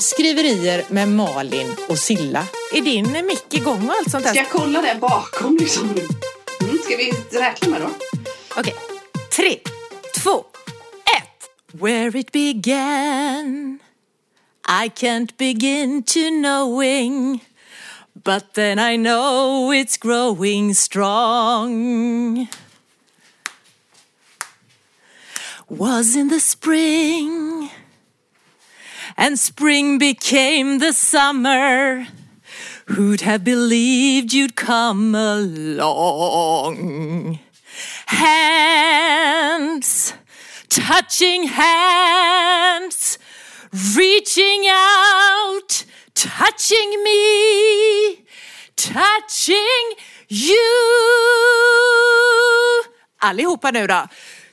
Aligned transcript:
Skriverier 0.00 0.84
med 0.88 1.08
Malin 1.08 1.76
och 1.88 1.98
Silla. 1.98 2.46
Är 2.72 2.80
din 2.80 3.26
mick 3.26 3.54
igång 3.54 3.88
och 3.88 3.94
allt 3.94 4.10
sånt 4.10 4.24
där? 4.24 4.30
Ska 4.30 4.40
jag 4.40 4.50
kolla 4.50 4.82
det 4.82 4.96
bakom 5.00 5.56
liksom? 5.56 5.84
Mm, 5.84 6.78
ska 6.84 6.96
vi 6.96 7.12
räkna 7.38 7.68
med 7.68 7.80
då? 7.80 7.90
Okej. 8.56 8.74
Tre, 9.36 9.58
två, 10.22 10.44
ett. 11.16 11.50
Where 11.72 12.18
it 12.18 12.32
began 12.32 13.78
I 14.84 14.88
can't 14.88 15.36
begin 15.36 16.02
to 16.02 16.20
knowing 16.30 17.40
But 18.12 18.54
then 18.54 18.78
I 18.78 18.96
know 18.96 19.72
it's 19.72 19.96
growing 19.96 20.74
strong 20.74 22.48
Was 25.68 26.16
in 26.16 26.28
the 26.30 26.40
spring 26.40 27.70
and 29.20 29.38
spring 29.38 29.98
became 29.98 30.78
the 30.78 30.94
summer. 30.94 32.06
Who'd 32.86 33.20
have 33.20 33.44
believed 33.44 34.32
you'd 34.32 34.56
come 34.56 35.14
along? 35.14 36.78
Hands, 38.06 40.14
touching 40.70 41.42
hands, 41.44 43.18
reaching 43.94 44.66
out, 44.68 45.84
touching 46.14 47.04
me, 47.04 48.24
touching 48.74 49.92
you. 50.28 50.56
Allihopa 53.20 53.70
nu 53.70 53.86
då. 53.86 54.06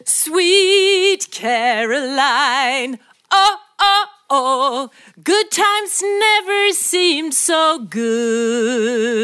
Sweet 0.05 1.31
Caroline, 1.31 2.97
oh, 3.31 3.57
oh, 3.79 4.16
oh, 4.29 4.89
good 5.23 5.51
times 5.51 6.01
never 6.03 6.73
seemed 6.73 7.33
so 7.33 7.79
good. 7.79 9.17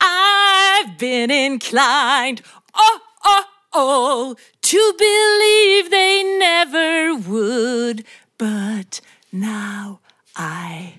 I've 0.00 0.98
been 0.98 1.30
inclined, 1.30 2.42
oh, 2.74 3.00
oh, 3.24 3.44
oh, 3.72 4.36
to 4.62 4.94
believe 4.98 5.90
they 5.90 6.22
never 6.38 7.14
would, 7.14 8.04
but 8.38 9.00
now 9.30 10.00
I... 10.36 10.94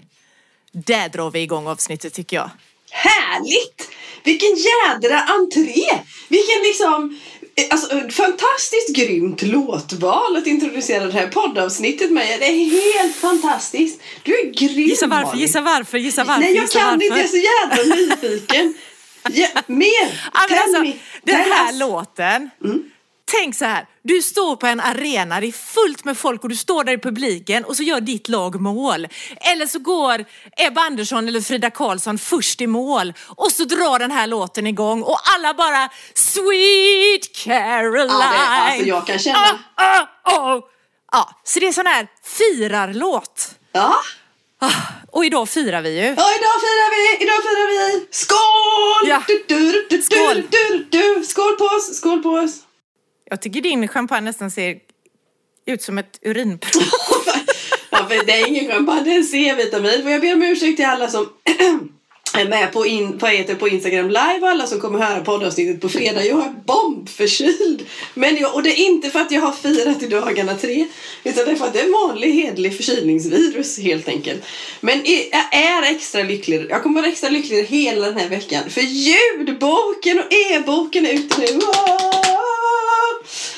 Där 0.71 1.09
drar 1.09 1.31
vi 1.31 1.39
igång 1.41 1.67
avsnittet 1.67 2.13
tycker 2.13 2.37
jag. 2.37 2.49
Härligt! 2.91 3.89
Vilken 4.23 4.55
jädra 4.55 5.23
entré! 5.23 6.03
Vilken 6.29 6.61
liksom 6.63 7.19
Alltså, 7.71 7.87
fantastiskt 8.09 8.95
grymt 8.95 9.41
låtval 9.41 10.37
att 10.37 10.47
introducera 10.47 11.05
det 11.05 11.11
här 11.11 11.27
poddavsnittet 11.27 12.11
med. 12.11 12.39
Det 12.39 12.45
är 12.45 12.93
helt 13.01 13.15
fantastiskt. 13.15 14.01
Du 14.23 14.39
är 14.39 14.45
grym 14.45 14.87
Gissa 14.87 15.07
varför, 15.07 15.25
Malin. 15.25 15.41
gissa 15.41 15.61
varför, 15.61 15.97
gissa 15.97 16.23
varför. 16.23 16.41
Nej, 16.41 16.55
jag 16.55 16.69
kan 16.71 16.81
varför. 16.81 16.93
inte. 17.05 17.05
Jag 17.05 17.19
är 17.19 17.27
så 17.27 17.37
jävla 17.37 17.95
nyfiken. 17.95 18.73
Ja, 19.33 19.47
mer! 19.67 20.21
Men 20.33 20.47
Tell 20.49 20.57
alltså, 20.57 20.81
me. 20.81 20.93
den 21.23 21.35
här 21.35 21.73
låten. 21.73 22.49
Tänk 23.31 23.55
så 23.55 23.65
här, 23.65 23.85
du 24.03 24.21
står 24.21 24.55
på 24.55 24.67
en 24.67 24.79
arena, 24.79 25.39
det 25.39 25.47
är 25.47 25.51
fullt 25.51 26.03
med 26.05 26.17
folk 26.17 26.43
och 26.43 26.49
du 26.49 26.55
står 26.55 26.83
där 26.83 26.93
i 26.93 26.97
publiken 26.97 27.65
och 27.65 27.75
så 27.75 27.83
gör 27.83 28.01
ditt 28.01 28.29
lag 28.29 28.61
mål. 28.61 29.07
Eller 29.41 29.65
så 29.65 29.79
går 29.79 30.25
Ebba 30.57 30.81
Andersson 30.81 31.27
eller 31.27 31.41
Frida 31.41 31.69
Karlsson 31.69 32.17
först 32.17 32.61
i 32.61 32.67
mål 32.67 33.13
och 33.27 33.51
så 33.51 33.63
drar 33.63 33.99
den 33.99 34.11
här 34.11 34.27
låten 34.27 34.67
igång 34.67 35.01
och 35.03 35.19
alla 35.35 35.53
bara 35.53 35.89
Sweet 36.13 37.35
Caroline. 37.35 38.07
Ja, 38.09 38.29
det, 38.31 38.71
alltså 38.71 38.85
jag 38.87 39.07
kan 39.07 39.19
känna... 39.19 39.59
Ah, 39.75 40.07
ah, 40.23 40.55
oh. 40.55 40.63
Ja, 41.11 41.29
så 41.43 41.59
det 41.59 41.67
är 41.67 41.71
sån 41.71 41.85
här 41.85 42.07
firarlåt. 42.23 43.49
Ja. 43.71 43.95
Ah, 44.59 44.71
Och 45.11 45.25
idag 45.25 45.49
firar 45.49 45.81
vi 45.81 45.89
ju. 45.89 46.05
Ja, 46.05 46.11
idag 46.11 46.55
firar 46.65 46.89
vi, 46.95 47.23
idag 47.25 47.35
firar 47.43 47.67
vi. 47.67 48.07
Skål! 48.11 49.09
Ja. 49.09 49.23
Du, 49.27 49.45
du, 49.47 49.87
du, 49.89 50.01
Skål. 50.01 50.43
Skål 51.25 51.55
på 51.55 51.65
oss, 51.65 51.97
skål 51.97 52.23
på 52.23 52.29
oss. 52.29 52.51
Jag 53.29 53.41
tycker 53.41 53.61
din 53.61 53.87
champagne 53.87 54.25
nästan 54.25 54.51
ser 54.51 54.77
ut 55.65 55.81
som 55.81 55.97
ett 55.97 56.19
urinprov. 56.21 56.83
Ja, 57.89 58.05
för 58.09 58.25
det 58.25 58.31
är 58.31 58.47
ingen 58.47 58.71
champagne, 58.71 59.03
det 59.03 59.11
är 59.11 59.17
en 59.17 59.23
C-vitamin. 59.23 60.09
Jag 60.09 60.21
ber 60.21 60.33
om 60.33 60.43
ursäkt 60.43 60.77
till 60.77 60.85
alla 60.85 61.09
som 61.09 61.29
är 62.37 62.49
med 62.49 62.73
på, 62.73 62.85
in, 62.85 63.17
på, 63.17 63.27
heter 63.27 63.55
på 63.55 63.67
Instagram 63.67 64.07
live 64.07 64.39
och 64.41 64.47
alla 64.47 64.67
som 64.67 64.79
kommer 64.79 64.99
höra 64.99 65.23
poddavsnittet 65.23 65.81
på 65.81 65.89
fredag. 65.89 66.25
Jag 66.25 66.45
är 66.45 66.53
bombförkyld. 66.65 67.85
Men 68.13 68.37
jag, 68.37 68.55
och 68.55 68.63
det 68.63 68.69
är 68.69 68.85
inte 68.85 69.09
för 69.09 69.19
att 69.19 69.31
jag 69.31 69.41
har 69.41 69.51
firat 69.51 70.03
i 70.03 70.07
dagarna 70.07 70.53
tre. 70.53 70.87
Utan 71.23 71.45
det 71.45 71.51
är 71.51 71.55
för 71.55 71.65
att 71.65 71.73
det 71.73 71.79
är 71.79 71.85
en 71.85 71.91
vanlig 71.91 72.33
hedlig 72.33 72.77
förkylningsvirus 72.77 73.79
helt 73.79 74.07
enkelt. 74.07 74.43
Men 74.81 75.01
jag 75.05 75.53
är 75.53 75.95
extra 75.95 76.23
lycklig. 76.23 76.67
Jag 76.69 76.83
kommer 76.83 77.01
vara 77.01 77.11
extra 77.11 77.29
lycklig 77.29 77.63
hela 77.63 78.05
den 78.05 78.17
här 78.17 78.29
veckan. 78.29 78.69
För 78.69 78.81
ljudboken 78.81 80.19
och 80.19 80.33
e-boken 80.33 81.05
är 81.05 81.13
ute 81.13 81.41
nu. 81.41 81.59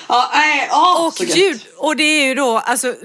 Ja, 0.07 0.31
nej, 0.33 0.69
åh, 0.71 1.07
Och 1.07 1.21
ljud, 1.21 1.61
och 1.77 1.95
det 1.95 2.03
är 2.03 2.25
ju 2.27 2.35
då, 2.35 2.57
alltså 2.57 2.95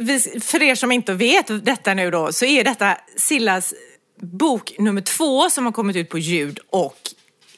för 0.43 0.63
er 0.63 0.75
som 0.75 0.93
inte 0.93 1.13
vet 1.13 1.65
detta 1.65 1.95
nu 1.95 2.11
då, 2.11 2.33
så 2.33 2.45
är 2.45 2.65
detta 2.65 2.97
Sillas 3.17 3.75
bok 4.21 4.73
nummer 4.79 5.01
två 5.01 5.51
som 5.51 5.65
har 5.65 5.73
kommit 5.73 5.97
ut 5.97 6.09
på 6.09 6.19
ljud 6.19 6.59
och 6.71 6.99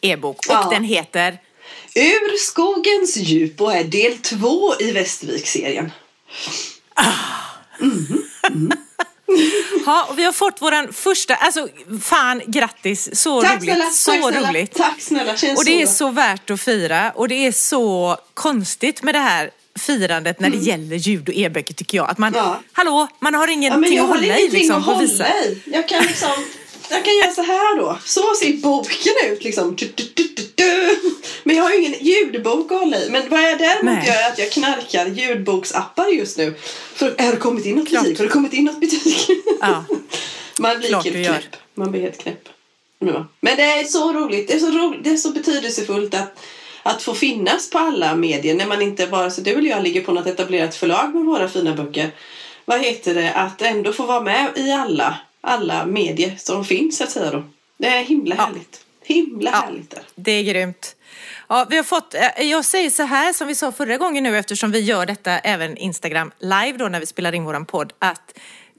e-bok. 0.01 0.37
Och 0.37 0.45
Ja. 0.55 0.69
den 0.73 0.85
heter 0.85 1.39
Ur 1.95 2.37
skogens 2.39 3.17
djup 3.17 3.61
och 3.61 3.75
är 3.75 3.85
del 3.85 4.19
två 4.19 4.75
i 4.81 4.91
Västervik-serien. 4.93 5.93
Ja, 9.87 10.07
och 10.11 10.19
vi 10.19 10.25
har 10.25 10.33
fått 10.33 10.63
våran 10.63 10.93
första, 10.93 11.35
alltså 11.35 11.69
fan 12.03 12.43
grattis, 12.47 13.21
så 13.21 13.43
Tack 13.43 13.53
roligt, 13.53 13.65
snälla, 13.65 13.91
så 13.91 14.11
tack 14.11 14.21
snälla, 14.31 14.49
roligt. 14.51 14.75
tack 14.75 15.01
snälla, 15.01 15.37
känns 15.37 15.59
Och 15.59 15.65
det 15.65 15.83
är 15.83 15.87
så 15.87 16.11
värt 16.11 16.51
att 16.51 16.61
fira 16.61 17.11
och 17.15 17.29
det 17.29 17.47
är 17.47 17.53
så 17.53 18.17
konstigt 18.35 19.03
med 19.03 19.15
det 19.15 19.19
här 19.19 19.51
firandet 19.79 20.41
när 20.41 20.51
det 20.51 20.57
gäller 20.57 20.97
ljud 20.97 21.29
och 21.29 21.35
e-böcker 21.35 21.75
tycker 21.75 21.97
jag. 21.99 22.11
Att 22.11 22.19
man, 22.19 22.35
Mm. 22.35 22.47
Ja. 22.47 22.61
hallå, 22.73 23.09
man 23.21 23.35
har 23.35 23.47
Ja, 23.47 23.53
ingenting 23.53 23.97
jag 23.97 24.03
att 24.05 24.09
hålla 24.11 24.39
i 24.39 24.49
liksom. 24.49 24.89
att 24.89 25.03
visa. 25.03 25.25
hålla 25.25 25.37
i. 25.45 25.63
Jag 25.65 25.89
kan 25.89 26.03
liksom, 26.03 26.31
jag 26.91 27.05
kan 27.05 27.17
göra 27.17 27.31
så 27.33 27.43
här 27.43 27.77
då. 27.77 27.99
Så 28.05 28.35
ser 28.35 28.53
boken 28.53 29.13
ut 29.33 29.45
liksom. 29.45 29.77
Du, 29.77 29.93
du, 29.97 30.29
du. 30.55 30.99
Men 31.45 31.57
jag 31.57 31.63
har 31.63 31.71
ju 31.71 31.79
ingen 31.79 31.95
ljudbok 32.01 32.73
att 32.73 32.79
hålla 32.79 32.97
i. 32.99 33.11
Men 33.11 33.29
vad 33.29 33.43
jag 33.43 33.59
däremot 33.59 33.95
Nej. 33.95 34.07
gör 34.07 34.15
är 34.15 34.29
att 34.33 34.39
jag 34.39 34.51
knarkar 34.51 35.07
ljudboksappar 35.07 36.07
just 36.07 36.39
nu. 36.39 36.55
För 36.95 37.15
har 37.19 37.31
det 37.33 37.37
kommit 37.37 37.67
in 37.67 37.77
något 37.77 37.89
Klart. 37.89 38.03
butik? 38.03 38.19
Har 38.19 38.27
det 38.27 38.33
kommit 38.33 38.53
in 38.53 38.65
något 38.65 38.81
butik? 38.81 39.29
Ja. 39.61 39.85
Man 40.59 40.79
blir 40.79 40.89
Klart 40.89 41.05
helt 41.05 41.27
knäpp. 41.29 41.57
Man 41.75 41.91
blir 41.91 42.01
helt 42.01 42.19
knäpp. 42.19 42.49
Men 43.41 43.57
det 43.57 43.63
är 43.63 43.85
så 43.85 44.13
roligt. 44.13 44.49
Det 44.49 44.55
är 44.55 44.59
så, 44.59 44.71
roligt. 44.71 45.05
Det 45.05 45.11
är 45.11 45.17
så 45.17 45.31
betydelsefullt 45.31 46.15
att, 46.15 46.39
att 46.83 47.03
få 47.03 47.15
finnas 47.15 47.71
på 47.71 47.79
alla 47.79 48.15
medier 48.15 48.55
när 48.55 48.67
man 48.67 48.83
inte 48.83 49.07
vare 49.07 49.31
sig 49.31 49.45
du 49.45 49.51
eller 49.51 49.71
jag 49.71 49.83
ligger 49.83 50.01
på 50.01 50.13
något 50.13 50.27
etablerat 50.27 50.75
förlag 50.75 51.15
med 51.15 51.25
våra 51.25 51.49
fina 51.49 51.75
böcker. 51.75 52.11
Vad 52.65 52.81
heter 52.81 53.15
det? 53.15 53.33
Att 53.33 53.63
ändå 53.63 53.93
få 53.93 54.07
vara 54.07 54.21
med 54.21 54.53
i 54.57 54.71
alla, 54.73 55.19
alla 55.41 55.87
medier 55.87 56.35
som 56.39 56.65
finns 56.65 56.97
så 56.97 57.05
att 57.05 57.11
säga 57.11 57.31
då. 57.31 57.43
Det 57.79 57.87
är 57.87 58.03
himla 58.03 58.35
Ja. 58.39 58.43
härligt. 58.45 58.81
Himla 59.05 59.51
Ja. 59.51 59.57
härligt. 59.57 59.91
Där. 59.91 60.03
Det 60.15 60.33
är 60.33 60.43
grymt. 60.43 60.97
Ja, 61.55 61.67
vi 61.71 61.77
har 61.77 61.85
fått, 61.85 62.15
eh, 62.15 62.29
jag 62.37 62.65
säger 62.65 62.91
så 62.91 63.03
här 63.03 63.33
som 63.33 63.49
vi 63.49 63.55
sa 63.55 63.73
förra 63.73 63.97
gången 63.97 64.25
nu 64.25 64.39
eftersom 64.39 64.71
vi 64.71 64.81
gör 64.81 65.07
detta 65.07 65.39
även 65.39 65.77
Instagram 65.77 66.33
live 66.39 66.75
då 66.79 66.89
när 66.89 67.01
vi 67.01 67.07
spelar 67.07 67.35
in 67.35 67.45
våran 67.45 67.67
podd 67.67 67.93
att 67.99 68.39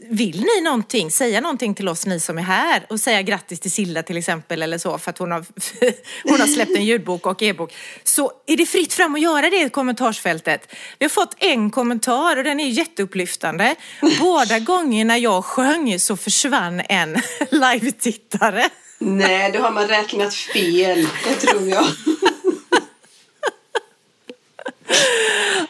vill 0.09 0.45
ni 0.55 0.61
någonting, 0.61 1.11
säga 1.11 1.41
någonting 1.41 1.75
till 1.75 1.89
oss 1.89 2.05
ni 2.05 2.19
som 2.19 2.37
är 2.37 2.41
här 2.41 2.85
och 2.89 2.99
säga 2.99 3.21
grattis 3.21 3.59
till 3.59 3.71
Silla 3.71 4.03
till 4.03 4.17
exempel 4.17 4.61
eller 4.61 4.77
så 4.77 4.97
för 4.97 5.09
att 5.09 5.17
hon 5.17 5.31
har, 5.31 5.45
hon 6.23 6.39
har 6.39 6.47
släppt 6.47 6.75
en 6.75 6.85
ljudbok 6.85 7.25
och 7.25 7.43
e-bok 7.43 7.73
så 8.03 8.31
är 8.47 8.57
det 8.57 8.65
fritt 8.65 8.93
fram 8.93 9.15
att 9.15 9.21
göra 9.21 9.49
det 9.49 9.61
i 9.61 9.69
kommentarsfältet. 9.69 10.75
Vi 10.99 11.05
har 11.05 11.09
fått 11.09 11.35
en 11.39 11.71
kommentar 11.71 12.37
och 12.37 12.43
den 12.43 12.59
är 12.59 12.67
jätteupplyftande. 12.67 13.75
Båda 14.19 14.59
gångerna 14.59 15.17
jag 15.17 15.45
sjöng 15.45 15.99
så 15.99 16.17
försvann 16.17 16.81
en 16.89 17.13
live-tittare. 17.51 18.69
Nej, 18.97 19.51
då 19.51 19.59
har 19.59 19.71
man 19.71 19.87
räknat 19.87 20.33
fel. 20.33 21.07
Det 21.23 21.35
tror 21.35 21.69
jag. 21.69 21.85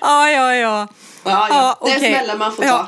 Ja, 0.06 0.30
ja, 0.30 0.56
ja. 0.56 0.88
Ja, 1.24 1.48
ja. 1.50 1.78
Det 1.82 1.92
är 1.92 1.98
okej. 1.98 2.14
smällar 2.14 2.38
man 2.38 2.56
får 2.56 2.64
ta. 2.64 2.88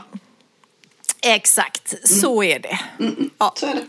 Exakt, 1.22 2.10
så 2.10 2.44
är 2.44 2.60
det. 2.60 2.80
Ja. 3.38 3.54
Så 3.56 3.66
är 3.66 3.76
det. 3.76 3.82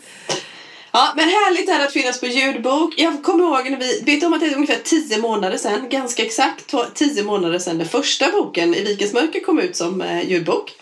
Ja, 0.93 1.13
men 1.17 1.29
härligt 1.29 1.69
är 1.69 1.85
att 1.85 1.93
finnas 1.93 2.21
på 2.21 2.27
ljudbok. 2.27 2.95
Jag 2.97 3.23
kommer 3.23 3.45
ihåg 3.45 3.71
när 3.71 3.79
vi, 3.79 4.01
vet 4.01 4.25
om 4.25 4.33
att 4.33 4.41
det 4.41 4.47
är 4.47 4.55
ungefär 4.55 4.81
tio 4.85 5.19
månader 5.19 5.57
sedan, 5.57 5.89
ganska 5.89 6.23
exakt 6.23 6.75
tio 6.95 7.23
månader 7.23 7.59
sedan 7.59 7.79
den 7.79 7.89
första 7.89 8.31
boken 8.31 8.75
i 8.75 8.85
Vikens 8.85 9.13
mörker 9.13 9.41
kom 9.41 9.59
ut 9.59 9.77
som 9.77 10.01
eh, 10.01 10.31
ljudbok. 10.31 10.75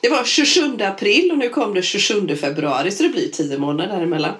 Det 0.00 0.08
var 0.08 0.24
27 0.24 0.78
april 0.80 1.32
och 1.32 1.38
nu 1.38 1.48
kom 1.48 1.74
det 1.74 1.82
27 1.82 2.36
februari 2.36 2.90
så 2.90 3.02
det 3.02 3.08
blir 3.08 3.28
tio 3.28 3.58
månader 3.58 3.96
däremellan. 3.96 4.34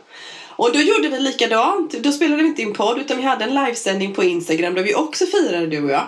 Och 0.57 0.73
då 0.73 0.81
gjorde 0.81 1.09
vi 1.09 1.21
likadant. 1.21 1.93
Då 1.93 2.13
spelade 2.13 2.43
vi 2.43 2.49
inte 2.49 2.63
in 2.63 2.73
podd 2.73 2.99
utan 2.99 3.17
vi 3.17 3.23
hade 3.23 3.45
en 3.45 3.55
livesändning 3.55 4.15
på 4.15 4.25
Instagram 4.25 4.75
där 4.75 4.83
vi 4.83 4.95
också 4.95 5.27
firade 5.27 5.67
du 5.67 5.85
och 5.85 5.91
jag. 5.91 6.07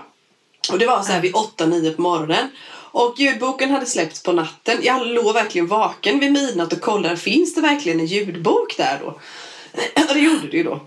Och 0.73 0.79
det 0.79 0.87
var 0.87 1.03
så 1.03 1.13
här 1.13 1.21
vid 1.21 1.33
8-9 1.33 1.95
på 1.97 2.03
morgonen. 2.03 2.49
Och 2.91 3.15
ljudboken 3.19 3.71
hade 3.71 3.87
släppts 3.87 4.23
på 4.23 4.33
natten. 4.33 4.79
Jag 4.83 5.07
låg 5.07 5.35
verkligen 5.35 5.67
vaken 5.67 6.19
vid 6.21 6.33
midnatt 6.33 6.73
och 6.73 6.81
kollade, 6.81 7.17
finns 7.17 7.55
det 7.55 7.61
verkligen 7.61 8.01
en 8.01 8.07
ljudbok 8.07 8.77
där 8.77 8.99
då? 9.03 9.07
Och 10.09 10.15
det 10.15 10.21
gjorde 10.21 10.47
det 10.51 10.57
ju 10.57 10.63
då. 10.65 10.81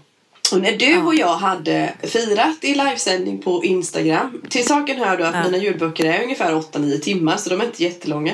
Och 0.51 0.61
när 0.61 0.77
du 0.77 0.97
och 1.01 1.15
jag 1.15 1.35
hade 1.35 1.93
firat 2.03 2.57
i 2.63 2.75
livesändning 2.75 3.41
på 3.41 3.65
Instagram. 3.65 4.41
Till 4.49 4.67
saken 4.67 4.97
hör 4.99 5.17
du 5.17 5.25
att 5.25 5.35
Ja. 5.35 5.43
mina 5.43 5.57
ljudböcker 5.63 6.05
är 6.05 6.23
ungefär 6.23 6.53
8-9 6.53 6.99
timmar 6.99 7.37
så 7.37 7.49
de 7.49 7.61
är 7.61 7.65
inte 7.65 7.83
jättelånga. 7.83 8.33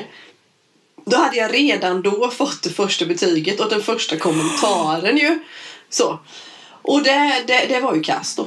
Då 1.04 1.16
hade 1.16 1.36
jag 1.36 1.54
redan 1.54 2.02
då 2.02 2.30
fått 2.30 2.62
det 2.62 2.70
första 2.70 3.04
betyget 3.04 3.60
och 3.60 3.70
den 3.70 3.82
första 3.82 4.16
kommentaren 4.16 5.16
ju. 5.16 5.38
Så. 5.90 6.18
Och 6.82 7.02
det, 7.02 7.44
det, 7.46 7.66
det 7.68 7.80
var 7.80 7.94
ju 7.94 8.02
kass 8.02 8.36
då. 8.36 8.46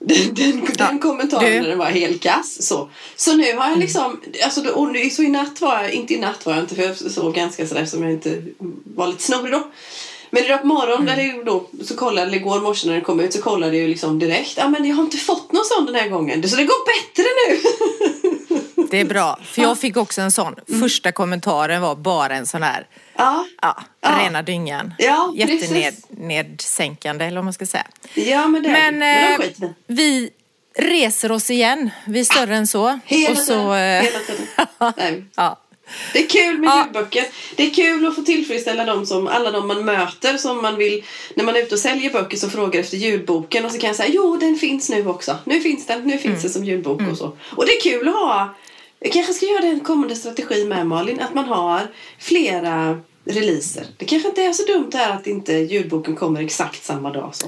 Den, 0.00 0.34
den, 0.34 0.64
den 0.78 0.98
kommentaren 0.98 1.62
du- 1.62 1.68
den 1.68 1.78
var 1.78 1.86
helt 1.86 2.22
kass. 2.22 2.66
Så, 2.66 2.90
så 3.16 3.34
nu 3.36 3.56
har 3.56 3.68
jag 3.70 3.78
liksom, 3.78 4.20
alltså, 4.44 4.68
och 4.68 4.92
nu, 4.92 5.10
så 5.10 5.22
i 5.22 5.28
natt 5.28 5.60
var 5.60 5.82
jag, 5.82 5.92
inte 5.92 6.14
i 6.14 6.18
natt 6.18 6.46
var 6.46 6.52
jag 6.54 6.62
inte 6.62 6.74
för 6.74 6.82
jag 6.82 6.96
sov 6.96 7.32
ganska 7.34 7.66
sådär 7.66 7.84
som 7.84 8.02
jag 8.02 8.12
inte 8.12 8.42
var 8.84 9.06
lite 9.08 9.22
snorig 9.22 9.52
då. 9.52 9.66
Men 10.30 10.44
idag 10.44 10.60
på 10.60 10.66
morgonen, 10.66 11.08
eller 11.08 11.44
då, 11.44 11.68
så 11.84 11.96
kollade, 11.96 12.26
eller 12.26 12.36
igår 12.36 12.60
morse 12.60 12.86
när 12.86 12.94
den 12.94 13.04
kom 13.04 13.20
ut 13.20 13.32
så 13.32 13.42
kollade 13.42 13.72
jag 13.76 13.82
ju 13.82 13.88
liksom 13.88 14.18
direkt, 14.18 14.52
ja 14.56 14.68
men 14.68 14.84
jag 14.84 14.96
har 14.96 15.02
inte 15.02 15.16
fått 15.16 15.52
någon 15.52 15.64
sån 15.64 15.86
den 15.86 15.94
här 15.94 16.08
gången. 16.08 16.48
Så 16.48 16.56
det 16.56 16.64
går 16.64 16.86
bättre 16.86 17.24
nu. 17.48 17.60
Det 18.90 19.00
är 19.00 19.04
bra, 19.04 19.38
för 19.44 19.62
jag 19.62 19.78
fick 19.78 19.96
också 19.96 20.20
en 20.20 20.32
sån. 20.32 20.54
Första 20.80 21.12
kommentaren 21.12 21.82
var 21.82 21.94
bara 21.94 22.34
en 22.36 22.46
sån 22.46 22.62
här, 22.62 22.86
ja, 23.16 23.44
ja, 23.62 23.76
rena 24.02 24.42
dyngan. 24.42 24.94
Ja. 24.98 25.32
Jättenedsänkande 25.36 27.24
eller 27.24 27.36
vad 27.36 27.44
man 27.44 27.52
ska 27.52 27.66
säga. 27.66 27.86
ja 28.14 28.48
men 28.48 28.62
det 28.62 28.68
Men 28.68 28.98
men 28.98 29.32
eh, 29.32 29.38
de 29.38 29.44
skiter 29.46 29.66
i. 29.66 29.70
vi 29.86 30.30
reser 30.78 31.32
oss 31.32 31.50
igen. 31.50 31.90
Vi 32.06 32.20
är 32.20 32.24
större 32.24 32.56
än 32.56 32.66
så. 32.66 32.98
Hela 33.04 33.30
Och 33.32 33.38
så, 33.38 33.44
tiden. 33.44 33.72
eh, 33.72 34.02
Hela 34.02 34.18
tiden. 34.18 34.46
Nej. 34.96 35.24
ja. 35.36 35.58
Det 36.12 36.18
är 36.24 36.28
kul 36.28 36.58
med 36.58 36.68
Ja. 36.68 36.84
ljudböcker. 36.84 37.24
Det 37.56 37.66
är 37.66 37.70
kul 37.70 38.06
att 38.06 38.14
få 38.14 38.22
tillfredsställa 38.22 38.84
dem 38.84 39.06
som, 39.06 39.26
alla 39.26 39.50
de 39.50 39.68
man 39.68 39.84
möter 39.84 40.36
som 40.38 40.62
man 40.62 40.76
vill, 40.76 41.04
när 41.34 41.44
man 41.44 41.56
är 41.56 41.60
ute 41.62 41.74
och 41.74 41.80
säljer 41.80 42.12
böcker 42.12 42.36
som 42.36 42.50
frågar 42.50 42.80
efter 42.80 42.96
ljudboken 42.96 43.64
och 43.64 43.70
så 43.72 43.78
kan 43.78 43.86
jag 43.88 43.96
säga 43.96 44.08
jo 44.12 44.36
den 44.36 44.56
finns 44.56 44.90
nu 44.90 45.06
också. 45.08 45.38
Nu 45.44 45.60
finns 45.60 45.86
den, 45.86 46.02
nu 46.04 46.12
finns 46.12 46.24
Mm. 46.24 46.40
den 46.42 46.50
som 46.50 46.64
ljudbok 46.64 47.00
och 47.10 47.18
så. 47.18 47.36
Och 47.56 47.66
det 47.66 47.72
är 47.72 47.80
kul 47.82 48.08
att 48.08 48.14
ha, 48.14 48.54
jag 49.00 49.12
kanske 49.12 49.32
ska 49.32 49.46
göra 49.46 49.60
den 49.60 49.80
kommande 49.80 50.16
strategi 50.16 50.64
med 50.64 50.86
Malin, 50.86 51.20
att 51.20 51.34
man 51.34 51.44
har 51.44 51.86
flera 52.18 53.00
releaser. 53.24 53.86
Det 53.96 54.04
kanske 54.04 54.28
inte 54.28 54.42
är 54.42 54.52
så 54.52 54.62
dumt 54.66 54.90
här 54.94 55.10
att 55.16 55.26
inte 55.26 55.52
ljudboken 55.52 56.16
kommer 56.16 56.42
exakt 56.42 56.84
samma 56.84 57.10
dag 57.12 57.34
så. 57.34 57.46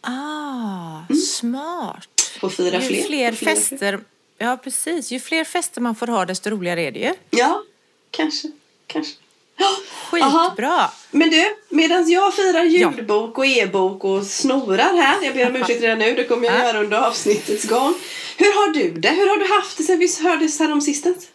Ah, 0.00 1.00
Mm. 1.10 1.20
smart. 1.22 2.08
På 2.40 2.50
fyra 2.50 2.80
Ju 2.82 2.88
fler. 2.88 3.02
fler 3.06 3.30
på 3.30 3.36
fester, 3.36 4.00
ja 4.38 4.56
precis. 4.64 5.10
Ju 5.12 5.20
fler 5.20 5.44
fester 5.44 5.80
man 5.80 5.94
får 5.94 6.06
ha 6.06 6.24
desto 6.24 6.50
roligare 6.50 6.82
är 6.82 6.92
det 6.92 6.98
ju. 7.00 7.14
Ja, 7.30 7.62
kanske. 8.10 8.50
Kanske. 8.86 9.14
Ja, 9.56 9.76
aha. 10.22 10.48
Skitbra. 10.48 10.90
Men 11.10 11.30
du, 11.30 11.56
medan 11.68 12.10
jag 12.10 12.34
firar 12.34 12.64
ljudbok 12.64 13.38
och 13.38 13.46
e-bok 13.46 14.04
och 14.04 14.24
snorar 14.26 14.96
här, 15.02 15.16
jag 15.22 15.34
ber 15.34 15.48
om 15.50 15.56
ursäkt 15.62 15.82
redan 15.82 15.98
nu, 15.98 16.14
det 16.14 16.24
kommer 16.24 16.46
jag 16.46 16.54
Ja. 16.60 16.64
göra 16.66 16.80
under 16.80 16.98
avsnittets 16.98 17.64
gång. 17.64 17.94
Hur 18.36 18.46
har 18.46 18.74
du 18.74 18.90
det? 18.90 19.08
Hur 19.10 19.28
har 19.28 19.36
du 19.36 19.54
haft 19.54 19.76
det 19.76 19.82
sen 19.82 19.98
vi 19.98 20.08
hördes 20.22 20.58
här 20.60 20.72
om 20.72 20.80
sistens? 20.80 21.28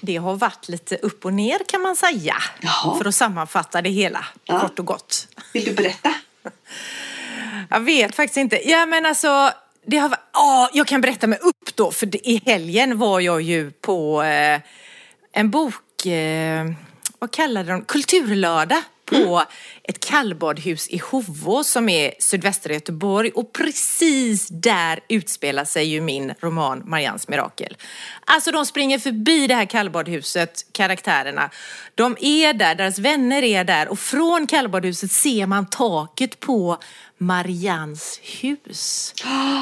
Det 0.00 0.16
har 0.16 0.34
varit 0.36 0.68
lite 0.68 0.96
upp 0.96 1.24
och 1.24 1.32
ner 1.32 1.58
kan 1.68 1.80
man 1.80 1.96
säga. 1.96 2.34
Jaha. 2.60 2.98
För 2.98 3.04
att 3.04 3.14
sammanfatta 3.14 3.82
det 3.82 3.90
hela, 3.90 4.24
Ja. 4.44 4.60
kort 4.60 4.78
och 4.78 4.84
gott. 4.86 5.28
Vill 5.52 5.64
du 5.64 5.72
berätta? 5.72 6.14
Jag 7.70 7.80
vet 7.80 8.14
faktiskt 8.16 8.36
inte. 8.36 8.70
Ja 8.70 8.86
men 8.86 9.06
alltså, 9.06 9.50
det 9.86 9.96
har 9.98 10.16
ja, 10.32 10.70
jag 10.72 10.86
kan 10.86 11.00
berätta 11.00 11.26
mig 11.26 11.38
upp 11.42 11.76
då. 11.76 11.90
För 11.90 12.28
i 12.28 12.42
helgen 12.46 12.98
var 12.98 13.20
jag 13.20 13.42
ju 13.42 13.70
på 13.70 14.22
eh, 14.22 14.60
en 15.32 15.50
bok, 15.50 16.06
eh, 16.06 16.66
vad 17.18 17.30
kallade 17.30 17.72
de, 17.72 17.82
kulturlördag? 17.84 18.82
På 19.10 19.42
ett 19.82 20.00
kallbadhus 20.00 20.88
i 20.88 20.98
Hovå 20.98 21.64
som 21.64 21.88
är 21.88 22.14
sydvästra 22.18 22.72
Göteborg 22.72 23.30
och 23.30 23.52
precis 23.52 24.48
där 24.48 25.00
utspelar 25.08 25.64
sig 25.64 25.84
ju 25.84 26.00
min 26.00 26.34
roman 26.40 26.82
Marians 26.86 27.28
mirakel. 27.28 27.76
Alltså 28.24 28.50
de 28.50 28.66
springer 28.66 28.98
förbi 28.98 29.46
det 29.46 29.54
här 29.54 29.64
kallbadhuset, 29.64 30.72
karaktärerna. 30.72 31.50
De 31.94 32.16
är 32.20 32.52
där, 32.52 32.74
deras 32.74 32.98
vänner 32.98 33.42
är 33.42 33.64
där 33.64 33.88
och 33.88 33.98
från 33.98 34.46
kallbadhuset 34.46 35.12
ser 35.12 35.46
man 35.46 35.66
taket 35.66 36.40
på 36.40 36.78
Marians 37.18 38.20
hus. 38.40 39.14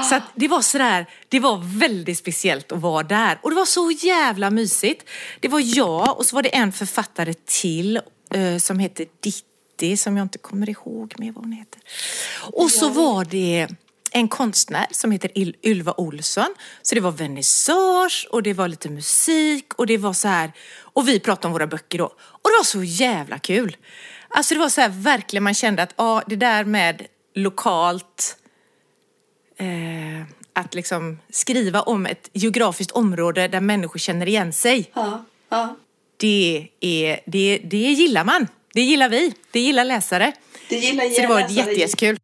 Så 0.08 0.14
att 0.14 0.22
det 0.34 0.48
var 0.48 0.60
sådär, 0.60 1.06
det 1.28 1.40
var 1.40 1.78
väldigt 1.78 2.18
speciellt 2.18 2.72
att 2.72 2.80
vara 2.80 3.02
där. 3.02 3.38
Och 3.42 3.50
det 3.50 3.56
var 3.56 3.64
så 3.64 3.90
jävla 3.90 4.50
mysigt. 4.50 5.08
Det 5.40 5.48
var 5.48 5.62
jag 5.76 6.18
och 6.18 6.26
så 6.26 6.36
var 6.36 6.42
det 6.42 6.48
en 6.48 6.72
författare 6.72 7.34
till 7.44 8.00
som 8.58 8.78
heter 8.78 9.06
Ditti 9.20 9.96
som 9.96 10.16
jag 10.16 10.24
inte 10.24 10.38
kommer 10.38 10.70
ihåg 10.70 11.14
med 11.18 11.34
vad 11.34 11.44
hon 11.44 11.52
heter. 11.52 11.80
Och 12.52 12.70
så 12.70 12.88
var 12.88 13.24
det 13.24 13.68
en 14.10 14.28
konstnär 14.28 14.86
som 14.90 15.10
heter 15.10 15.30
Ylva 15.62 15.94
Olsson. 15.96 16.54
Så 16.82 16.94
det 16.94 17.00
var 17.00 17.10
vernissage 17.10 18.28
och 18.30 18.42
det 18.42 18.52
var 18.52 18.68
lite 18.68 18.88
musik 18.88 19.74
och 19.74 19.86
det 19.86 19.96
var 19.98 20.12
så 20.12 20.28
här 20.28 20.52
och 20.80 21.08
vi 21.08 21.20
pratade 21.20 21.46
om 21.46 21.52
våra 21.52 21.66
böcker 21.66 21.98
då. 21.98 22.04
Och 22.06 22.50
det 22.50 22.56
var 22.58 22.64
så 22.64 22.82
jävla 22.82 23.38
kul. 23.38 23.76
Alltså 24.28 24.54
det 24.54 24.60
var 24.60 24.68
så 24.68 24.80
här 24.80 24.88
verkligen 24.88 25.42
man 25.44 25.54
kände 25.54 25.82
att 25.82 25.94
ja, 25.96 26.22
det 26.26 26.36
där 26.36 26.64
med 26.64 27.06
lokalt 27.34 28.36
eh, 29.56 30.26
att 30.52 30.74
liksom 30.74 31.18
skriva 31.30 31.82
om 31.82 32.06
ett 32.06 32.30
geografiskt 32.32 32.92
område 32.92 33.48
där 33.48 33.60
människor 33.60 33.98
känner 33.98 34.28
igen 34.28 34.52
sig. 34.52 34.90
Ja, 34.94 35.24
ja. 35.48 35.76
Det, 36.16 36.68
är, 36.80 37.20
det, 37.26 37.58
det 37.64 37.76
gillar 37.76 38.24
man. 38.24 38.48
Det 38.74 38.80
gillar 38.82 39.08
vi. 39.08 39.32
Det 39.50 39.60
gillar 39.60 39.84
läsare. 39.84 40.32
Det 40.68 40.76
gillar 40.76 41.04
Så 41.08 41.20
det 41.20 41.26
var 41.26 41.40
läsare. 41.40 41.54
jätte, 41.56 41.80
jättekul. 41.80 42.18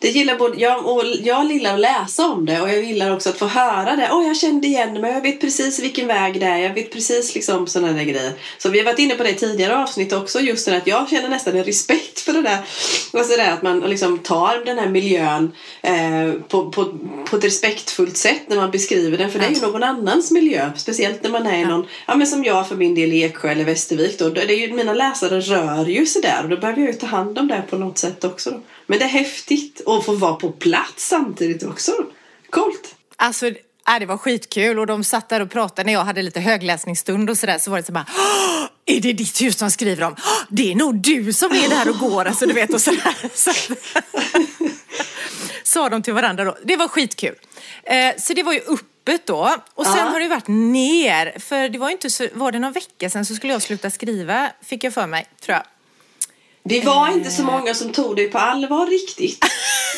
Det 0.00 0.08
gillar 0.08 0.36
både, 0.36 0.60
jag, 0.60 0.86
och 0.86 1.04
jag 1.22 1.52
gillar 1.52 1.74
att 1.74 1.80
läsa 1.80 2.26
om 2.26 2.46
det 2.46 2.60
och 2.60 2.68
jag 2.68 2.84
gillar 2.84 3.14
också 3.14 3.28
att 3.28 3.38
få 3.38 3.46
höra 3.46 3.96
det. 3.96 4.08
Åh, 4.12 4.26
jag 4.26 4.36
kände 4.36 4.66
igen 4.66 5.00
men 5.00 5.12
jag 5.12 5.20
vet 5.20 5.40
precis 5.40 5.78
vilken 5.80 6.06
väg 6.06 6.40
det 6.40 6.46
är. 6.46 6.58
Jag 6.58 6.74
vet 6.74 6.92
precis 6.92 7.34
liksom 7.34 7.66
sådana 7.66 7.92
där 7.92 8.04
grejer. 8.04 8.32
Så 8.58 8.68
vi 8.68 8.78
har 8.78 8.84
varit 8.84 8.98
inne 8.98 9.14
på 9.14 9.22
det 9.22 9.30
i 9.30 9.34
tidigare 9.34 9.76
avsnitt 9.76 10.12
också. 10.12 10.40
Just 10.40 10.66
det 10.66 10.76
att 10.76 10.86
jag 10.86 11.08
känner 11.08 11.28
nästan 11.28 11.56
en 11.56 11.64
respekt 11.64 12.20
för 12.20 12.32
det 12.32 12.42
där. 12.42 12.58
Alltså 13.12 13.36
det 13.36 13.52
att 13.52 13.62
man 13.62 13.80
liksom 13.80 14.18
tar 14.18 14.64
den 14.64 14.78
här 14.78 14.88
miljön 14.88 15.52
eh, 15.82 16.32
på, 16.48 16.70
på, 16.70 16.84
på 17.30 17.36
ett 17.36 17.44
respektfullt 17.44 18.16
sätt 18.16 18.42
när 18.46 18.56
man 18.56 18.70
beskriver 18.70 19.18
den. 19.18 19.30
För 19.30 19.38
det 19.38 19.46
är 19.46 19.50
ju 19.50 19.60
någon 19.60 19.82
annans 19.82 20.30
miljö. 20.30 20.70
Speciellt 20.76 21.22
när 21.22 21.30
man 21.30 21.46
är 21.46 21.58
i 21.58 21.64
någon, 21.64 21.86
ja 22.06 22.14
men 22.14 22.26
som 22.26 22.44
jag 22.44 22.68
för 22.68 22.76
min 22.76 22.94
del 22.94 23.12
i 23.12 23.22
Eksjö 23.22 23.48
eller 23.48 23.64
Västervik 23.64 24.18
då. 24.18 24.28
Det 24.28 24.42
är 24.42 24.68
ju, 24.68 24.72
mina 24.72 24.94
läsare 24.94 25.40
rör 25.40 25.86
ju 25.86 26.06
sig 26.06 26.22
där 26.22 26.40
och 26.42 26.48
då 26.48 26.56
behöver 26.56 26.80
jag 26.80 26.90
ju 26.90 26.98
ta 26.98 27.06
hand 27.06 27.38
om 27.38 27.48
det 27.48 27.62
på 27.70 27.76
något 27.76 27.98
sätt 27.98 28.24
också. 28.24 28.50
Då. 28.50 28.60
Men 28.86 28.98
det 28.98 29.04
är 29.04 29.08
häftigt 29.08 29.82
att 29.88 30.04
få 30.04 30.12
vara 30.12 30.34
på 30.34 30.52
plats 30.52 31.08
samtidigt 31.08 31.62
också. 31.62 31.92
Coolt! 32.50 32.94
Alltså, 33.16 33.46
äh, 33.46 33.54
det 34.00 34.06
var 34.06 34.16
skitkul 34.18 34.78
och 34.78 34.86
de 34.86 35.04
satt 35.04 35.28
där 35.28 35.40
och 35.40 35.50
pratade 35.50 35.86
när 35.86 35.92
jag 35.92 36.04
hade 36.04 36.22
lite 36.22 36.40
högläsningsstund 36.40 37.30
och 37.30 37.38
sådär 37.38 37.58
så 37.58 37.70
var 37.70 37.78
det 37.78 37.84
så 37.86 37.92
bara 37.92 38.06
"Åh, 38.16 38.66
är 38.96 39.00
det 39.00 39.12
ditt 39.12 39.40
hus 39.42 39.56
de 39.56 39.70
skriver 39.70 40.02
om? 40.04 40.12
"Åh, 40.18 40.42
Det 40.48 40.72
är 40.72 40.74
nog 40.76 40.94
du 41.02 41.32
som 41.32 41.50
är 41.52 41.68
där 41.68 41.88
och 41.88 41.98
går, 41.98 42.24
alltså 42.24 42.46
du 42.46 42.52
vet 42.52 42.74
och 42.74 42.80
sådär. 42.80 43.14
Så, 43.34 43.50
sa 45.62 45.88
de 45.88 46.02
till 46.02 46.12
varandra 46.14 46.44
då. 46.44 46.56
Det 46.64 46.76
var 46.76 46.88
skitkul. 46.88 47.34
Eh, 47.84 48.16
så 48.18 48.34
det 48.34 48.42
var 48.42 48.52
ju 48.52 48.60
öppet 48.68 49.26
då. 49.26 49.54
Och 49.74 49.86
sen 49.86 49.96
Ja. 49.96 50.02
har 50.04 50.20
det 50.20 50.28
varit 50.28 50.48
ner. 50.48 51.38
För 51.38 51.68
det 51.68 51.78
var 51.78 51.88
ju 51.88 51.92
inte 51.92 52.10
så, 52.10 52.26
var 52.32 52.52
det 52.52 52.58
någon 52.58 52.72
vecka 52.72 53.10
sedan 53.10 53.24
så 53.26 53.34
skulle 53.34 53.52
jag 53.52 53.62
sluta 53.62 53.90
skriva, 53.90 54.50
fick 54.64 54.84
jag 54.84 54.94
för 54.94 55.06
mig, 55.06 55.26
tror 55.40 55.54
jag. 55.56 55.64
Vi 56.68 56.80
var 56.80 57.08
inte 57.08 57.30
så 57.30 57.42
många 57.42 57.74
som 57.74 57.92
tog 57.92 58.16
dig 58.16 58.30
på 58.30 58.38
allvar 58.38 58.86
riktigt. 58.86 59.44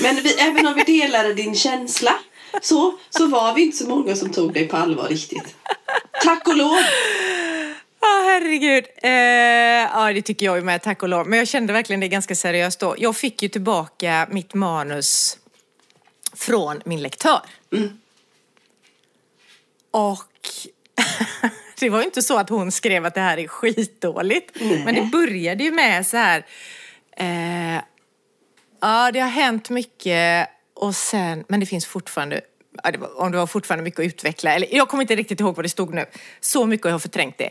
Men 0.03 0.17
vi, 0.17 0.33
även 0.33 0.67
om 0.67 0.75
vi 0.75 0.83
delade 0.83 1.35
din 1.35 1.55
känsla 1.55 2.13
så, 2.63 2.99
så 3.11 3.27
var 3.27 3.55
vi 3.55 3.63
inte 3.63 3.77
så 3.77 3.89
många 3.89 4.17
som 4.17 4.33
tog 4.33 4.53
dig 4.53 4.69
på 4.69 4.77
allvar 4.77 5.09
riktigt. 5.09 5.55
Tack 6.23 6.49
och 6.49 6.57
lov! 6.57 6.79
Ja, 8.01 8.23
herregud. 8.25 8.85
Eh, 9.03 9.11
ja, 10.01 10.13
det 10.13 10.23
tycker 10.23 10.47
jag 10.47 10.57
ju 10.57 10.63
med, 10.63 10.83
tack 10.83 11.03
och 11.03 11.09
lov. 11.09 11.29
Men 11.29 11.39
jag 11.39 11.49
kände 11.49 11.73
verkligen 11.73 12.01
det 12.01 12.09
ganska 12.09 12.35
seriöst 12.35 12.81
då. 12.81 12.95
Jag 12.99 13.17
fick 13.17 13.43
ju 13.43 13.49
tillbaka 13.49 14.29
mitt 14.31 14.55
manus 14.55 15.39
från 16.33 16.83
min 16.85 17.03
lektör. 17.03 17.41
Och 19.91 20.25
det 21.81 21.91
var 21.91 21.99
ju 21.99 22.05
inte 22.05 22.23
så 22.23 22.39
att 22.39 22.49
hon 22.49 22.73
skrev 22.73 23.07
att 23.07 23.15
det 23.15 23.21
här 23.21 23.39
är 23.39 23.49
skitdåligt. 23.49 24.57
Nej. 24.61 24.85
Men 24.85 24.95
det 24.95 25.03
började 25.03 25.65
ju 25.65 25.71
med 25.71 26.07
så 26.07 26.17
här. 26.17 26.47
Eh, 27.17 27.83
ja, 28.81 29.11
det 29.13 29.21
har 29.21 29.29
hänt 29.29 29.71
mycket 29.71 30.49
och 30.75 30.95
sen, 30.95 31.45
men 31.49 31.61
det 31.61 31.67
finns 31.67 31.87
fortfarande 31.87 32.41
Ja, 32.83 32.91
det 32.91 32.99
var, 32.99 33.21
om 33.21 33.33
det 33.33 33.39
var 33.39 33.47
fortfarande 33.47 33.85
mycket 33.85 34.01
att 34.01 34.07
utveckla, 34.07 34.55
eller 34.55 34.75
jag 34.75 34.89
kommer 34.89 35.03
inte 35.03 35.17
riktigt 35.17 35.41
ihåg 35.41 35.57
vad 35.57 35.65
det 35.65 35.69
stod 35.69 35.95
nu. 35.95 36.07
Så 36.41 36.67
mycket 36.67 36.85
har 36.85 36.91
jag 36.91 37.03
förträngt 37.03 37.39
det. 37.39 37.51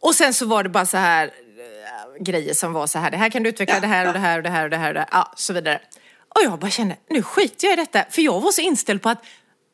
Och 0.00 0.14
sen 0.14 0.34
så 0.34 0.46
var 0.46 0.62
det 0.62 0.68
bara 0.68 0.86
så 0.86 0.96
här 0.96 1.26
eh, 1.26 2.22
grejer 2.22 2.54
som 2.54 2.72
var 2.72 2.86
så 2.86 2.98
här, 2.98 3.10
det 3.10 3.16
här 3.16 3.30
kan 3.30 3.42
du 3.42 3.48
utveckla, 3.48 3.74
Ja, 3.74 3.80
det 3.80 3.86
här 3.86 4.02
ja. 4.02 4.08
och 4.08 4.14
det 4.14 4.20
här 4.20 4.36
och 4.36 4.42
det 4.42 4.50
här 4.50 4.64
och 4.64 4.70
det 4.70 4.76
här 4.76 4.88
och 4.88 4.94
det 4.94 5.00
här, 5.00 5.08
ja, 5.12 5.32
så 5.36 5.52
vidare. 5.52 5.80
Och 6.28 6.40
jag 6.44 6.58
bara 6.58 6.70
kände, 6.70 6.96
nu 7.10 7.22
skiter 7.22 7.66
jag 7.66 7.72
i 7.72 7.76
detta, 7.76 8.04
för 8.10 8.22
jag 8.22 8.40
var 8.40 8.50
så 8.50 8.60
inställd 8.60 9.02
på 9.02 9.08
att, 9.08 9.24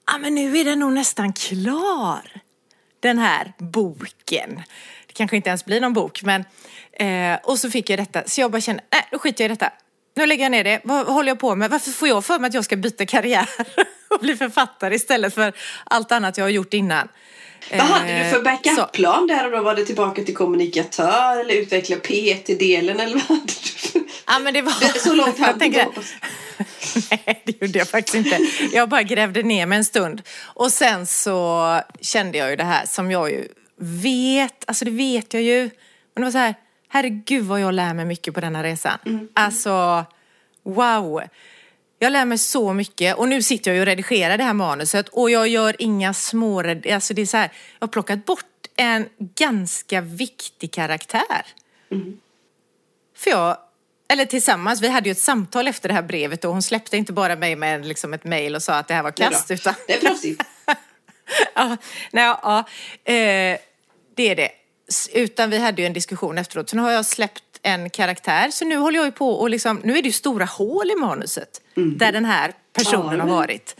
ja 0.07 0.19
men 0.19 0.35
nu 0.35 0.59
är 0.59 0.65
den 0.65 0.79
nog 0.79 0.93
nästan 0.93 1.33
klar. 1.33 2.42
Den 3.03 3.19
här 3.19 3.53
boken. 3.59 4.63
Det 5.07 5.13
kanske 5.13 5.37
inte 5.37 5.49
ens 5.49 5.65
blir 5.65 5.81
någon 5.81 5.93
bok 5.93 6.23
men 6.23 6.45
eh, 6.93 7.39
och 7.43 7.59
så 7.59 7.71
fick 7.71 7.91
jag 7.91 7.99
detta 7.99 8.23
så 8.27 8.41
jag 8.41 8.51
bara 8.51 8.61
kände, 8.61 8.83
nej 8.93 9.09
då 9.11 9.19
skiter 9.19 9.45
jag 9.45 9.49
i 9.49 9.55
detta. 9.55 9.73
Nu 10.17 10.27
lägger 10.27 10.45
jag 10.45 10.51
ner 10.51 10.65
det. 10.65 10.81
Vad 10.85 11.07
håller 11.07 11.29
jag 11.29 11.41
på 11.41 11.55
med? 11.55 11.71
Varför 11.71 11.91
får 11.91 12.09
jag 12.09 12.25
för 12.25 12.39
mig 12.39 12.49
att 12.49 12.55
jag 12.55 12.65
ska 12.65 12.77
byta 12.77 13.07
karriär 13.07 13.49
och 14.11 14.21
bli 14.21 14.37
författare 14.37 14.95
istället 14.95 15.35
för 15.35 15.53
allt 15.85 16.13
annat 16.13 16.39
jag 16.39 16.45
har 16.45 16.51
gjort 16.51 16.75
innan? 16.75 17.09
Vad 17.71 17.81
hade 17.81 18.19
du 18.19 18.31
för 18.31 18.37
Eh, 18.37 18.43
backup-plan 18.43 19.27
där 19.27 19.45
och 19.47 19.51
då? 19.51 19.63
Var 19.63 19.75
det 19.75 19.85
tillbaka 19.85 20.23
till 20.23 20.37
kommunikatör 20.37 21.41
eller 21.41 21.55
utveckla 21.55 21.97
PT-delen 21.97 23.01
eller 23.01 23.15
vad 23.15 23.23
hade 23.23 23.43
du 23.43 23.53
för... 23.53 24.02
Ja, 24.27 24.39
men 24.39 24.55
det 24.55 24.63
var... 24.63 24.99
Så 24.99 25.15
långt 25.15 25.39
Jag 25.39 25.47
hade 25.47 25.69
du. 25.69 25.85
Nej, 27.11 27.43
det 27.45 27.63
gjorde 27.63 27.79
jag 27.79 27.89
faktiskt 27.89 28.15
inte. 28.15 28.39
Jag 28.73 28.89
bara 28.89 29.03
grävde 29.03 29.43
ner 29.43 29.67
mig 29.67 29.79
en 29.79 29.85
stund. 29.85 30.23
Och 30.43 30.73
sen 30.73 31.07
så 31.07 31.81
kände 32.01 32.39
jag 32.39 32.51
ju 32.51 32.57
det 32.57 32.65
här 32.65 32.87
som 32.87 33.11
jag 33.11 33.31
ju 33.31 33.49
vet, 33.77 34.65
alltså 34.67 34.85
det 34.85 34.91
vet 34.91 35.35
jag 35.35 35.43
ju. 35.43 35.61
Men 36.15 36.21
det 36.21 36.23
var 36.23 36.31
så 36.31 36.39
här, 36.39 36.55
herregud 36.89 37.45
vad 37.45 37.61
jag 37.61 37.75
lär 37.75 37.95
mig 37.95 38.05
mycket 38.05 38.35
på 38.35 38.41
denna 38.41 38.63
resan. 38.63 39.29
Alltså, 39.35 40.05
wow. 40.65 41.23
Jag 41.99 42.13
lär 42.13 42.25
mig 42.25 42.39
så 42.39 42.73
mycket 42.73 43.17
och 43.17 43.29
nu 43.29 43.43
sitter 43.43 43.71
jag 43.71 43.77
ju 43.77 43.81
och 43.81 43.87
redigerar 43.87 44.39
det 44.39 44.45
här 44.45 44.55
manuset 44.55 45.09
och 45.09 45.31
jag 45.31 45.49
gör 45.49 45.77
inga 45.79 46.15
små, 46.15 46.61
alltså 46.93 47.15
det 47.15 47.23
är 47.23 47.27
så 47.27 47.37
här, 47.37 47.53
jag 47.79 47.87
har 47.87 47.93
plockat 47.93 48.25
bort 48.25 48.45
en 48.77 49.09
ganska 49.19 50.01
viktig 50.01 50.73
karaktär. 50.73 51.47
För 53.17 53.31
jag, 53.31 53.57
eller 54.13 54.25
tillsammans, 54.25 54.81
vi 54.81 54.89
hade 54.89 55.09
ju 55.09 55.13
ett 55.13 55.19
samtal 55.19 55.69
efter 55.69 55.89
det 55.89 55.95
här 55.95 56.03
brevet 56.03 56.45
och 56.45 56.53
hon 56.53 56.63
släppte 56.63 56.97
inte 56.97 57.13
bara 57.13 57.37
mig 57.37 57.57
med 57.57 57.87
liksom 57.87 58.15
ett 58.15 58.25
mail 58.25 58.55
och 58.55 58.63
sa 58.63 58.75
att 58.75 58.89
det 58.89 58.95
här 58.95 59.03
var 59.03 59.11
kast 59.11 59.51
utan 59.51 59.75
Det 59.87 59.95
är 59.95 60.01
proffsigt. 60.01 60.43
ja, 61.55 61.77
nej, 62.11 62.25
ja, 62.43 62.59
eh, 63.05 63.59
det 64.17 64.29
är 64.31 64.37
det. 64.37 64.51
Utan 65.13 65.51
vi 65.51 65.59
hade 65.59 65.83
ju 65.83 65.87
en 65.87 65.93
diskussion 65.93 66.39
efteråt. 66.39 66.71
Så 66.71 66.77
nu 66.77 66.83
har 66.83 66.91
jag 66.91 67.07
släppt 67.07 67.43
en 67.63 67.91
karaktär. 67.91 68.51
Så 68.51 68.65
nu 68.65 68.77
håller 68.77 68.99
jag 68.99 69.07
ju 69.07 69.13
på 69.13 69.31
och 69.31 69.51
liksom, 69.51 69.81
nu 69.85 69.99
är 69.99 70.03
det 70.03 70.09
ju 70.09 70.13
stora 70.13 70.45
hål 70.45 70.91
i 70.91 70.95
manuset. 70.95 71.61
Där 71.75 72.13
den 72.13 72.25
här 72.25 72.53
personen 72.73 73.19
Ja, 73.19 73.25
har 73.25 73.31
varit. 73.31 73.77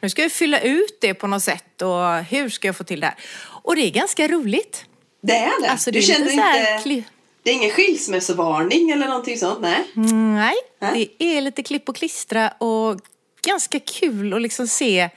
Nu 0.00 0.10
ska 0.10 0.22
jag 0.22 0.32
fylla 0.32 0.60
ut 0.60 0.98
det 1.00 1.14
på 1.14 1.26
något 1.26 1.42
sätt 1.42 1.82
och 1.82 2.24
hur 2.24 2.48
ska 2.48 2.68
jag 2.68 2.76
få 2.76 2.84
till 2.84 3.00
det 3.00 3.06
här? 3.06 3.16
Och 3.62 3.76
det 3.76 3.82
är 3.82 3.90
ganska 3.90 4.28
roligt. 4.28 4.84
Det 5.22 5.36
är 5.36 5.62
det. 5.62 5.70
Alltså, 5.70 5.90
det 5.90 5.98
du 5.98 6.02
känner 6.02 6.30
inte... 6.30 7.06
Det 7.46 7.50
är 7.50 7.54
ingen 7.54 7.70
skilsmässovarning 7.70 8.90
eller 8.90 9.08
någonting 9.08 9.38
sånt? 9.38 9.60
Nej. 9.60 9.84
Mm, 9.96 10.34
Nej, 10.34 10.54
Nej. 10.80 11.14
det 11.18 11.36
är 11.36 11.40
lite 11.40 11.62
klipp 11.62 11.88
och 11.88 11.96
klistra 11.96 12.48
och 12.48 13.00
ganska 13.46 13.80
kul 13.80 14.34
att 14.34 14.42
liksom 14.42 14.66
se, 14.66 15.08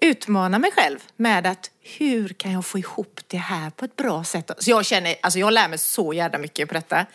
utmana 0.00 0.58
mig 0.58 0.70
själv 0.72 0.98
med 1.16 1.46
att 1.46 1.70
hur 1.80 2.28
kan 2.28 2.52
jag 2.52 2.66
få 2.66 2.78
ihop 2.78 3.20
det 3.26 3.36
här 3.36 3.70
på 3.70 3.84
ett 3.84 3.96
bra 3.96 4.24
sätt? 4.24 4.50
Så 4.58 4.70
jag 4.70 4.86
känner, 4.86 5.16
alltså 5.22 5.38
jag 5.38 5.52
lär 5.52 5.68
mig 5.68 5.78
så 5.78 6.12
jävla 6.12 6.38
mycket 6.38 6.68
på 6.68 6.74
detta. 6.74 7.06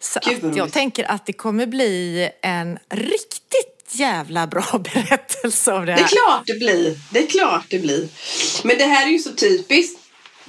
Så 0.00 0.20
Gud, 0.28 0.44
att 0.44 0.56
jag 0.56 0.72
tänker 0.72 1.10
att 1.10 1.26
det 1.26 1.32
kommer 1.32 1.66
bli 1.66 2.30
en 2.42 2.78
riktigt 2.90 3.92
jävla 3.92 4.46
bra 4.46 4.80
berättelse 4.94 5.72
av 5.72 5.86
det 5.86 5.92
här. 5.92 5.98
Det 5.98 6.04
är 6.04 6.08
klart 6.08 6.42
det 6.46 6.58
blir. 6.58 6.98
Det 7.10 7.18
är 7.18 7.26
klart 7.26 7.64
det 7.68 7.78
blir. 7.78 8.08
Men 8.64 8.78
det 8.78 8.84
här 8.84 9.06
är 9.06 9.10
ju 9.10 9.18
så 9.18 9.32
typiskt. 9.32 10.01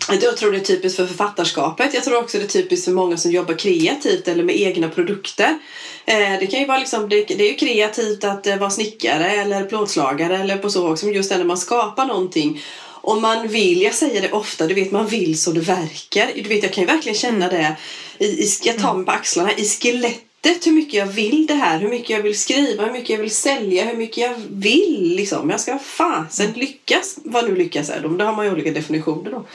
Jag 0.10 0.38
tror 0.38 0.51
det 0.51 0.57
är 0.57 0.62
typiskt 0.62 0.98
för 0.98 1.07
författarskapet. 1.07 1.93
Jag 1.93 2.03
tror 2.03 2.17
också 2.17 2.38
det 2.38 2.43
är 2.43 2.48
typiskt 2.48 2.86
för 2.86 2.91
många 2.91 3.17
som 3.17 3.31
jobbar 3.31 3.53
kreativt 3.53 4.27
eller 4.27 4.43
med 4.43 4.62
egna 4.62 4.89
produkter. 4.89 5.60
Eh, 6.05 6.39
det 6.39 6.48
kan 6.48 6.60
ju 6.60 6.65
vara 6.65 6.79
liksom, 6.79 7.10
det, 7.10 7.24
det 7.24 7.43
är 7.43 7.50
ju 7.50 7.55
kreativt 7.55 8.24
att 8.24 8.48
eh, 8.48 8.57
vara 8.57 8.69
snickare 8.69 9.31
eller 9.31 9.63
plåtslagare 9.63 10.38
eller 10.38 10.57
på 10.57 10.69
så 10.69 10.91
också. 10.91 11.05
Men 11.05 11.15
just 11.15 11.29
det 11.29 11.38
när 11.38 11.45
man 11.45 11.57
skapar 11.57 12.05
någonting. 12.05 12.62
Och 13.03 13.22
man 13.22 13.48
vill, 13.48 13.81
jag 13.81 13.93
säger 13.93 14.22
det 14.22 14.31
ofta, 14.31 14.67
du 14.67 14.74
vet 14.74 14.91
man 14.91 15.07
vill 15.07 15.41
så 15.41 15.51
det 15.51 15.60
verkar. 15.60 16.31
Du 16.36 16.50
vet 16.50 16.63
jag 16.63 16.74
kan 16.74 16.81
ju 16.83 16.88
verkligen 16.88 17.17
känna 17.17 17.50
det. 17.50 17.75
I, 18.17 18.25
i, 18.25 18.50
jag 18.63 18.79
tar 18.79 18.93
mig 18.93 19.05
på 19.05 19.12
axlarna. 19.12 19.51
I 19.53 19.65
skelettet 19.65 20.67
hur 20.67 20.72
mycket 20.72 20.93
jag 20.93 21.05
vill 21.05 21.45
det 21.48 21.53
här. 21.53 21.79
Hur 21.79 21.89
mycket 21.89 22.10
jag 22.10 22.24
vill 22.24 22.39
skriva, 22.39 22.86
hur 22.86 22.91
mycket 22.91 23.10
jag 23.10 23.17
vill 23.17 23.36
sälja, 23.36 23.86
hur 23.86 23.98
mycket 23.98 24.17
jag 24.17 24.33
vill. 24.50 25.13
Liksom. 25.15 25.50
Jag 25.50 25.60
ska 25.60 25.79
fasen 25.79 26.51
lyckas. 26.55 27.17
Vad 27.24 27.50
nu 27.50 27.55
lyckas 27.55 27.89
är. 27.89 28.00
Då 28.17 28.25
har 28.25 28.36
man 28.36 28.45
ju 28.45 28.51
olika 28.51 28.72
definitioner 28.72 29.31
då. 29.31 29.45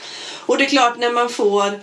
Och 0.49 0.57
det 0.57 0.63
är 0.63 0.69
klart 0.69 0.97
när 0.97 1.11
man 1.11 1.29
får 1.29 1.79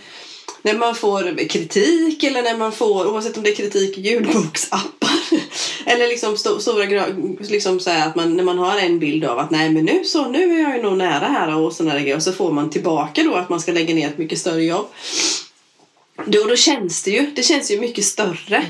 när 0.62 0.74
man 0.74 0.94
får 0.94 1.48
kritik 1.48 2.22
eller 2.22 2.42
när 2.42 2.56
man 2.56 2.72
får, 2.72 3.06
oavsett 3.06 3.36
om 3.36 3.42
det 3.42 3.50
är 3.50 3.54
kritik 3.54 3.98
i 3.98 4.00
ljudboksappar 4.00 5.10
eller 5.86 6.08
liksom 6.08 6.36
sto, 6.36 6.60
stora 6.60 7.06
liksom 7.40 7.80
så 7.80 7.90
att 7.90 8.16
man, 8.16 8.36
när 8.36 8.44
man 8.44 8.58
har 8.58 8.78
en 8.78 8.98
bild 8.98 9.24
av 9.24 9.38
att 9.38 9.50
nej 9.50 9.70
men 9.70 9.84
nu 9.84 10.04
så, 10.04 10.28
nu 10.28 10.58
är 10.58 10.62
jag 10.62 10.76
ju 10.76 10.82
nog 10.82 10.98
nära 10.98 11.26
här 11.26 11.56
och 11.56 11.72
sådana 11.72 11.94
där 11.94 12.00
grejer 12.00 12.16
och 12.16 12.22
så 12.22 12.32
får 12.32 12.52
man 12.52 12.70
tillbaka 12.70 13.22
då 13.22 13.34
att 13.34 13.48
man 13.48 13.60
ska 13.60 13.72
lägga 13.72 13.94
ner 13.94 14.08
ett 14.08 14.18
mycket 14.18 14.38
större 14.38 14.64
jobb. 14.64 14.86
Då, 16.24 16.44
då 16.44 16.56
känns 16.56 17.02
det 17.02 17.10
ju, 17.10 17.30
det 17.30 17.42
känns 17.42 17.70
ju 17.70 17.80
mycket 17.80 18.04
större 18.04 18.66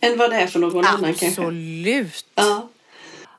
än 0.00 0.18
vad 0.18 0.30
det 0.30 0.36
är 0.36 0.46
för 0.46 0.58
någon 0.58 0.84
annan 0.84 1.14
kanske. 1.14 1.26
Absolut. 1.26 2.26
Ja. 2.34 2.68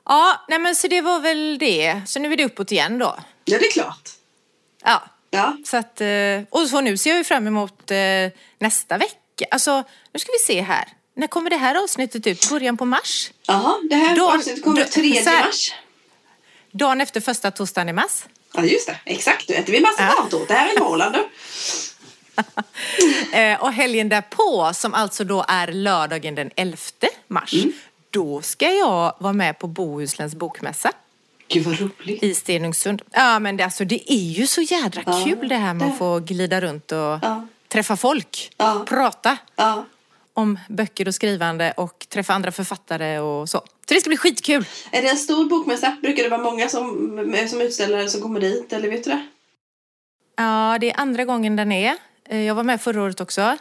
Ja, 0.04 0.44
nej 0.48 0.58
men 0.58 0.74
så 0.74 0.88
det 0.88 1.00
var 1.00 1.20
väl 1.20 1.58
det. 1.58 2.00
Så 2.06 2.18
nu 2.18 2.32
är 2.32 2.36
det 2.36 2.44
uppåt 2.44 2.72
igen 2.72 2.98
då. 2.98 3.16
ja, 3.44 3.58
det 3.58 3.66
är 3.66 3.72
klart. 3.72 4.10
Ja, 4.84 5.02
Ja. 5.36 5.56
Så 5.64 5.76
att, 5.76 6.00
eh, 6.00 6.08
och 6.50 6.68
så 6.68 6.80
nu 6.80 6.96
ser 6.96 7.10
jag 7.10 7.18
ju 7.18 7.24
fram 7.24 7.46
emot 7.46 7.90
eh, 7.90 7.96
nästa 8.58 8.98
vecka. 8.98 9.44
Alltså, 9.50 9.84
nu 10.12 10.20
ska 10.20 10.32
vi 10.32 10.38
se 10.54 10.60
här. 10.60 10.88
När 11.16 11.26
kommer 11.26 11.50
det 11.50 11.56
här 11.56 11.82
avsnittet 11.82 12.26
ut? 12.26 12.50
Början 12.50 12.76
på 12.76 12.84
mars? 12.84 13.30
Jaha, 13.46 13.74
det 13.90 13.94
här 13.96 14.16
Då- 14.16 14.30
avsnittet 14.30 14.64
kommer 14.64 14.84
då- 14.84 14.88
3 14.90 15.24
så 15.24 15.30
här. 15.30 15.44
mars. 15.44 15.72
Dagen 16.72 17.00
efter 17.00 17.20
första 17.20 17.50
torsdagen 17.50 17.88
i 17.88 17.92
mars. 17.92 18.24
Ja, 18.54 18.62
just 18.64 18.86
det. 18.86 18.98
Exakt. 19.04 19.48
Du 19.48 19.54
äter 19.54 19.72
vi 19.72 19.80
massa 19.80 20.02
Ja. 20.02 20.22
mat. 20.32 20.48
Det 20.48 20.54
här 20.54 20.74
är 20.74 20.80
Norrland 20.80 21.14
du. 21.14 21.28
Eh, 23.32 23.60
och 23.62 23.72
helgen 23.72 24.08
därpå, 24.08 24.70
som 24.74 24.94
alltså 24.94 25.24
då 25.24 25.44
är 25.48 25.66
lördagen 25.72 26.34
den 26.34 26.50
11 26.56 26.76
mars, 27.28 27.52
Mm. 27.54 27.72
då 28.10 28.42
ska 28.42 28.70
jag 28.72 29.14
vara 29.18 29.32
med 29.32 29.58
på 29.58 29.66
Bohusläns 29.66 30.34
bokmässa 30.34 30.92
Gud 31.48 31.64
vad 31.66 31.80
roligt. 31.80 32.22
i 32.22 32.34
Stenungsund. 32.34 33.02
Ja, 33.10 33.38
men 33.38 33.56
det, 33.56 33.64
alltså, 33.64 33.84
det 33.84 34.12
är 34.12 34.16
ju 34.32 34.46
så 34.46 34.60
jädra 34.62 35.02
Ja, 35.06 35.22
kul 35.24 35.48
det 35.48 35.54
här 35.56 35.74
med 35.74 35.86
det- 35.88 35.92
att 35.92 35.98
få 35.98 36.18
glida 36.20 36.60
runt 36.60 36.92
och 36.92 36.98
Ja. 36.98 37.46
träffa 37.68 37.96
folk, 37.96 38.50
Ja. 38.56 38.84
prata 38.88 39.38
om 40.34 40.58
böcker 40.68 41.08
och 41.08 41.14
skrivande 41.14 41.72
och 41.76 42.06
träffa 42.08 42.34
andra 42.34 42.52
författare 42.52 43.18
och 43.18 43.48
så. 43.48 43.58
Så 43.58 43.94
det 43.94 44.00
ska 44.00 44.08
bli 44.10 44.16
skitkul. 44.16 44.64
Är 44.90 45.02
det 45.02 45.08
en 45.08 45.16
stor 45.16 45.44
bokmässa? 45.44 45.96
Brukar 46.02 46.22
det 46.22 46.28
vara 46.28 46.42
många 46.42 46.68
som, 46.68 46.88
som 47.48 47.60
utställare 47.60 48.08
som 48.08 48.20
kommer 48.22 48.40
dit? 48.40 48.72
Eller 48.72 48.88
vet 48.90 49.04
du 49.04 49.10
det? 49.10 49.26
Ja, 50.36 50.78
det 50.80 50.90
är 50.90 51.00
andra 51.00 51.24
gången 51.24 51.56
den 51.56 51.72
är. 51.72 51.94
Eh, 52.28 52.40
Jag 52.40 52.54
var 52.54 52.62
med 52.62 52.80
förra 52.80 53.02
året 53.02 53.20
också. 53.20 53.56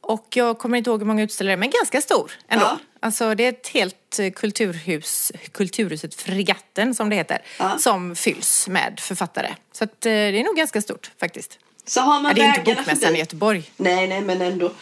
Och 0.00 0.26
jag 0.30 0.58
kommer 0.58 0.78
inte 0.78 0.90
ihåg 0.90 1.00
hur 1.00 1.06
många 1.06 1.22
utställare, 1.22 1.56
men 1.56 1.70
ganska 1.70 2.00
stor 2.00 2.32
ändå. 2.48 2.78
Alltså 3.04 3.34
det 3.34 3.44
är 3.44 3.48
ett 3.48 3.68
helt 3.68 4.18
eh, 4.18 4.30
kulturhus, 4.30 5.32
Kulturhuset 5.52 6.14
Fregatten 6.14 6.94
som 6.94 7.10
det 7.10 7.16
heter, 7.16 7.42
Ja. 7.58 7.78
som 7.78 8.16
fylls 8.16 8.68
med 8.68 9.00
författare. 9.00 9.54
Så 9.72 9.84
att, 9.84 10.06
eh, 10.06 10.10
det 10.10 10.40
är 10.40 10.44
nog 10.44 10.56
ganska 10.56 10.82
stort 10.82 11.10
faktiskt. 11.20 11.58
Så 11.86 12.00
har 12.00 12.20
man 12.20 12.24
Ja, 12.24 12.34
det 12.34 12.40
är 12.40 12.46
inte 12.46 12.60
vägarna 12.60 12.80
Bokmässan 12.80 13.02
i 13.02 13.06
förbi. 13.06 13.18
Göteborg. 13.18 13.70
Nej, 13.76 14.08
nej, 14.08 14.20
men 14.20 14.42
ändå. 14.42 14.72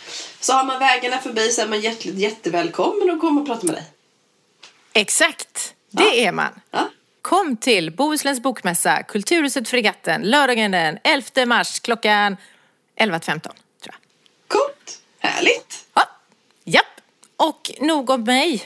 Så 0.40 0.52
har 0.52 0.64
man 0.64 0.78
vägarna 0.78 1.18
förbi 1.18 1.52
så 1.52 1.62
är 1.62 1.66
man 1.68 1.80
hjärtligt, 1.80 2.14
jättevälkommen 2.14 3.10
att 3.10 3.20
komma 3.20 3.40
och 3.40 3.46
prata 3.46 3.66
med 3.66 3.74
dig. 3.74 3.84
Exakt, 4.92 5.74
det 5.90 6.02
Ja. 6.02 6.12
är 6.28 6.32
man. 6.32 6.60
Ja. 6.70 6.88
Kom 7.22 7.56
till 7.56 7.90
Bohusläns 7.90 8.40
bokmässa, 8.42 9.02
Kulturhuset 9.02 9.68
Fregatten, 9.68 10.22
lördagen 10.22 10.70
den 10.70 10.98
11 11.04 11.46
mars 11.46 11.80
klockan 11.80 12.36
11.15 12.96 13.40
tror 13.40 13.54
jag. 13.82 13.94
Coolt. 14.48 15.02
Härligt. 15.18 15.84
Ja, 15.94 16.02
japp. 16.64 16.99
Och 17.48 17.70
nog 17.80 18.10
om 18.10 18.24
mig. 18.24 18.62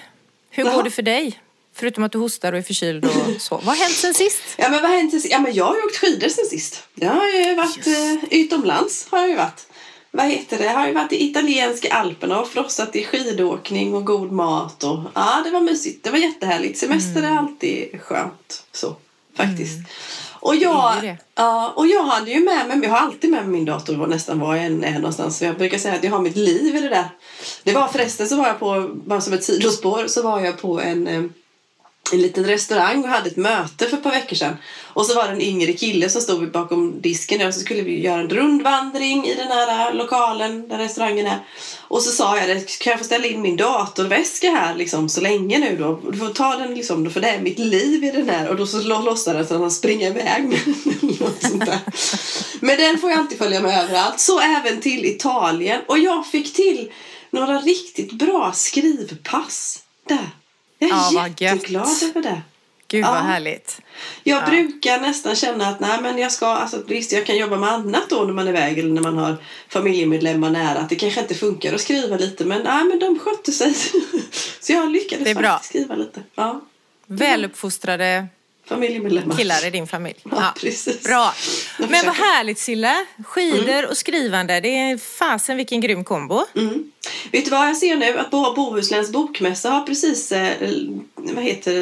Hur 0.51 0.65
Jaha. 0.65 0.75
går 0.77 0.83
det 0.83 0.91
för 0.91 1.03
dig? 1.03 1.41
Förutom 1.75 2.05
att 2.05 2.13
du 2.13 2.19
hostar 2.19 2.53
och 2.53 2.59
är 2.59 2.63
förkyld 2.63 3.05
och 3.05 3.13
så. 3.41 3.55
Vad 3.57 3.65
har 3.65 3.75
hänt 3.77 3.95
sen 3.95 4.15
sist? 4.15 4.43
Ja, 4.57 4.69
men 4.71 4.83
vad 4.83 4.91
har 4.91 4.97
hänt 4.99 5.11
sen 5.11 5.21
sist? 5.21 5.33
Ja, 5.33 5.41
men 5.41 5.55
jag 5.55 5.65
har 5.65 5.75
ju 5.75 5.83
åkt 5.83 5.97
skidor 5.97 6.29
sen 6.29 6.45
sist. 6.47 6.83
Jag 6.95 7.11
har 7.11 7.27
ju 7.27 7.55
varit 7.55 7.87
eh, 7.87 8.25
utomlands. 8.41 9.07
Har 9.11 9.19
jag 9.19 9.29
ju 9.29 9.35
varit. 9.37 9.67
Vad 10.11 10.27
heter 10.27 10.59
det? 10.59 10.65
Jag 10.65 10.73
har 10.75 10.87
ju 10.87 10.93
varit 10.93 11.13
i 11.13 11.25
italienska 11.25 11.95
alperna 11.95 12.41
och 12.41 12.49
frossat 12.49 12.97
i 12.97 13.05
skidåkning 13.05 13.95
och 13.95 14.05
god 14.05 14.33
mat. 14.33 14.85
Och, 14.85 14.99
ja, 15.15 15.41
det 15.45 15.51
var 15.51 15.61
mysigt. 15.61 16.05
Det 16.05 16.11
var 16.11 16.19
jättehärligt. 16.19 16.79
Semester 16.79 17.19
Mm. 17.19 17.33
är 17.33 17.39
alltid 17.39 18.01
skönt. 18.03 18.65
Så, 18.73 18.97
faktiskt. 19.37 19.79
Och 20.45 20.57
jag, 20.57 21.17
ja, 21.35 21.73
och 21.77 21.87
jag 21.87 22.05
hade 22.05 22.31
ju 22.31 22.45
med 22.45 22.69
mig, 22.69 22.81
jag 22.83 22.91
har 22.91 22.99
alltid 22.99 23.31
med 23.31 23.43
mig 23.43 23.53
min 23.53 23.65
dator 23.65 23.97
var 23.97 24.07
nästan 24.07 24.41
var 24.41 24.57
jag 24.57 24.65
än 24.65 24.85
är 24.85 24.95
någonstans. 24.95 25.39
Så 25.39 25.45
jag 25.45 25.59
brukar 25.59 25.79
säga 25.79 25.95
att 25.95 26.05
jag 26.05 26.11
har 26.11 26.21
mitt 26.21 26.37
liv 26.37 26.77
i 26.77 26.81
det 26.81 26.89
där. 26.89 27.09
Det 27.63 27.73
var 27.73 27.89
förresten 27.89 28.29
så 28.29 28.37
var 28.37 28.47
jag 28.47 28.59
på, 28.59 28.91
bara 28.95 29.21
som 29.21 29.33
ett 29.33 29.45
sidospår, 29.45 30.07
så 30.07 30.23
var 30.23 30.41
jag 30.41 30.59
på 30.59 30.81
en, 30.81 31.07
eh, 31.07 31.23
en 32.13 32.23
liten 32.23 32.45
restaurang 32.45 33.05
och 33.05 33.09
hade 33.09 33.31
ett 33.31 33.37
möte 33.37 33.89
för 33.89 33.97
ett 33.97 34.03
par 34.03 34.11
veckor 34.11 34.37
sedan. 34.37 34.57
Och 34.83 35.07
så 35.07 35.15
var 35.15 35.25
det 35.25 35.33
en 35.33 35.41
yngre 35.41 35.73
kille 35.73 36.09
som 36.09 36.23
stod 36.23 36.51
bakom 36.51 37.01
disken 37.01 37.47
och 37.47 37.55
så 37.55 37.61
skulle 37.61 37.83
vi 37.83 38.01
göra 38.01 38.21
en 38.21 38.31
rundvandring 38.31 39.27
i 39.27 39.35
den 39.35 39.49
här 39.49 39.89
eh, 39.91 39.95
lokalen 39.95 40.69
där 40.69 40.79
restaurangen 40.79 41.27
är. 41.27 41.39
Och 41.79 42.03
så 42.03 42.11
sa 42.11 42.39
jag 42.39 42.49
det, 42.49 42.79
kan 42.79 42.91
jag 42.91 42.99
få 42.99 43.05
ställa 43.05 43.27
in 43.27 43.43
min 43.43 43.57
datorväska 43.57 44.51
här 44.51 44.75
liksom 44.75 45.09
så 45.09 45.21
länge 45.21 45.59
nu 45.59 45.77
då? 45.77 46.11
Du 46.11 46.19
får 46.19 46.29
ta 46.29 46.57
den 46.57 46.75
liksom, 46.75 47.11
för 47.11 47.21
det 47.21 47.29
är 47.29 47.41
mitt 47.41 47.59
liv 47.59 48.05
i 48.05 48.11
den 48.11 48.29
här. 48.29 48.49
Och 48.49 48.57
då 48.57 48.67
så 48.67 48.81
låtsades 48.81 49.51
han 49.51 49.71
springa 49.71 50.09
iväg 50.09 50.45
med 50.45 50.61
något 51.21 51.43
sånt 51.43 51.67
där. 51.67 51.79
Men 52.61 52.79
den 52.79 52.99
får 52.99 53.11
jag 53.11 53.19
alltid 53.19 53.39
följa 53.39 53.61
med 53.61 53.85
överallt. 53.85 54.21
Så 54.21 54.41
även 54.41 54.81
till 54.81 55.05
Italien. 55.05 55.81
Och 55.87 55.99
jag 55.99 56.27
fick 56.27 56.55
till 56.55 56.93
några 57.31 57.59
riktigt 57.59 58.13
bra 58.13 58.53
skrivpass 58.55 59.83
där. 60.09 60.31
Jag 60.89 60.99
är 61.25 61.29
Ja, 61.29 61.29
jätteglad 61.39 61.89
över 62.03 62.23
det. 62.23 62.43
Gud 62.89 63.05
vad 63.05 63.17
Ja. 63.17 63.21
härligt. 63.21 63.81
Jag 64.23 64.43
Ja. 64.43 64.47
brukar 64.47 65.01
nästan 65.01 65.37
känna 65.37 65.67
att 65.69 65.81
nej, 65.81 65.99
men 66.03 66.19
jag 66.19 66.33
ska, 66.33 66.47
alltså, 66.47 66.83
visst 66.87 67.13
jag 67.13 67.27
kan 67.27 67.37
jobba 67.37 67.57
med 67.57 67.69
annat 67.73 68.11
då 68.11 68.25
när 68.25 68.33
man 68.33 68.45
är 68.47 68.51
iväg 68.51 68.79
eller 68.79 68.91
när 68.91 69.03
man 69.03 69.19
har 69.19 69.37
familjemedlemmar 69.69 70.51
nära. 70.51 70.79
Att 70.79 70.89
det 70.89 70.97
kanske 70.97 71.21
inte 71.21 71.35
funkar 71.35 71.75
att 71.75 71.81
skriva 71.81 72.17
lite 72.17 72.45
men 72.45 72.63
nej, 72.63 72.85
men 72.85 72.99
de 72.99 73.19
skötte 73.19 73.53
sig. 73.53 73.75
Så 74.61 74.73
jag 74.73 74.91
lyckades 74.93 75.25
Det 75.25 75.31
är 75.31 75.35
bra. 75.35 75.49
faktiskt 75.51 75.69
skriva 75.71 75.95
lite. 75.95 76.23
Ja, 76.35 76.61
Väluppfostrade 77.07 78.27
familjemedlemmar. 78.69 79.37
killar 79.37 79.67
i 79.67 79.71
din 79.71 79.87
familj. 79.87 80.17
Ja, 80.31 80.55
precis. 80.61 81.03
Bra. 81.03 81.35
Men 81.79 82.07
vad 82.07 82.15
härligt 82.15 82.59
Silla. 82.59 83.07
Skidor 83.27 83.87
och 83.91 83.97
skrivande. 83.97 84.61
Det 84.61 84.69
är 84.69 84.99
fasen 84.99 85.57
vilken 85.57 85.81
grym 85.81 86.05
kombo. 86.05 86.45
Mm. 86.57 86.91
Vet 87.33 87.45
du 87.45 87.51
vad 87.51 87.69
jag 87.69 87.77
ser 87.77 87.97
nu? 87.97 88.19
Att 88.19 88.31
Bo- 88.31 88.55
Bohusläns 88.55 89.11
bokmässa 89.13 89.71
har 89.71 89.83
precis 89.87 90.33
eh, 90.33 90.53
vad 91.17 91.45
heter 91.45 91.73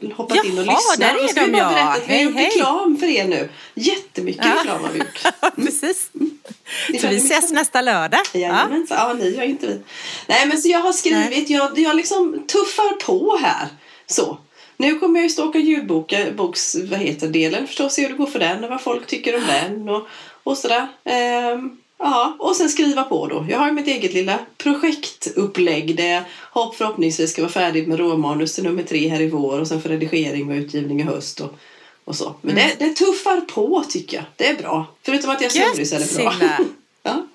det, 0.00 0.14
hoppat 0.14 0.44
in 0.44 0.58
och 0.58 0.66
Jaha, 0.66 0.76
lyssnat. 0.76 0.98
där 0.98 1.24
är 1.24 1.28
ska 1.28 1.40
de, 1.40 1.52
bara 1.52 1.62
ja. 1.62 1.68
berätta 1.70 1.90
att 1.90 2.08
vi 2.08 2.14
har 2.14 2.22
gjort 2.22 2.36
reklam 2.36 2.96
för 2.96 3.06
er 3.06 3.24
nu. 3.24 3.48
Jättemycket 3.74 4.44
Ja. 4.44 4.56
reklam 4.60 4.84
har 4.84 4.90
vi 4.92 4.98
gjort. 4.98 5.22
Precis. 5.56 6.10
Ni 6.88 6.98
Så 6.98 7.08
vi 7.08 7.16
ses 7.16 7.50
nästa 7.52 7.80
lördag. 7.82 8.20
Ja. 8.32 8.40
Jajamensan. 8.40 8.98
Ja, 8.98 9.12
ni 9.14 9.30
gör 9.36 9.42
inte 9.42 9.66
vi. 9.66 9.80
Nej, 10.26 10.46
men 10.46 10.62
så 10.62 10.68
jag 10.68 10.80
har 10.80 10.92
skrivit, 10.92 11.50
jag, 11.50 11.78
jag 11.78 11.96
liksom 11.96 12.46
tuffar 12.46 13.04
på 13.06 13.38
här. 13.42 13.68
Så. 14.06 14.38
Nu 14.80 14.98
kommer 14.98 15.20
jag 15.20 15.30
ju 15.30 15.42
åka 15.42 15.58
ljudboks, 15.58 16.76
vad 16.90 16.98
heter 16.98 17.28
delen 17.28 17.66
förstås, 17.66 17.94
se 17.94 18.02
hur 18.02 18.08
det 18.08 18.14
går 18.14 18.26
för 18.26 18.38
den 18.38 18.64
och 18.64 18.70
vad 18.70 18.80
folk 18.80 19.06
tycker 19.06 19.36
om 19.36 19.42
den 19.46 19.88
och, 19.88 20.06
och 20.42 20.56
sådär. 20.56 20.88
Ehm, 21.04 21.76
ja, 21.98 22.36
och 22.38 22.56
sen 22.56 22.68
skriva 22.68 23.04
på 23.04 23.26
då. 23.26 23.46
Jag 23.50 23.58
har 23.58 23.72
mitt 23.72 23.86
eget 23.86 24.12
lilla 24.12 24.38
projektupplägg 24.58 25.96
där 25.96 26.08
jag 26.08 26.22
hopp 26.50 26.74
förhoppningsvis 26.74 27.32
ska 27.32 27.42
vara 27.42 27.52
färdig 27.52 27.88
med 27.88 27.98
råmanus 27.98 28.54
till 28.54 28.64
nummer 28.64 28.82
tre 28.82 29.08
här 29.08 29.20
i 29.20 29.30
vår 29.30 29.60
och 29.60 29.68
sen 29.68 29.82
för 29.82 29.88
redigering 29.88 30.50
och 30.50 30.56
utgivning 30.56 31.00
i 31.00 31.02
höst 31.02 31.40
och, 31.40 31.58
och 32.04 32.16
så. 32.16 32.34
Men 32.40 32.54
det, 32.54 32.76
det 32.78 32.92
tuffar 32.92 33.40
på 33.40 33.84
tycker 33.88 34.16
jag. 34.16 34.24
Det 34.36 34.48
är 34.48 34.56
bra. 34.62 34.86
Förutom 35.02 35.30
att 35.30 35.42
jag 35.42 35.52
snurrig 35.52 35.88
så 35.88 35.94
är 35.94 35.98
det 35.98 36.38
bra. 36.38 36.64
Ja. 37.02 37.26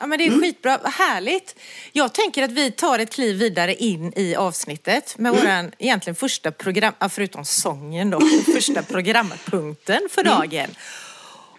Ja, 0.00 0.06
men 0.06 0.18
det 0.18 0.24
är 0.24 0.28
Mm. 0.28 0.40
skitbra. 0.40 0.78
Härligt. 0.84 1.56
Jag 1.92 2.12
tänker 2.12 2.42
att 2.42 2.50
vi 2.52 2.70
tar 2.70 2.98
ett 2.98 3.12
kliv 3.14 3.36
vidare 3.36 3.74
in 3.74 4.12
i 4.16 4.34
avsnittet 4.34 5.18
med 5.18 5.30
Mm. 5.32 5.44
våran 5.44 5.72
egentligen 5.78 6.14
första 6.14 6.50
program, 6.52 6.92
förutom 7.10 7.44
sången 7.44 8.10
då, 8.10 8.20
första 8.54 8.82
programpunkten 8.82 10.00
för 10.10 10.20
Mm. 10.20 10.34
dagen. 10.34 10.70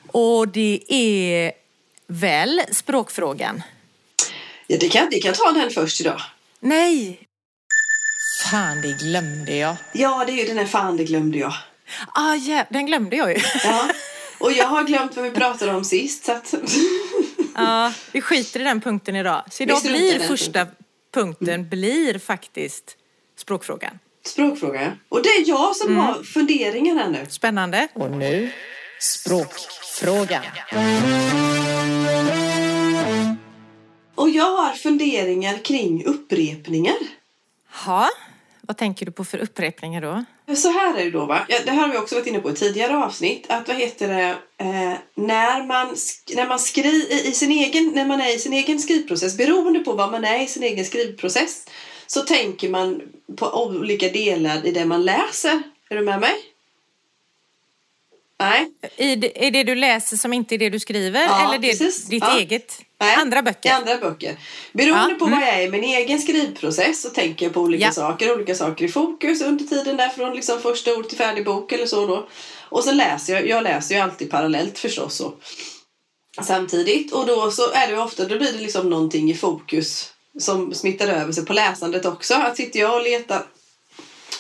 Och 0.08 0.48
det 0.48 0.80
är 0.88 1.52
väl 2.08 2.62
språkfrågan? 2.72 3.64
Ja, 4.68 4.78
det 4.80 4.90
kan, 4.90 5.08
det 5.12 5.20
kan 5.20 5.34
ta 5.34 5.52
den 5.52 5.70
först 5.72 6.02
idag. 6.02 6.22
Nej! 6.60 7.20
Fan, 8.52 8.82
det 8.82 8.92
glömde 9.06 9.56
jag. 9.56 9.76
Ja, 9.94 10.24
det 10.28 10.32
är 10.32 10.36
ju 10.38 10.46
den 10.46 10.58
här 10.58 10.66
fan, 10.66 10.98
det 10.98 11.04
glömde 11.04 11.38
jag. 11.38 11.54
Ah, 12.14 12.36
ja, 12.36 12.66
den 12.70 12.86
glömde 12.86 13.16
jag 13.16 13.32
ju. 13.32 13.42
Ja. 13.64 13.88
Och 14.40 14.52
jag 14.52 14.66
har 14.66 14.84
glömt 14.84 15.16
vad 15.16 15.26
vi 15.26 15.32
pratade 15.32 15.74
om 15.74 15.84
sist. 15.86 16.26
Så 16.26 16.32
att... 16.32 16.54
Ja, 17.56 17.94
vi 18.12 18.22
skiter 18.22 18.60
i 18.60 18.64
den 18.64 18.82
punkten 18.82 19.16
idag. 19.16 19.44
Så 19.52 19.64
idag 19.64 19.82
blir 19.84 20.20
den 20.20 20.28
första 20.28 20.68
punkten 21.14 21.70
blir 21.70 22.20
faktiskt 22.20 22.98
språkfrågan. 23.38 24.00
Språkfråga. 24.26 24.98
Och 25.10 25.22
det 25.24 25.30
är 25.30 25.50
jag 25.50 25.76
som 25.76 25.98
har 25.98 26.24
funderingar 26.24 26.96
här 26.96 27.10
nu. 27.10 27.26
Spännande. 27.30 27.88
Och 27.94 28.12
nu 28.12 28.52
språkfrågan. 29.00 30.44
Och 34.16 34.30
jag 34.30 34.58
har 34.58 34.74
funderingar 34.74 35.58
kring 35.58 36.06
upprepningar. 36.06 36.96
Ja, 37.86 38.10
vad 38.62 38.78
tänker 38.78 39.06
du 39.06 39.12
på 39.12 39.26
för 39.26 39.38
upprepningar 39.38 40.02
då? 40.02 40.26
Så 40.54 40.70
här 40.72 40.98
är 40.98 41.06
det 41.06 41.12
då 41.12 41.26
va. 41.26 41.46
Det 41.66 41.72
här 41.72 41.82
har 41.82 41.90
vi 41.90 41.98
också 41.98 42.16
varit 42.16 42.28
inne 42.28 42.40
på 42.40 42.52
i 42.52 42.54
tidigare 42.54 42.98
avsnitt. 42.98 43.46
Att 43.50 43.68
vad 43.68 43.78
heter 43.78 44.08
det. 44.08 44.36
Eh, 44.58 44.94
när 45.16 45.66
man, 45.66 45.88
sk- 45.96 46.36
när 46.36 46.48
man 46.48 46.60
skri, 46.60 47.08
i, 47.12 47.28
i 47.28 47.32
sin 47.32 47.52
egen, 47.52 47.92
när 47.96 48.06
man 48.06 48.22
är 48.22 48.36
i 48.36 48.40
sin 48.40 48.54
egen 48.54 48.80
skrivprocess. 48.80 49.38
Beroende 49.38 49.80
på 49.80 49.94
vad 49.94 50.12
man 50.12 50.24
är 50.26 50.44
i 50.44 50.48
sin 50.48 50.64
egen 50.64 50.86
skrivprocess. 50.86 51.68
Så 52.08 52.22
tänker 52.22 52.70
man 52.70 53.02
på 53.38 53.64
olika 53.66 54.10
delar 54.10 54.66
i 54.66 54.72
det 54.72 54.86
man 54.86 55.06
läser. 55.06 55.62
Är 55.90 55.96
du 55.96 56.02
med 56.02 56.20
mig? 56.20 56.34
Nej. 58.40 58.68
I 58.98 59.16
det, 59.16 59.48
är 59.48 59.52
det 59.52 59.64
du 59.64 59.76
läser 59.76 60.18
som 60.18 60.34
inte 60.34 60.56
är 60.56 60.60
det 60.60 60.70
du 60.70 60.80
skriver? 60.80 61.22
Ja, 61.26 61.48
eller 61.48 61.60
det, 61.60 61.68
precis. 61.68 62.06
ditt 62.06 62.24
Ja. 62.24 62.38
eget? 62.40 62.82
Nej, 63.00 63.16
Andra 63.16 63.42
böcker? 63.42 63.72
Andra 63.72 63.98
böcker. 63.98 64.36
Beroende 64.74 65.12
Ja, 65.12 65.16
på 65.20 65.26
mm. 65.26 65.40
vad 65.40 65.48
jag 65.48 65.56
är 65.60 65.62
i 65.68 65.70
min 65.72 65.84
egen 65.84 66.20
skrivprocess 66.20 67.02
så 67.02 67.10
tänker 67.10 67.46
jag 67.46 67.54
på 67.54 67.62
olika 67.62 67.86
Ja. 67.86 67.92
saker. 67.92 68.34
Olika 68.36 68.56
saker 68.56 68.86
i 68.86 68.88
fokus 68.88 69.42
under 69.42 69.66
tiden 69.66 69.98
där 69.98 70.10
från 70.10 70.34
liksom 70.36 70.62
första 70.62 70.96
ord 70.96 71.10
till 71.10 71.18
färdig 71.18 71.46
bok 71.46 71.72
eller 71.72 71.86
så 71.86 72.08
då. 72.08 72.28
Och 72.70 72.84
sen 72.84 72.98
läser 72.98 73.34
jag, 73.34 73.48
jag 73.48 73.64
läser 73.64 73.96
ju 73.96 74.02
alltid 74.02 74.32
parallellt 74.32 74.80
förstås 74.80 75.16
så. 75.16 75.34
Samtidigt 76.42 77.14
och 77.14 77.26
då 77.28 77.52
så 77.52 77.72
är 77.72 77.88
det 77.88 77.98
ofta, 77.98 78.26
då 78.26 78.38
blir 78.38 78.54
det 78.54 78.60
liksom 78.60 78.90
någonting 78.90 79.32
i 79.32 79.34
fokus 79.34 80.12
som 80.40 80.74
smittar 80.74 81.08
över 81.08 81.32
sig 81.34 81.46
på 81.46 81.54
läsandet 81.54 82.06
också. 82.06 82.34
Att 82.34 82.58
sitter 82.58 82.80
jag 82.80 82.96
och 82.96 83.04
letar 83.04 83.44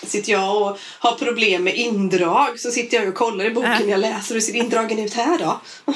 Sitter 0.04 0.32
jag 0.32 0.62
och 0.62 0.78
har 1.00 1.12
problem 1.16 1.64
med 1.64 1.76
indrag 1.76 2.60
så 2.60 2.72
sitter 2.72 2.98
jag 2.98 3.08
och 3.08 3.16
kollar 3.16 3.46
i 3.46 3.52
boken 3.52 3.72
Ja. 3.80 3.86
jag 3.88 4.00
läser. 4.00 4.34
Hur 4.34 4.42
ser 4.42 4.56
indragen 4.56 5.00
ut 5.00 5.14
här 5.14 5.38
då? 5.38 5.62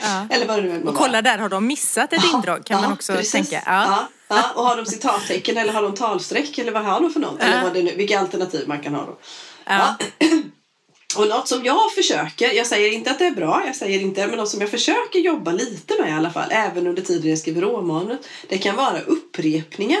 Ja. 0.00 0.26
Eller 0.30 0.46
vad 0.46 0.56
det 0.56 0.62
nu 0.62 0.84
må 0.84 0.90
Och 0.90 0.96
kolla 0.96 1.22
där, 1.22 1.38
har 1.38 1.48
de 1.48 1.66
missat 1.66 2.12
ett 2.12 2.24
indrag? 2.34 2.64
Kan 2.66 2.82
man 2.82 2.92
också 2.92 3.12
precis. 3.12 3.32
tänka. 3.32 3.62
Ja. 3.66 3.84
Ja. 3.86 4.08
Ja, 4.28 4.42
och 4.54 4.64
har 4.64 4.76
de 4.76 4.86
citattecken 4.86 5.56
eller 5.56 5.72
har 5.72 5.82
de 5.82 5.94
talstreck 5.94 6.58
eller 6.58 6.72
vad 6.72 6.84
har 6.84 7.00
de 7.00 7.12
för 7.12 7.20
något? 7.20 7.42
Eller 7.42 7.56
Ja. 7.56 7.62
vad 7.64 7.74
det 7.74 7.82
nu, 7.82 7.94
vilka 7.96 8.20
alternativ 8.20 8.68
man 8.68 8.80
kan 8.80 8.94
ha 8.94 9.06
då. 9.06 9.18
Ja. 9.64 9.96
Och 11.16 11.28
något 11.28 11.48
som 11.48 11.64
jag 11.64 11.92
försöker, 11.94 12.52
jag 12.52 12.66
säger 12.66 12.92
inte 12.92 13.10
att 13.10 13.18
det 13.18 13.26
är 13.26 13.30
bra, 13.30 13.62
jag 13.66 13.76
säger 13.76 14.00
inte, 14.00 14.26
men 14.26 14.36
något 14.36 14.48
som 14.48 14.60
jag 14.60 14.70
försöker 14.70 15.18
jobba 15.18 15.52
lite 15.52 15.94
med 16.00 16.10
i 16.10 16.12
alla 16.12 16.30
fall, 16.30 16.48
även 16.50 16.86
under 16.86 17.02
tiden 17.02 17.30
jag 17.30 17.38
skriver 17.38 17.62
romanen, 17.62 18.18
det 18.48 18.58
kan 18.58 18.76
vara 18.76 19.00
upprepningar. 19.00 20.00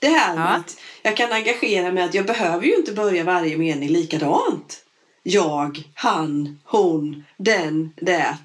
Det 0.00 0.08
här 0.08 0.34
med 0.34 0.44
Ja. 0.44 0.48
att 0.48 0.76
jag 1.02 1.16
kan 1.16 1.32
engagera 1.32 1.92
mig 1.92 2.02
att 2.02 2.14
jag 2.14 2.26
behöver 2.26 2.66
ju 2.66 2.76
inte 2.76 2.92
börja 2.92 3.24
varje 3.24 3.56
mening 3.56 3.88
likadant. 3.88 4.84
Jag, 5.22 5.82
han, 5.94 6.60
hon, 6.64 7.24
den, 7.36 7.92
det, 7.96 8.36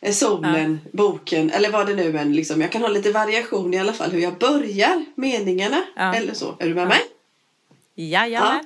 eh, 0.00 0.12
solen, 0.12 0.80
boken 0.92 1.50
eller 1.50 1.70
vad 1.70 1.86
det 1.86 1.94
nu 1.94 2.18
än 2.18 2.32
liksom. 2.32 2.60
Jag 2.60 2.72
kan 2.72 2.82
ha 2.82 2.88
lite 2.88 3.12
variation 3.12 3.74
i 3.74 3.78
alla 3.78 3.92
fall 3.92 4.10
hur 4.10 4.20
jag 4.20 4.38
börjar 4.38 5.04
meningarna 5.14 5.82
Ja. 5.96 6.14
eller 6.14 6.34
så. 6.34 6.54
Är 6.58 6.68
du 6.68 6.74
med 6.74 6.88
mig? 6.88 7.00
Jajamän. 7.94 8.64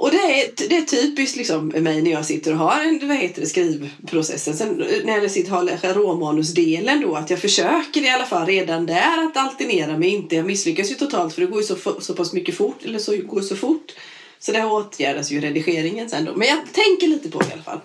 Och 0.00 0.10
det 0.10 0.16
är, 0.16 0.68
det 0.68 0.76
är 0.76 0.82
typiskt 0.82 1.36
liksom 1.36 1.68
mig 1.68 2.02
när 2.02 2.10
jag 2.10 2.26
sitter 2.26 2.52
och 2.52 2.58
har 2.58 2.80
en 2.80 3.08
vad 3.08 3.16
heter 3.16 3.40
det, 3.40 3.46
skrivprocessen. 3.46 4.56
Sen 4.56 4.82
eh, 4.82 5.04
när 5.04 5.18
jag 5.18 5.30
sitter 5.30 5.52
och 5.52 5.58
har 5.58 5.94
råmanusdelen 5.94 7.00
då 7.00 7.14
att 7.14 7.30
jag 7.30 7.40
försöker 7.40 8.02
i 8.02 8.10
alla 8.10 8.26
fall 8.26 8.46
redan 8.46 8.86
där 8.86 9.26
att 9.26 9.36
alternera 9.36 9.98
mig 9.98 10.08
inte. 10.08 10.36
Jag 10.36 10.46
misslyckas 10.46 10.90
ju 10.90 10.94
totalt 10.94 11.34
för 11.34 11.40
det 11.40 11.46
går 11.46 11.60
ju 11.60 11.66
så, 11.66 12.00
så 12.00 12.14
pass 12.14 12.32
mycket 12.32 12.56
fort 12.56 12.84
eller 12.84 12.98
så 12.98 13.16
går 13.16 13.40
så 13.40 13.56
fort. 13.56 13.92
Så 14.38 14.52
det 14.52 14.64
åtgärdas 14.64 15.32
ju 15.32 15.36
i 15.36 15.40
redigeringen 15.40 16.10
sen 16.10 16.24
då. 16.24 16.36
Men 16.36 16.48
jag 16.48 16.58
tänker 16.72 17.08
lite 17.08 17.30
på 17.30 17.38
det 17.38 17.48
i 17.48 17.52
alla 17.52 17.62
fall. 17.62 17.80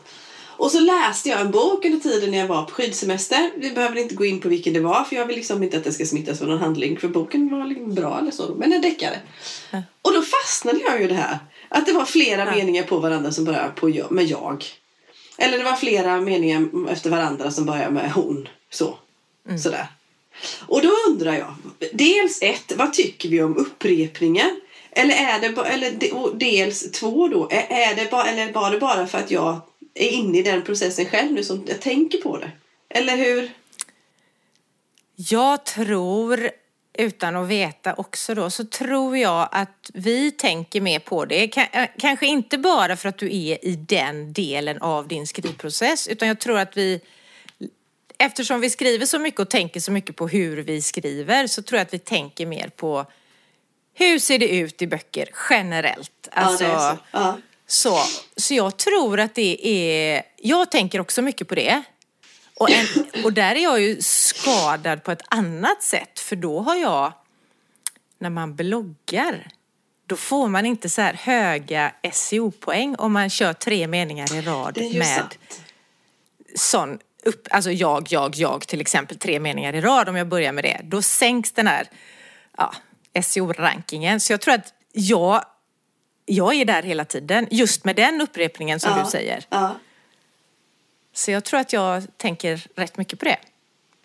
Och 0.58 0.72
så 0.72 0.80
läste 0.80 1.30
jag 1.30 1.42
en 1.42 1.52
bok 1.52 1.86
under 1.86 2.00
tiden 2.00 2.32
när 2.32 2.38
jag 2.38 2.48
var 2.48 2.64
på 2.64 2.72
skidsemester. 2.72 3.52
Vi 3.58 3.72
behöver 3.72 3.96
inte 3.96 4.16
gå 4.16 4.26
in 4.26 4.40
på 4.40 4.50
vilken 4.50 4.74
det 4.74 4.80
var 4.80 5.04
för 5.04 5.16
jag 5.16 5.26
vill 5.26 5.36
liksom 5.36 5.64
inte 5.64 5.78
att 5.78 5.84
det 5.84 5.92
ska 5.92 6.06
smittas 6.06 6.42
av 6.42 6.48
någon 6.48 6.60
handling 6.60 7.00
för 7.00 7.08
boken 7.08 7.50
var 7.50 7.66
liksom 7.66 7.94
bra 7.94 8.20
eller 8.20 8.32
så. 8.32 8.56
Men 8.56 8.74
en 8.74 8.82
deckare. 8.82 9.20
Och 10.02 10.14
då 10.14 10.22
fastnade 10.22 10.80
jag 10.80 11.02
ju 11.02 11.08
det 11.08 11.14
här. 11.14 11.40
Att 11.76 11.86
det 11.86 11.94
var 11.94 12.06
flera 12.06 12.46
meningar 12.46 12.84
på 12.84 13.00
varandra 13.00 13.32
som 13.32 13.46
började 13.46 13.70
på 13.70 13.90
jag, 13.90 14.12
med 14.12 14.26
jag. 14.26 14.66
Eller 15.38 15.58
det 15.58 15.64
var 15.64 15.76
flera 15.76 16.22
meningar 16.22 16.92
efter 16.92 17.10
varandra 17.10 17.52
som 17.52 17.66
började 17.66 17.92
med 17.92 18.12
hon. 18.12 18.50
Så. 18.70 18.98
Sådär. 19.64 19.88
Och 20.68 20.82
då 20.82 20.90
undrar 21.10 21.34
jag. 21.34 21.56
Dels 21.94 22.42
ett, 22.42 22.74
vad 22.76 22.94
tycker 22.94 23.30
vi 23.30 23.42
om 23.42 23.58
upprepningar? 23.58 24.52
Eller 24.92 25.16
är 25.16 25.40
det 25.40 25.62
eller 25.62 25.92
dels 26.40 26.92
två 26.92 27.28
då, 27.28 27.50
är, 27.52 27.68
är 27.70 27.96
det 27.96 28.12
bara, 28.12 28.26
eller 28.26 28.54
var 28.54 28.72
det 28.72 28.80
bara 28.80 29.08
för 29.08 29.18
att 29.18 29.32
jag 29.32 29.62
är 29.94 30.10
inne 30.10 30.38
i 30.38 30.44
den 30.44 30.62
processen 30.62 31.06
själv 31.06 31.32
nu 31.32 31.44
som 31.44 31.64
jag 31.68 31.82
tänker 31.82 32.18
på 32.18 32.38
det? 32.38 32.52
Eller 32.90 33.18
hur? 33.18 33.52
Jag 35.16 35.66
tror 35.66 36.50
utan 36.98 37.36
att 37.36 37.48
veta 37.48 37.94
också 37.94 38.36
då, 38.36 38.50
så 38.50 38.66
tror 38.66 39.18
jag 39.18 39.50
att 39.52 39.92
vi 39.94 40.32
tänker 40.32 40.82
mer 40.82 41.00
på 41.00 41.26
det. 41.26 41.58
Eh, 41.58 41.86
kanske 41.98 42.26
inte 42.26 42.58
bara 42.58 42.96
för 42.96 43.10
att 43.10 43.18
du 43.18 43.26
är 43.26 43.66
i 43.66 43.76
den 43.76 44.34
delen 44.34 44.82
av 44.82 45.08
din 45.08 45.28
skrivprocess, 45.28 46.08
utan 46.08 46.28
jag 46.28 46.40
tror 46.40 46.60
att 46.60 46.78
vi 46.78 47.02
Eftersom 48.18 48.62
vi 48.62 48.70
skriver 48.70 49.06
så 49.06 49.20
mycket 49.20 49.40
och 49.40 49.50
tänker 49.50 49.80
så 49.80 49.92
mycket 49.92 50.16
på 50.16 50.28
hur 50.28 50.58
vi 50.58 50.82
skriver 50.82 51.48
så 51.48 51.62
tror 51.62 51.78
jag 51.78 51.86
att 51.86 51.94
vi 51.94 52.00
tänker 52.00 52.46
mer 52.46 52.70
på 52.70 53.06
hur 53.94 54.20
ser 54.20 54.40
det 54.40 54.48
ut 54.48 54.82
i 54.82 54.88
böcker 54.88 55.30
generellt? 55.50 56.28
Alltså, 56.32 56.64
ja, 56.64 56.98
så. 57.12 57.18
Ja. 57.18 57.38
så, 57.68 58.00
så 58.36 58.54
jag 58.54 58.78
tror 58.78 59.20
att 59.20 59.36
det 59.36 59.68
är, 59.68 60.24
jag 60.38 60.72
tänker 60.72 61.00
också 61.00 61.22
mycket 61.22 61.48
på 61.48 61.56
det. 61.56 61.84
Och, 62.60 62.70
en, 62.72 62.86
och 63.24 63.34
där 63.34 63.56
är 63.56 63.64
jag 63.64 63.82
ju 63.82 64.02
skadad 64.02 65.04
på 65.04 65.12
ett 65.12 65.22
annat 65.28 65.84
sätt 65.84 66.20
för 66.20 66.36
då 66.36 66.60
har 66.60 66.76
jag, 66.76 67.14
när 68.20 68.30
man 68.30 68.56
bloggar, 68.56 69.48
då 70.06 70.16
får 70.16 70.48
man 70.48 70.66
inte 70.66 70.90
så 70.90 71.02
här 71.02 71.14
höga 71.14 71.92
SEO-poäng 72.14 72.96
om 72.96 73.14
man 73.14 73.30
kör 73.30 73.54
tre 73.54 73.88
meningar 73.88 74.36
i 74.36 74.42
rad 74.42 74.78
med 74.78 75.08
sant. 75.08 75.40
sån 76.56 77.00
upp, 77.26 77.48
alltså 77.52 77.72
jag, 77.72 78.08
jag, 78.10 78.36
jag 78.36 78.68
till 78.68 78.82
exempel 78.82 79.18
tre 79.18 79.40
meningar 79.40 79.74
i 79.74 79.82
rad 79.82 80.10
om 80.10 80.16
jag 80.16 80.28
börjar 80.28 80.52
med 80.52 80.64
det. 80.64 80.82
Då 80.84 81.02
sänks 81.02 81.52
den 81.52 81.68
här 81.68 81.88
ja, 82.58 82.74
SEO-rankingen. 83.22 84.20
Så 84.20 84.34
jag 84.34 84.42
tror 84.42 84.54
att 84.54 84.74
jag, 84.92 85.44
jag 86.26 86.54
är 86.56 86.66
där 86.66 86.84
hela 86.84 87.06
tiden, 87.06 87.48
just 87.52 87.86
med 87.86 87.96
den 87.96 88.22
upprepningen 88.22 88.80
som 88.80 88.92
ja. 88.98 89.04
du 89.04 89.12
säger. 89.12 89.46
Ja. 89.50 89.76
Så 91.16 91.32
jag 91.32 91.44
tror 91.44 91.60
att 91.60 91.74
jag 91.74 92.04
tänker 92.18 92.68
rätt 92.76 92.98
mycket 92.98 93.20
på 93.20 93.26
det. 93.26 93.38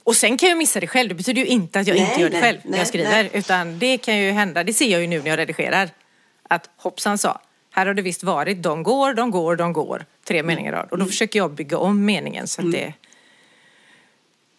Och 0.05 0.17
sen 0.17 0.37
kan 0.37 0.49
jag 0.49 0.59
missa 0.59 0.81
det 0.81 0.87
själv. 0.87 1.09
Det 1.09 1.15
betyder 1.15 1.41
ju 1.43 1.47
inte 1.49 1.81
att 1.81 1.87
jag 1.87 1.97
Nej, 1.97 2.09
inte 2.09 2.21
gör 2.21 2.31
det 2.31 2.41
nej, 2.41 2.43
själv 2.43 2.59
när 2.65 2.71
nej, 2.71 2.79
jag 2.81 2.89
skriver. 2.89 3.11
nej. 3.11 3.31
Utan 3.33 3.79
det 3.79 3.99
kan 3.99 4.19
ju 4.19 4.31
hända. 4.31 4.65
Det 4.65 4.73
ser 4.73 4.87
jag 4.89 5.01
ju 5.01 5.07
nu 5.07 5.19
när 5.23 5.31
jag 5.31 5.39
redigerar. 5.39 5.91
Att 6.49 6.71
hoppsan 6.77 7.19
sa, 7.19 7.41
här 7.73 7.87
har 7.87 7.95
det 7.95 8.03
visst 8.03 8.23
varit 8.23 8.63
de 8.63 8.83
går, 8.83 9.15
de 9.15 9.31
går, 9.31 9.57
de 9.57 9.73
går. 9.73 10.05
Tre 10.25 10.43
meningar 10.43 10.73
i 10.73 10.75
rad. 10.77 10.85
Och 10.85 10.93
Mm. 10.93 11.07
då 11.07 11.11
försöker 11.11 11.39
jag 11.39 11.51
bygga 11.51 11.79
om 11.79 12.05
meningen 12.05 12.49
så 12.49 12.63
att 12.63 12.73
det... 12.73 12.93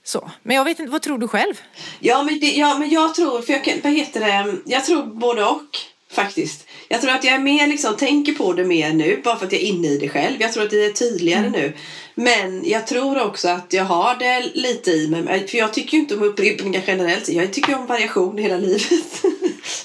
Så. 0.03 0.31
Men 0.43 0.55
jag 0.55 0.63
vet 0.65 0.79
inte, 0.79 0.91
vad 0.91 1.01
tror 1.01 1.17
du 1.17 1.27
själv? 1.27 1.53
Ja 1.99 2.23
men, 2.23 2.39
det, 2.39 2.51
ja, 2.51 2.77
men 2.77 2.89
jag 2.89 3.15
tror, 3.15 3.41
för 3.41 3.53
jag 3.53 3.63
kan, 3.63 3.73
vad 3.83 3.93
heter 3.93 4.19
det, 4.19 4.57
jag 4.65 4.85
tror 4.85 5.03
både 5.05 5.43
och 5.45 5.63
faktiskt. 6.11 6.67
Jag 6.89 7.01
tror 7.01 7.11
att 7.11 7.23
jag 7.23 7.33
är 7.33 7.39
mer 7.39 7.67
liksom, 7.67 7.97
tänker 7.97 8.33
på 8.33 8.53
det 8.53 8.65
mer 8.65 8.93
nu, 8.93 9.21
bara 9.23 9.37
för 9.37 9.45
att 9.45 9.51
jag 9.51 9.61
är 9.61 9.65
inne 9.65 9.87
i 9.87 9.97
det 9.97 10.09
själv. 10.09 10.41
Jag 10.41 10.53
tror 10.53 10.63
att 10.63 10.69
det 10.69 10.85
är 10.85 10.91
tydligare 10.91 11.49
nu. 11.49 11.73
Men 12.15 12.69
jag 12.69 12.87
tror 12.87 13.21
också 13.21 13.49
att 13.49 13.73
jag 13.73 13.85
har 13.85 14.15
det 14.15 14.51
lite 14.53 14.91
i 14.91 15.07
mig. 15.07 15.47
För 15.47 15.57
jag 15.57 15.73
tycker 15.73 15.93
ju 15.93 15.99
inte 15.99 16.15
om 16.15 16.23
upprepningar 16.23 16.83
generellt. 16.87 17.29
Jag 17.29 17.53
tycker 17.53 17.75
om 17.75 17.85
variation 17.85 18.37
hela 18.37 18.57
livet. 18.57 19.23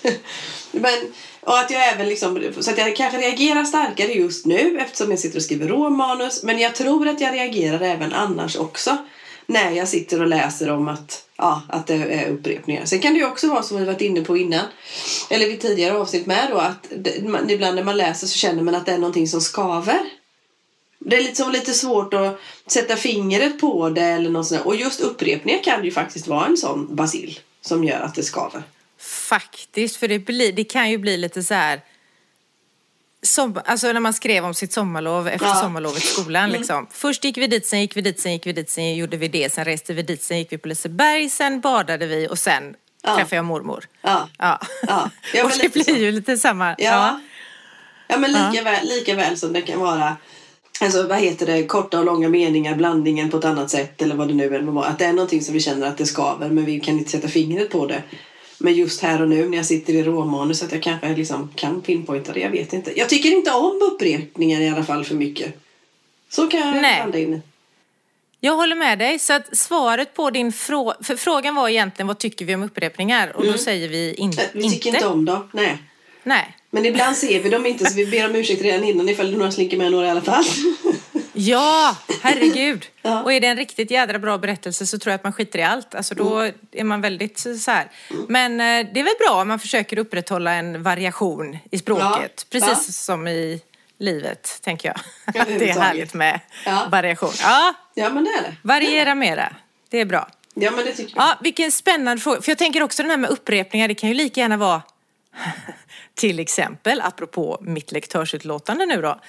men, 0.73 0.95
och 1.41 1.59
att 1.59 1.71
jag 1.71 1.89
även 1.89 2.09
liksom, 2.09 2.53
så 2.61 2.71
att 2.71 2.79
jag 2.79 2.97
kanske 2.97 3.19
reagerar 3.19 3.65
starkare 3.65 4.13
just 4.13 4.47
nu 4.47 4.79
eftersom 4.81 5.11
jag 5.11 5.19
sitter 5.19 5.37
och 5.37 5.43
skriver 5.43 5.69
råmanus. 5.69 6.43
Men 6.43 6.59
jag 6.59 6.75
tror 6.75 7.09
att 7.09 7.21
jag 7.21 7.35
reagerar 7.35 7.81
även 7.81 8.13
annars 8.13 8.57
också. 8.57 8.97
När 9.49 9.71
jag 9.71 9.89
sitter 9.89 10.21
och 10.21 10.29
läser 10.29 10.71
om 10.71 10.89
att, 10.89 11.25
ja, 11.37 11.63
att 11.69 11.87
det 11.87 11.95
är 11.95 12.29
upprepningar. 12.31 12.85
Sen 12.85 12.99
kan 12.99 13.13
det 13.13 13.19
ju 13.19 13.27
också 13.27 13.49
vara 13.49 13.63
som 13.63 13.79
vi 13.79 13.85
varit 13.85 14.01
inne 14.01 14.21
på 14.21 14.37
innan. 14.37 14.65
Eller 15.31 15.47
vid 15.47 15.61
tidigare 15.61 15.99
avsnitt 15.99 16.27
med 16.27 16.49
då. 16.51 16.57
Att 16.59 16.87
det, 16.97 17.29
man, 17.29 17.51
ibland 17.51 17.77
när 17.77 17.85
man 17.85 17.97
läser 17.97 18.27
så 18.27 18.39
känner 18.39 18.63
man 18.63 18.75
att 18.75 18.87
det 18.87 18.93
är 18.93 18.99
någonting 18.99 19.29
som 19.29 19.41
skaver. 19.41 20.01
Det 20.99 21.17
är 21.17 21.23
liksom 21.23 21.53
lite 21.53 21.73
svårt 21.75 22.15
att 22.15 22.41
sätta 22.67 22.97
fingret 22.97 23.61
på 23.61 23.91
det 23.91 24.03
eller 24.03 24.31
något 24.31 24.47
sånt. 24.47 24.63
Och 24.67 24.77
just 24.77 25.01
upprepningar 25.01 25.63
kan 25.63 25.85
ju 25.85 25.91
faktiskt 25.91 26.27
vara 26.27 26.47
en 26.47 26.57
sån 26.57 26.97
basil 26.97 27.39
som 27.61 27.85
gör 27.85 28.01
att 28.01 28.15
det 28.15 28.23
skaver. 28.23 28.63
Faktiskt, 28.99 29.97
för 29.97 30.09
det, 30.09 30.19
blir, 30.19 30.53
det 30.53 30.65
kan 30.65 30.91
ju 30.91 30.99
bli 30.99 31.17
lite 31.17 31.43
så 31.43 31.55
här... 31.55 31.81
Som, 33.23 33.61
alltså 33.65 33.93
när 33.93 34.01
man 34.01 34.15
skrev 34.15 34.45
om 34.45 34.55
sitt 34.55 34.73
sommarlov 34.73 35.29
efter 35.29 35.47
Ja. 35.47 35.55
sommarlovet 35.55 36.05
i 36.05 36.07
skolan. 36.07 36.51
Liksom. 36.51 36.87
Först 36.91 37.25
gick 37.25 37.37
vi 37.39 37.47
dit, 37.47 37.67
sen 37.67 37.81
gick 37.81 37.97
vi 37.97 38.01
dit, 38.01 38.21
sen 38.21 38.33
gick 38.33 38.47
vi 38.47 38.53
dit, 38.53 38.71
sen 38.71 38.97
gjorde 38.97 39.17
vi 39.17 39.29
det, 39.29 39.53
sen 39.53 39.65
reste 39.65 39.93
vi 39.95 40.03
dit, 40.03 40.23
sen 40.23 40.39
gick 40.39 40.53
vi 40.53 40.59
på 40.59 40.69
Liseberg, 40.69 41.29
sen 41.31 41.61
badade 41.61 42.07
vi 42.07 42.29
och 42.31 42.39
sen 42.39 42.75
Ja. 43.03 43.17
träffade 43.17 43.37
jag 43.37 43.45
mormor. 43.45 43.85
Ja. 44.03 44.29
Ja. 44.39 44.61
Ja. 44.87 45.11
Och 45.45 45.51
det 45.61 45.73
blir 45.73 45.85
så. 45.85 45.91
ju 45.91 46.11
lite 46.13 46.37
samma. 46.37 46.75
Ja. 46.79 47.21
Ja 48.09 48.19
men 48.19 48.33
lika, 48.33 48.65
Väl, 48.65 48.87
lika 48.89 49.15
väl 49.15 49.37
som 49.39 49.53
det 49.53 49.63
kan 49.63 49.81
vara 49.81 50.17
Alltså 50.81 51.07
vad 51.07 51.19
heter 51.19 51.47
det, 51.47 51.67
korta 51.67 51.99
och 51.99 52.05
långa 52.05 52.29
meningar, 52.29 52.75
blandningen 52.75 53.31
på 53.31 53.37
ett 53.37 53.45
annat 53.45 53.71
sätt 53.71 54.03
eller 54.03 54.15
vad 54.15 54.29
det 54.29 54.35
nu 54.35 54.57
än 54.57 54.65
må 54.67 54.73
vara. 54.73 54.87
Att 54.87 54.99
det 54.99 55.05
är 55.05 55.13
någonting 55.13 55.43
som 55.43 55.55
vi 55.55 55.61
känner 55.61 55.87
att 55.87 55.99
det 55.99 56.07
skaver 56.07 56.49
men 56.49 56.65
vi 56.65 56.81
kan 56.81 56.99
inte 56.99 57.11
sätta 57.11 57.29
fingret 57.29 57.71
på 57.71 57.87
det. 57.87 58.03
Men 58.59 58.75
just 58.75 59.01
här 59.03 59.23
och 59.23 59.29
nu 59.29 59.49
när 59.49 59.57
jag 59.57 59.67
sitter 59.67 59.93
i 59.93 60.03
råmanus 60.03 60.63
att 60.63 60.73
jag 60.73 60.83
kanske 60.83 61.15
liksom 61.17 61.51
kan 61.55 61.81
pinpointa 61.83 62.33
det, 62.33 62.41
jag 62.41 62.51
vet 62.51 62.73
inte. 62.73 62.99
Jag 62.99 63.09
tycker 63.09 63.29
inte 63.29 63.51
om 63.51 63.81
upprepningar 63.93 64.61
i 64.61 64.69
alla 64.69 64.85
fall 64.85 65.05
för 65.05 65.15
mycket. 65.15 65.55
Så 66.29 66.47
kan 66.47 66.61
jag 66.61 66.83
Nej. 66.83 66.99
landa 67.01 67.19
in. 67.19 67.43
Jag 68.41 68.57
håller 68.57 68.77
med 68.77 68.99
dig. 68.99 69.19
Så 69.19 69.33
att 69.33 69.57
svaret 69.57 70.15
på 70.15 70.31
din 70.31 70.53
fråga, 70.53 70.95
för 71.03 71.17
frågan 71.17 71.55
var 71.55 71.69
egentligen 71.69 72.07
vad 72.07 72.19
tycker 72.19 72.45
vi 72.45 72.55
om 72.55 72.63
upprepningar? 72.63 73.37
Och 73.37 73.47
då 73.47 73.53
säger 73.59 73.89
vi 73.89 74.15
in, 74.15 74.31
Äh, 74.31 74.37
Vi 74.53 74.71
tycker 74.71 74.87
inte. 74.87 74.89
inte 74.89 75.07
om 75.07 75.25
dem, 75.25 75.49
nej. 75.53 75.79
Nej. 76.23 76.57
Men 76.77 76.87
ibland 76.87 77.17
ser 77.17 77.41
vi 77.43 77.49
dem 77.49 77.67
inte 77.67 77.85
så 77.91 77.95
vi 77.97 78.07
ber 78.07 78.27
om 78.31 78.35
ursäkt 78.35 78.63
redan 78.63 78.85
innan 78.85 79.09
ifall 79.09 79.37
några 79.37 79.51
slinker 79.53 79.77
med 79.77 79.93
några 79.93 80.07
i 80.07 80.11
alla 80.11 80.21
fall. 80.23 80.45
Ja, 81.33 81.97
herregud. 82.23 82.87
Ja. 83.03 83.23
Och 83.23 83.33
är 83.33 83.41
det 83.41 83.47
en 83.47 83.57
riktigt 83.57 83.91
jädra 83.91 84.19
bra 84.19 84.39
berättelse 84.39 84.87
så 84.87 84.99
tror 84.99 85.11
jag 85.11 85.19
att 85.19 85.25
man 85.25 85.33
skiter 85.33 85.59
i 85.59 85.63
allt. 85.63 85.95
Alltså 85.95 86.15
då 86.15 86.39
Mm. 86.39 86.55
är 86.73 86.85
man 86.85 87.01
väldigt 87.01 87.39
så 87.39 87.71
här. 87.71 87.91
Men 88.29 88.53
eh, 88.53 88.93
det 88.95 89.01
är 89.01 89.05
väl 89.05 89.15
bra 89.27 89.41
om 89.43 89.49
man 89.49 89.59
försöker 89.59 89.99
upprätthålla 89.99 90.53
en 90.53 90.83
variation 90.83 91.59
i 91.71 91.79
språket. 91.79 92.47
Ja. 92.51 92.61
Precis 92.61 92.87
Ja. 92.89 92.93
som 92.93 93.29
i 93.29 93.61
livet, 93.99 94.59
tänker 94.63 94.89
jag. 94.89 94.97
Att 95.41 95.49
det 95.49 95.71
är 95.71 95.81
härligt 95.81 96.15
med 96.15 96.41
Ja. 96.67 96.89
variation. 96.91 97.33
Ja, 97.43 97.75
ja 97.95 98.09
men 98.11 98.25
det 98.25 98.31
är 98.31 98.43
det. 98.43 98.57
variera 98.63 99.15
mera. 99.15 99.53
Det 99.91 100.01
är 100.01 100.05
bra. 100.05 100.29
Ja 100.55 100.71
men 100.71 100.85
det 100.85 100.93
tycker 100.93 101.17
jag. 101.17 101.25
Ja, 101.25 101.39
vilken 101.43 101.73
spännande 101.73 102.23
fråga. 102.23 102.43
För 102.43 102.51
jag 102.51 102.59
tänker 102.59 102.83
också 102.83 103.03
den 103.03 103.11
här 103.11 103.19
med 103.19 103.31
upprepningar, 103.31 103.89
det 103.89 103.95
kan 103.95 104.09
ju 104.09 104.15
lika 104.15 104.41
gärna 104.41 104.57
vara 104.57 104.83
till 106.17 106.39
exempel, 106.39 107.01
apropå 107.01 107.59
mitt 107.61 107.93
lektörsutlåtande 107.93 108.87
nu 108.87 109.03
då. 109.03 109.21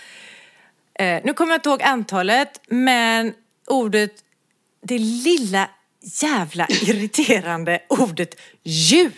Eh, 1.00 1.21
nu 1.23 1.34
kommer 1.34 1.52
jag 1.52 1.58
inte 1.58 1.69
ihåg 1.69 1.84
antalet, 1.84 2.62
men 2.67 3.34
ordet, 3.67 4.12
det 4.84 4.97
lilla 4.97 5.69
jävla 6.21 6.67
irriterande 6.69 7.80
ordet 7.89 8.36
ju. 8.63 9.12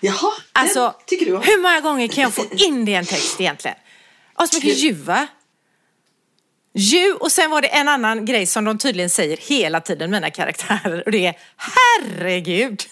Jaha, 0.00 0.30
Alltså, 0.52 0.94
tycker 1.06 1.26
du 1.26 1.36
om. 1.36 1.42
hur 1.42 1.62
många 1.62 1.80
gånger 1.80 2.08
kan 2.08 2.22
jag 2.22 2.32
få 2.34 2.44
in 2.56 2.84
det 2.84 2.90
i 2.92 2.94
en 2.94 3.04
text 3.06 3.40
egentligen? 3.40 3.76
Ja, 4.38 4.46
så 4.46 4.56
mycket 4.56 4.78
ju 4.78 4.92
va? 4.92 5.26
Ju, 6.76 7.12
och 7.14 7.32
sen 7.32 7.50
var 7.50 7.62
det 7.62 7.68
en 7.68 7.88
annan 7.88 8.24
grej 8.24 8.46
som 8.46 8.64
de 8.64 8.78
tydligen 8.78 9.10
säger 9.10 9.36
hela 9.36 9.80
tiden, 9.80 10.10
mina 10.10 10.30
karaktärer, 10.30 11.02
och 11.06 11.12
det 11.12 11.26
är 11.26 11.34
herregud. 11.56 12.82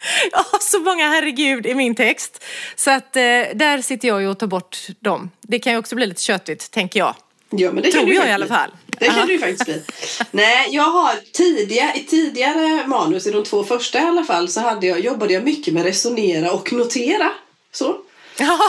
Jag 0.32 0.38
har 0.38 0.58
så 0.60 0.80
många 0.80 1.08
herregud 1.08 1.66
i 1.66 1.74
min 1.74 1.94
text. 1.94 2.44
Så 2.76 2.90
att 2.90 3.16
eh, 3.16 3.22
där 3.54 3.82
sitter 3.82 4.08
jag 4.08 4.20
ju 4.20 4.28
och 4.28 4.38
tar 4.38 4.46
bort 4.46 4.78
dem. 5.00 5.30
Det 5.40 5.58
kan 5.58 5.72
ju 5.72 5.78
också 5.78 5.94
bli 5.94 6.06
lite 6.06 6.22
köttigt, 6.22 6.70
tänker 6.70 7.00
jag. 7.00 7.14
Ja, 7.50 7.72
men 7.72 7.82
det 7.82 7.90
Tror 7.90 8.00
kan 8.00 8.08
du 8.08 8.14
jag 8.14 8.28
i 8.28 8.32
alla 8.32 8.46
fall. 8.46 8.70
Det 8.86 9.06
kan 9.06 9.26
du 9.26 9.32
ju 9.32 9.38
faktiskt 9.38 9.64
bli. 9.64 9.82
Nej, 10.30 10.68
jag 10.70 10.82
har 10.82 11.14
tidiga, 11.32 11.94
i 11.94 12.04
tidigare 12.04 12.86
manus, 12.86 13.26
i 13.26 13.30
de 13.30 13.44
två 13.44 13.64
första 13.64 13.98
i 13.98 14.02
alla 14.02 14.24
fall, 14.24 14.48
så 14.48 14.60
hade 14.60 14.86
jag, 14.86 15.00
jobbade 15.00 15.32
jag 15.32 15.44
mycket 15.44 15.74
med 15.74 15.84
resonera 15.84 16.52
och 16.52 16.72
notera. 16.72 17.30
Så. 17.72 17.96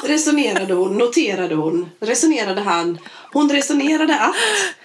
Resonerade 0.04 0.74
hon, 0.74 0.98
noterade 0.98 1.56
hon, 1.56 1.89
resonerade 2.00 2.62
han, 2.62 2.98
hon 3.34 3.52
resonerade 3.52 4.20
att, 4.20 4.36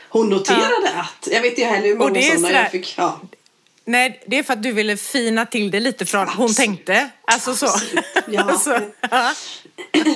hon 0.09 0.29
noterade 0.29 0.91
att. 0.95 1.29
Jag 1.31 1.43
vet 1.43 1.51
inte 1.51 1.65
heller 1.65 1.89
hur 1.89 1.97
många 1.97 2.23
sådana 2.23 2.51
jag 2.51 2.71
fick. 2.71 2.95
Ja. 2.99 3.21
Nej, 3.89 4.23
det 4.27 4.39
är 4.39 4.43
för 4.43 4.53
att 4.53 4.63
du 4.63 4.73
ville 4.73 4.97
fina 4.97 5.47
till 5.47 5.71
det 5.71 5.81
lite 5.81 6.07
från 6.07 6.21
hon 6.21 6.45
Absolut. 6.45 6.57
tänkte. 6.57 7.11
Alltså 7.25 7.55
så. 7.55 7.67
Ja. 8.29 8.59
så 8.65 8.79
ja. 9.11 9.33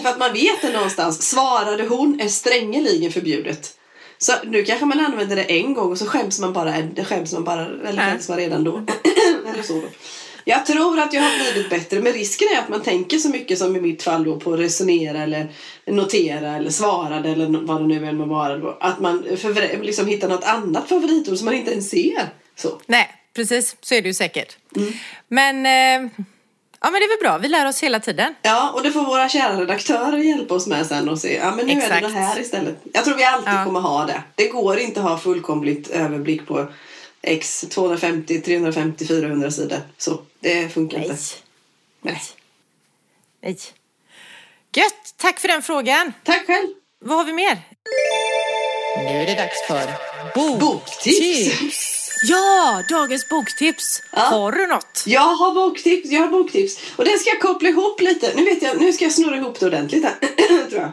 För 0.02 0.08
att 0.08 0.18
man 0.18 0.32
vet 0.32 0.62
det 0.62 0.72
någonstans. 0.72 1.22
Svarade 1.22 1.84
hon 1.84 2.20
är 2.20 2.28
strängeligen 2.28 3.12
förbjudet. 3.12 3.76
Så 4.18 4.32
nu 4.44 4.62
kanske 4.62 4.86
man 4.86 5.00
använder 5.00 5.36
det 5.36 5.42
en 5.42 5.74
gång 5.74 5.90
och 5.90 5.98
så 5.98 6.06
skäms 6.06 6.40
man 6.40 6.52
bara, 6.52 6.72
skäms 7.04 7.32
man 7.32 7.44
bara 7.44 7.66
eller 7.66 8.10
skäms 8.10 8.28
man 8.28 8.38
redan 8.38 8.64
då. 8.64 8.72
eller 9.52 9.62
så. 9.62 9.82
Jag 10.44 10.66
tror 10.66 11.00
att 11.00 11.12
jag 11.12 11.22
har 11.22 11.52
blivit 11.52 11.70
bättre 11.70 12.00
men 12.00 12.12
risken 12.12 12.48
är 12.54 12.58
att 12.58 12.68
man 12.68 12.82
tänker 12.82 13.18
så 13.18 13.28
mycket 13.28 13.58
som 13.58 13.76
i 13.76 13.80
mitt 13.80 14.02
fall 14.02 14.24
då 14.24 14.40
på 14.40 14.52
att 14.52 14.60
resonera 14.60 15.22
eller 15.22 15.52
notera 15.86 16.56
eller 16.56 16.70
svarade 16.70 17.28
eller 17.28 17.66
vad 17.66 17.80
det 17.80 17.86
nu 17.86 18.06
än 18.06 18.16
må 18.16 18.24
vara. 18.24 18.74
Att 18.80 19.00
man 19.00 19.24
liksom 19.82 20.06
hittar 20.06 20.28
något 20.28 20.44
annat 20.44 20.88
favoritord 20.88 21.36
som 21.36 21.44
man 21.44 21.54
inte 21.54 21.70
ens 21.72 21.90
ser. 21.90 22.28
Så. 22.56 22.80
Nej, 22.86 23.19
precis. 23.34 23.76
Så 23.80 23.94
är 23.94 24.02
det 24.02 24.08
ju 24.08 24.14
säkert. 24.14 24.56
Mm. 24.76 24.92
Men, 25.28 25.66
eh, 25.66 26.10
ja 26.80 26.90
men 26.90 26.92
det 26.92 27.04
är 27.04 27.08
väl 27.08 27.22
bra. 27.28 27.38
Vi 27.38 27.48
lär 27.48 27.66
oss 27.66 27.82
hela 27.82 28.00
tiden. 28.00 28.34
Ja, 28.42 28.70
och 28.70 28.82
det 28.82 28.92
får 28.92 29.02
våra 29.04 29.28
kära 29.28 29.60
redaktörer 29.60 30.18
hjälpa 30.18 30.54
oss 30.54 30.66
med 30.66 30.86
sen 30.86 31.08
och 31.08 31.18
se. 31.20 31.34
Ja, 31.36 31.54
men 31.56 31.66
nu 31.66 31.72
är 31.72 31.76
det 31.76 31.82
Exakt. 31.84 32.02
det 32.02 32.08
här 32.20 32.40
istället. 32.40 32.76
Jag 32.92 33.04
tror 33.04 33.16
vi 33.16 33.24
alltid 33.24 33.52
Ja. 33.52 33.64
kommer 33.64 33.80
ha 33.80 34.06
det. 34.06 34.22
Det 34.34 34.48
går 34.48 34.78
inte 34.78 35.00
att 35.00 35.08
ha 35.08 35.18
fullkomligt 35.18 35.88
överblick 35.88 36.46
på 36.46 36.66
X 37.22 37.64
250, 37.70 38.40
350, 38.40 39.06
400 39.06 39.50
sidor. 39.50 39.78
Så 39.98 40.22
det 40.40 40.68
funkar 40.74 40.98
Nej. 40.98 41.06
inte. 41.08 41.22
Nej. 42.02 42.22
Nej. 43.42 43.56
Gött! 44.74 45.14
Tack 45.16 45.40
för 45.40 45.48
den 45.48 45.62
frågan. 45.62 46.12
Tack 46.24 46.46
själv! 46.46 46.68
Vad 46.98 47.16
har 47.18 47.24
vi 47.24 47.32
mer? 47.32 47.58
Nu 48.96 49.08
är 49.22 49.26
det 49.26 49.34
dags 49.34 49.66
för 49.68 49.90
Boktips! 50.60 51.99
Ja, 52.22 52.82
dagens 52.88 53.28
boktips. 53.28 54.02
Ja. 54.12 54.20
Har 54.20 54.52
du 54.52 54.66
något? 54.66 55.04
Jag 55.06 55.20
har 55.34 55.54
boktips, 55.54 56.10
jag 56.10 56.20
har 56.20 56.28
boktips. 56.28 56.78
Och 56.96 57.04
den 57.04 57.18
ska 57.18 57.30
jag 57.30 57.40
koppla 57.40 57.68
ihop 57.68 58.00
lite. 58.00 58.32
Nu 58.36 58.44
vet 58.44 58.62
jag, 58.62 58.80
nu 58.80 58.92
ska 58.92 59.04
jag 59.04 59.12
snurra 59.12 59.36
ihop 59.36 59.60
det 59.60 59.66
ordentligt 59.66 60.04
här. 60.04 60.14
tror 60.70 60.80
jag. 60.80 60.92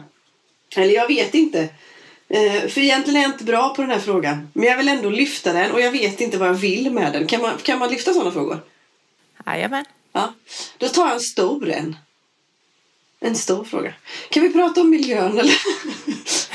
Eller 0.83 0.93
jag 0.93 1.07
vet 1.07 1.33
inte. 1.33 1.69
Eh, 2.29 2.67
för 2.67 2.81
egentligen 2.81 3.17
är 3.17 3.21
jag 3.21 3.31
inte 3.31 3.43
bra 3.43 3.75
på 3.75 3.81
den 3.81 3.91
här 3.91 3.99
frågan. 3.99 4.49
Men 4.53 4.63
jag 4.63 4.77
vill 4.77 4.87
ändå 4.87 5.09
lyfta 5.09 5.53
den 5.53 5.71
och 5.71 5.81
jag 5.81 5.91
vet 5.91 6.21
inte 6.21 6.37
vad 6.37 6.47
jag 6.47 6.53
vill 6.53 6.91
med 6.91 7.13
den. 7.13 7.27
Kan 7.27 7.41
man, 7.41 7.57
kan 7.57 7.79
man 7.79 7.89
lyfta 7.89 8.13
sådana 8.13 8.31
frågor? 8.31 8.59
Jajamän. 9.45 9.85
Ja. 10.13 10.33
Då 10.77 10.89
tar 10.89 11.05
jag 11.05 11.13
en 11.13 11.19
stor 11.19 11.69
en. 11.69 11.95
En 13.19 13.35
stor 13.35 13.63
fråga. 13.63 13.93
Kan 14.29 14.43
vi 14.43 14.53
prata 14.53 14.81
om 14.81 14.89
miljön 14.89 15.37
eller? 15.37 15.55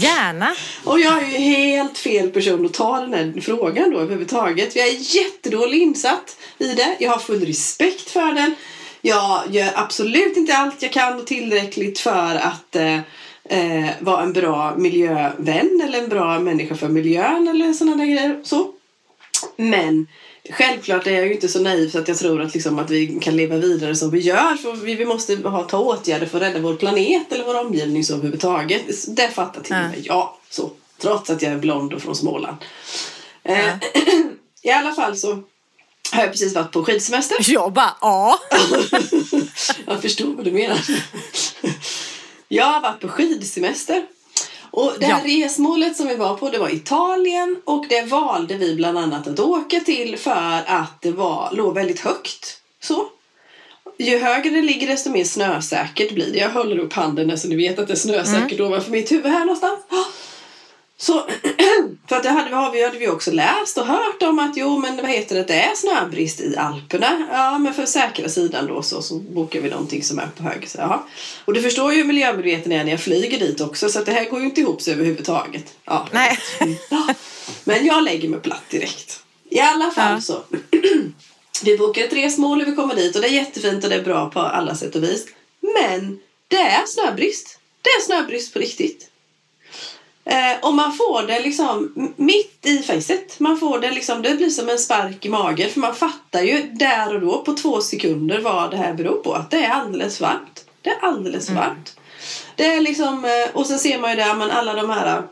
Gärna. 0.00 0.54
Och 0.84 1.00
jag 1.00 1.22
är 1.22 1.26
ju 1.26 1.38
helt 1.38 1.98
fel 1.98 2.30
person 2.30 2.66
att 2.66 2.74
ta 2.74 3.00
den 3.00 3.14
här 3.14 3.40
frågan 3.40 3.90
då 3.90 3.98
överhuvudtaget. 3.98 4.76
Jag 4.76 4.88
är 4.88 5.16
jättedålig 5.16 5.82
insatt 5.82 6.36
i 6.58 6.74
det. 6.74 6.96
Jag 6.98 7.10
har 7.10 7.18
full 7.18 7.46
respekt 7.46 8.10
för 8.10 8.32
den. 8.32 8.54
Jag 9.00 9.42
gör 9.50 9.70
absolut 9.74 10.36
inte 10.36 10.56
allt 10.56 10.82
jag 10.82 10.92
kan 10.92 11.18
och 11.18 11.26
tillräckligt 11.26 11.98
för 11.98 12.36
att 12.36 12.76
eh, 12.76 12.98
eh, 13.44 13.90
vara 14.00 14.22
en 14.22 14.32
bra 14.32 14.74
miljövän 14.76 15.80
eller 15.84 15.98
en 15.98 16.08
bra 16.08 16.40
människa 16.40 16.74
för 16.74 16.88
miljön 16.88 17.48
eller 17.48 17.72
sådana 17.72 17.96
där 17.96 18.04
grejer. 18.04 18.40
Så. 18.44 18.72
Men 19.56 20.06
självklart 20.52 21.06
är 21.06 21.12
jag 21.12 21.26
ju 21.26 21.34
inte 21.34 21.48
så 21.48 21.60
naiv 21.60 21.90
så 21.90 21.98
att 21.98 22.08
jag 22.08 22.18
tror 22.18 22.42
att, 22.42 22.54
liksom, 22.54 22.78
att 22.78 22.90
vi 22.90 23.18
kan 23.20 23.36
leva 23.36 23.56
vidare 23.56 23.94
som 23.96 24.10
vi 24.10 24.20
gör. 24.20 24.56
För 24.56 24.72
vi, 24.72 24.94
vi 24.94 25.04
måste 25.04 25.36
ha, 25.36 25.62
ta 25.62 25.78
åtgärder 25.78 26.26
för 26.26 26.36
att 26.38 26.42
rädda 26.42 26.60
vår 26.60 26.74
planet 26.74 27.32
eller 27.32 27.44
vår 27.44 27.60
omgivning 27.60 28.04
så 28.04 28.14
överhuvudtaget. 28.14 28.82
Det 29.16 29.28
fattar 29.28 29.62
till 29.62 29.74
och 29.74 29.80
med 29.80 30.06
jag. 30.06 30.34
Så, 30.50 30.70
trots 30.98 31.30
att 31.30 31.42
jag 31.42 31.52
är 31.52 31.58
blond 31.58 31.92
och 31.92 32.02
från 32.02 32.16
Småland. 32.16 32.56
Eh, 33.42 33.74
I 34.62 34.70
alla 34.70 34.94
fall 34.94 35.16
så 35.16 35.42
har 36.12 36.22
jag 36.22 36.30
precis 36.30 36.54
varit 36.54 36.72
på 36.72 36.84
skidsemester. 36.84 37.36
Jag 37.52 37.72
bara, 37.72 37.96
ja. 38.00 38.38
Jag 39.86 40.02
förstår 40.02 40.34
vad 40.34 40.44
du 40.44 40.52
menar. 40.52 40.80
Jag 42.48 42.64
har 42.64 42.80
varit 42.80 43.00
på 43.00 43.08
skidsemester. 43.08 44.06
Och 44.70 44.92
det 45.00 45.06
här 45.06 45.24
resmålet 45.24 45.96
som 45.96 46.08
vi 46.08 46.16
var 46.16 46.34
på 46.34 46.50
det 46.50 46.58
var 46.58 46.74
Italien 46.74 47.56
och 47.64 47.86
det 47.88 48.02
valde 48.02 48.56
vi 48.56 48.74
bland 48.74 48.98
annat 48.98 49.26
att 49.26 49.40
åka 49.40 49.80
till 49.80 50.16
för 50.18 50.62
att 50.66 51.02
det 51.02 51.10
var, 51.12 51.48
låg 51.52 51.74
väldigt 51.74 52.00
högt. 52.00 52.60
Så. 52.82 53.06
Ju 53.98 54.18
högre 54.18 54.50
det 54.50 54.62
ligger 54.62 54.86
desto 54.86 55.10
mer 55.10 55.24
snösäkert 55.24 56.14
blir 56.14 56.32
det. 56.32 56.38
Jag 56.38 56.50
håller 56.50 56.78
upp 56.78 56.92
handen 56.92 57.38
så 57.38 57.48
ni 57.48 57.56
vet 57.56 57.78
att 57.78 57.86
det 57.86 57.92
är 57.92 57.96
snösäkert 57.96 58.60
ovanför 58.60 58.90
mitt 58.90 59.12
huvud 59.12 59.32
här 59.32 59.40
någonstans. 59.40 59.80
Så, 61.00 61.26
för 62.08 62.16
att 62.16 62.22
det 62.22 62.28
hade, 62.28 62.56
har 62.56 62.72
vi, 62.72 62.84
hade 62.84 62.98
vi 62.98 63.08
också 63.08 63.30
läst 63.30 63.78
och 63.78 63.86
hört 63.86 64.22
om 64.22 64.38
att 64.38 64.56
jo 64.56 64.78
men 64.78 64.96
vad 64.96 65.10
heter 65.10 65.36
det, 65.36 65.42
det 65.42 65.54
är 65.54 65.74
snöbrist 65.74 66.40
i 66.40 66.56
Alperna. 66.56 67.26
Ja 67.32 67.58
men 67.58 67.74
för 67.74 67.86
säkra 67.86 68.28
sidan 68.28 68.66
då 68.66 68.82
så, 68.82 69.02
så 69.02 69.14
bokar 69.14 69.60
vi 69.60 69.70
någonting 69.70 70.02
som 70.02 70.18
är 70.18 70.26
på 70.36 70.42
hög. 70.42 70.68
Så. 70.68 71.02
Och 71.44 71.54
du 71.54 71.62
förstår 71.62 71.92
ju 71.92 71.98
hur 71.98 72.04
miljömedveten 72.04 72.72
jag 72.72 72.80
är 72.80 72.84
när 72.84 72.90
jag 72.90 73.00
flyger 73.00 73.38
dit 73.38 73.60
också 73.60 73.88
så 73.88 73.98
att 73.98 74.06
det 74.06 74.12
här 74.12 74.30
går 74.30 74.40
ju 74.40 74.46
inte 74.46 74.60
ihop 74.60 74.82
sig 74.82 74.94
överhuvudtaget. 74.94 75.74
Ja. 75.84 76.08
Nej. 76.12 76.38
Ja. 76.90 77.14
Men 77.64 77.86
jag 77.86 78.04
lägger 78.04 78.28
mig 78.28 78.40
platt 78.40 78.70
direkt. 78.70 79.20
I 79.50 79.60
alla 79.60 79.90
fall 79.90 80.12
Ja. 80.14 80.20
så. 80.20 80.42
vi 81.64 81.78
bokar 81.78 82.04
ett 82.04 82.12
resmål 82.12 82.60
och 82.60 82.68
vi 82.68 82.72
kommer 82.72 82.94
dit 82.94 83.16
och 83.16 83.22
det 83.22 83.28
är 83.28 83.32
jättefint 83.32 83.84
och 83.84 83.90
det 83.90 83.96
är 83.96 84.02
bra 84.04 84.30
på 84.30 84.40
alla 84.40 84.74
sätt 84.74 84.96
och 84.96 85.02
vis. 85.02 85.26
Men 85.60 86.18
det 86.48 86.56
är 86.60 86.86
snöbrist. 86.86 87.58
Det 87.82 87.88
är 87.88 88.00
snöbrist 88.04 88.52
på 88.52 88.58
riktigt. 88.58 89.09
Och 90.62 90.74
man 90.74 90.92
får 90.92 91.26
det 91.26 91.40
liksom 91.40 91.92
mitt 92.16 92.66
i 92.66 92.78
facet. 92.78 93.40
Man 93.40 93.58
får 93.58 93.78
det 93.78 93.90
liksom, 93.90 94.22
det 94.22 94.34
blir 94.36 94.50
som 94.50 94.68
en 94.68 94.78
spark 94.78 95.26
i 95.26 95.28
magen. 95.28 95.70
För 95.70 95.80
man 95.80 95.94
fattar 95.94 96.40
ju 96.42 96.62
där 96.62 97.14
och 97.14 97.20
då 97.20 97.42
på 97.42 97.52
två 97.52 97.80
sekunder 97.80 98.40
vad 98.40 98.70
det 98.70 98.76
här 98.76 98.94
beror 98.94 99.16
på. 99.16 99.34
Att 99.34 99.50
det 99.50 99.64
är 99.64 99.70
alldeles 99.70 100.20
varmt. 100.20 100.64
Det 100.82 100.90
är 100.90 100.98
alldeles 101.00 101.50
varmt. 101.50 101.96
Det 102.56 102.66
är 102.66 102.80
liksom, 102.80 103.24
eh, 103.24 103.56
och 103.56 103.66
sen 103.66 103.78
ser 103.78 103.98
man 103.98 104.10
ju 104.10 104.16
där, 104.16 104.34
men 104.34 104.50
alla 104.50 104.74
de 104.74 104.90
här, 104.90 105.22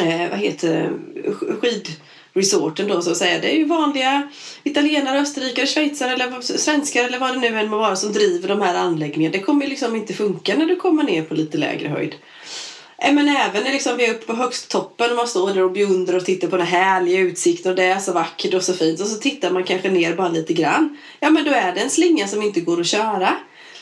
eh, 0.00 0.30
vad 0.30 0.38
heter 0.38 0.68
det, 0.68 0.90
sk- 1.30 1.60
skidresorten 1.60 2.88
då 2.88 3.02
så 3.02 3.10
att 3.10 3.16
säga. 3.16 3.38
Det 3.40 3.52
är 3.54 3.56
ju 3.56 3.64
vanliga 3.64 4.28
italienare, 4.64 5.20
österrikare, 5.20 5.66
schweizare 5.66 6.12
eller 6.12 6.40
svenskar 6.40 7.04
eller 7.04 7.18
vad 7.18 7.32
det 7.34 7.38
nu 7.40 7.46
än 7.58 7.70
må 7.70 7.78
vara 7.78 7.96
som 7.96 8.12
driver 8.12 8.48
de 8.48 8.60
här 8.62 8.74
anläggningarna. 8.74 9.32
Det 9.32 9.40
kommer 9.42 9.66
liksom 9.66 9.96
inte 9.96 10.14
funka 10.14 10.54
när 10.56 10.66
du 10.66 10.76
kommer 10.76 11.02
ner 11.02 11.22
på 11.22 11.34
lite 11.34 11.58
lägre 11.58 11.88
höjd. 11.88 12.14
Men 13.02 13.28
även 13.28 13.64
när 13.64 13.72
liksom 13.72 13.96
vi 13.96 14.06
är 14.06 14.14
uppe 14.14 14.26
på 14.26 14.32
högsttoppen 14.32 15.10
och 15.10 15.16
man 15.16 15.28
står 15.28 15.54
där 15.54 15.62
och 15.62 15.72
beundrar 15.72 16.16
och 16.16 16.24
tittar 16.24 16.48
på 16.48 16.56
den 16.56 16.66
härliga 16.66 17.20
utsikten 17.20 17.70
och 17.70 17.76
det 17.76 17.84
är 17.84 17.98
så 17.98 18.12
vackert 18.12 18.54
och 18.54 18.62
så 18.62 18.74
fint 18.74 19.00
och 19.00 19.06
så 19.06 19.18
tittar 19.18 19.50
man 19.50 19.64
kanske 19.64 19.90
ner 19.90 20.14
bara 20.14 20.28
lite 20.28 20.52
grann. 20.52 20.96
Ja 21.20 21.30
men 21.30 21.44
då 21.44 21.50
är 21.50 21.74
det 21.74 21.80
en 21.80 21.90
slinga 21.90 22.28
som 22.28 22.42
inte 22.42 22.60
går 22.60 22.80
att 22.80 22.86
köra. 22.86 23.36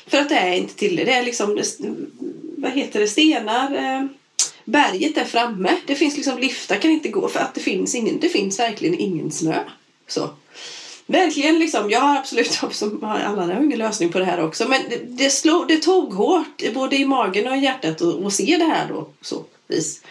För 0.07 0.19
att 0.19 0.29
det 0.29 0.35
är 0.35 0.53
inte 0.53 0.75
till 0.75 0.97
det 0.97 1.13
är 1.13 1.23
liksom, 1.23 1.61
vad 2.57 2.73
heter 2.73 3.01
det, 3.01 3.09
stenar. 3.09 3.75
Eh, 3.75 4.07
berget 4.65 5.19
är 5.19 5.25
framme. 5.25 5.77
Det 5.87 5.95
finns 5.95 6.17
liksom 6.17 6.39
liftar 6.39 6.77
kan 6.77 6.91
inte 6.91 7.09
gå 7.09 7.29
för 7.29 7.41
att 7.41 7.55
det 7.55 7.61
finns 7.61 7.95
ingen, 7.95 8.21
det 8.21 8.29
finns 8.29 8.59
verkligen 8.59 9.01
ingen 9.01 9.31
snö. 9.31 9.59
Så. 10.09 10.31
Verkligen 11.07 11.59
liksom, 11.59 11.91
jag 11.91 12.01
har 12.01 12.17
absolut, 12.17 12.53
som 12.71 13.05
alla 13.05 13.55
har 13.55 13.63
ingen 13.63 13.79
lösning 13.79 14.13
på 14.13 14.19
det 14.19 14.25
här 14.25 14.45
också. 14.45 14.69
Men 14.69 14.81
det, 14.91 15.01
det, 15.09 15.31
slog, 15.31 15.69
det 15.69 15.77
tog 15.77 16.15
hårt 16.15 16.73
både 16.75 16.97
i 16.97 17.05
magen 17.05 17.47
och 17.47 17.57
i 17.57 17.61
hjärtat 17.61 18.03
att, 18.03 18.33
se 18.33 18.57
det 18.59 18.65
här 18.65 18.89
då. 18.89 19.09
Så 19.21 19.45
vis. 19.69 20.03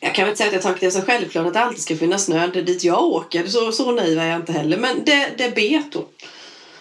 Jag 0.00 0.14
kan 0.14 0.24
väl 0.24 0.30
inte 0.30 0.38
säga 0.38 0.48
att 0.48 0.54
jag 0.54 0.62
tagit 0.62 0.80
det 0.80 0.90
som 0.90 1.02
självklart 1.02 1.46
att 1.46 1.54
det 1.54 1.60
alltid 1.60 1.82
ska 1.82 1.96
finnas 1.96 2.24
snö 2.24 2.46
dit 2.46 2.84
jag 2.84 3.02
åker. 3.02 3.46
Så, 3.46 3.72
så 3.72 3.92
naiv 3.92 4.18
är 4.18 4.26
jag 4.26 4.40
inte 4.40 4.52
heller. 4.52 4.76
Men 4.76 5.04
det, 5.04 5.28
det 5.38 5.54
bet 5.54 5.92
då. 5.92 6.08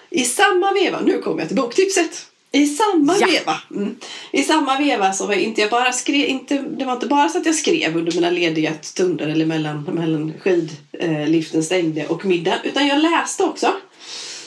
I 0.09 0.23
samma 0.23 0.73
veva, 0.73 0.99
nu 0.99 1.21
kommer 1.21 1.39
jag 1.39 1.47
till 1.47 1.57
boktipset. 1.57 2.30
I 2.51 2.65
samma 2.67 3.15
Ja. 3.19 3.27
veva. 3.27 3.57
Mm, 3.71 3.95
I 4.31 4.43
samma 4.43 4.77
veva 4.79 5.13
så 5.13 5.27
var 5.27 5.33
inte 5.33 5.61
jag 5.61 5.69
bara 5.69 5.91
skrev, 5.91 6.29
inte, 6.29 6.57
det 6.57 6.85
var 6.85 6.93
inte 6.93 7.07
bara 7.07 7.29
så 7.29 7.37
att 7.37 7.45
jag 7.45 7.55
skrev 7.55 7.97
under 7.97 8.11
mina 8.11 8.29
lediga 8.29 8.73
stunder 8.81 9.27
eller 9.27 9.45
mellan, 9.45 9.83
mellan 9.83 10.33
skidliften 10.39 11.63
stängde 11.63 12.07
och 12.07 12.25
middagen. 12.25 12.59
Utan 12.63 12.87
jag 12.87 12.99
läste 13.01 13.43
också. 13.43 13.73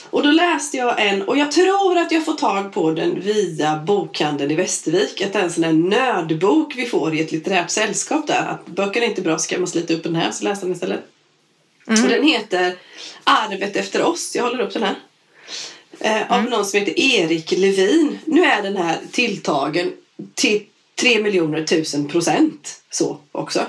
Och 0.09 0.23
då 0.23 0.31
läste 0.31 0.77
jag 0.77 1.07
en, 1.07 1.21
och 1.21 1.37
jag 1.37 1.51
tror 1.51 1.97
att 1.97 2.11
jag 2.11 2.25
får 2.25 2.33
tag 2.33 2.73
på 2.73 2.91
den 2.91 3.21
via 3.21 3.77
bokhandeln 3.77 4.51
i 4.51 4.55
Västervik. 4.55 5.21
Att 5.21 5.33
det 5.33 5.39
är 5.39 5.43
en 5.43 5.51
sån 5.51 5.63
här 5.63 5.73
nödbok 5.73 6.73
vi 6.75 6.85
får 6.85 7.15
i 7.15 7.21
ett 7.21 7.31
litterärt 7.31 7.69
sällskap 7.69 8.27
där. 8.27 8.47
Att 8.47 8.65
böckerna 8.65 9.05
är 9.05 9.09
inte 9.09 9.21
bra 9.21 9.37
så 9.37 9.49
kan 9.49 9.59
man 9.59 9.67
slita 9.67 9.93
upp 9.93 10.03
den 10.03 10.15
här 10.15 10.31
så 10.31 10.43
läsa 10.43 10.61
den 10.61 10.71
istället. 10.71 10.99
Och 12.03 12.09
den 12.09 12.23
heter 12.23 12.75
Arvet 13.23 13.75
efter 13.75 14.03
oss. 14.03 14.35
Jag 14.35 14.43
håller 14.43 14.59
upp 14.59 14.73
den 14.73 14.83
här. 14.83 14.95
Eh, 15.99 16.31
av 16.31 16.43
någon 16.43 16.65
som 16.65 16.79
heter 16.79 16.99
Erik 16.99 17.51
Levin. 17.51 18.19
Nu 18.25 18.43
är 18.43 18.61
den 18.61 18.77
här 18.77 18.97
tilltagen 19.11 19.91
till 20.33 20.63
3 20.99 21.23
miljoner 21.23 21.63
tusen 21.63 22.07
procent 22.07 22.81
så 22.89 23.17
också. 23.31 23.65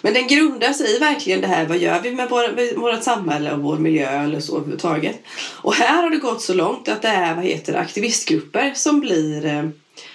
Men 0.00 0.14
den 0.14 0.28
grundar 0.28 0.72
sig 0.72 0.96
i 0.96 0.98
verkligen 0.98 1.40
det 1.40 1.46
här, 1.46 1.66
vad 1.66 1.78
gör 1.78 2.00
vi 2.00 2.10
med 2.10 2.28
vår, 2.30 2.76
vårt 2.80 3.02
samhälle 3.02 3.52
och 3.52 3.60
vår 3.60 3.78
miljö 3.78 4.22
eller 4.24 4.40
så 4.40 4.56
överhuvudtaget. 4.56 5.22
Och 5.62 5.74
här 5.74 6.02
har 6.02 6.10
det 6.10 6.16
gått 6.16 6.42
så 6.42 6.54
långt 6.54 6.88
att 6.88 7.02
det 7.02 7.08
är, 7.08 7.34
vad 7.34 7.44
heter 7.44 7.74
aktivistgrupper 7.74 8.72
som 8.74 9.00
blir, 9.00 9.46
eh, 9.46 9.68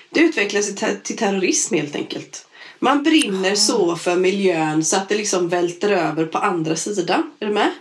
det 0.10 0.20
utvecklas 0.20 0.66
till 0.66 0.76
ter- 0.76 1.00
till 1.04 1.18
terrorism 1.18 1.76
helt 1.76 1.96
enkelt. 1.96 2.48
Man 2.80 3.04
brinner 3.04 3.56
så 3.56 3.96
för 3.96 4.16
miljön 4.16 4.86
så 4.86 4.96
att 4.98 5.10
det 5.10 5.16
liksom 5.16 5.50
välter 5.50 5.92
över 5.92 6.26
på 6.26 6.38
andra 6.38 6.76
sidan. 6.76 7.32
Är 7.40 7.46
du 7.46 7.54
med? 7.54 7.72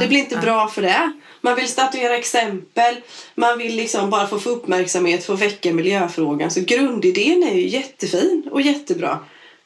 Det 0.00 0.08
blir 0.08 0.18
inte 0.18 0.36
bra 0.36 0.68
för 0.68 0.82
det. 0.82 1.12
Man 1.40 1.54
vill 1.56 1.68
statuera 1.68 2.16
exempel. 2.16 2.96
Man 3.34 3.58
vill 3.58 3.76
liksom 3.76 4.10
bara 4.10 4.26
få, 4.26 4.38
få 4.38 4.50
uppmärksamhet 4.50 5.24
för 5.24 5.34
att 5.34 5.40
väcka 5.40 5.72
miljöfrågan. 5.72 6.50
Så 6.50 6.60
grundidén 6.60 7.42
är 7.42 7.54
ju 7.54 7.66
jättefin 7.68 8.48
och 8.50 8.60
jättebra. 8.60 9.18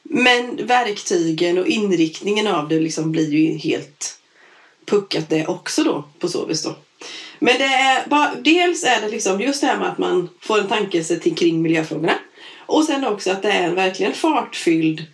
Men 0.03 0.65
verktygen 0.67 1.57
och 1.57 1.67
inriktningen 1.67 2.47
av 2.47 2.69
det 2.69 2.79
liksom 2.79 3.11
blir 3.11 3.29
ju 3.33 3.57
helt 3.57 4.19
puckat 4.85 5.29
det 5.29 5.47
också 5.47 5.83
då 5.83 6.03
på 6.19 6.27
så 6.27 6.45
vis 6.45 6.63
då. 6.63 6.75
Men 7.39 7.57
det 7.57 7.63
är 7.65 8.07
bara, 8.09 8.31
dels 8.41 8.83
är 8.83 9.01
det 9.01 9.09
liksom 9.09 9.41
just 9.41 9.61
det 9.61 9.67
här 9.67 9.77
med 9.77 9.89
att 9.89 9.97
man 9.97 10.29
får 10.39 10.59
en 10.59 10.67
tankelse 10.67 11.19
till 11.19 11.35
kring 11.35 11.61
miljöfrågorna. 11.61 12.15
Och 12.65 12.83
sen 12.83 13.05
också 13.07 13.31
att 13.31 13.41
det 13.41 13.51
är 13.51 13.63
en 13.63 13.75
verkligen 13.75 14.13
fartfylld, 14.13 15.05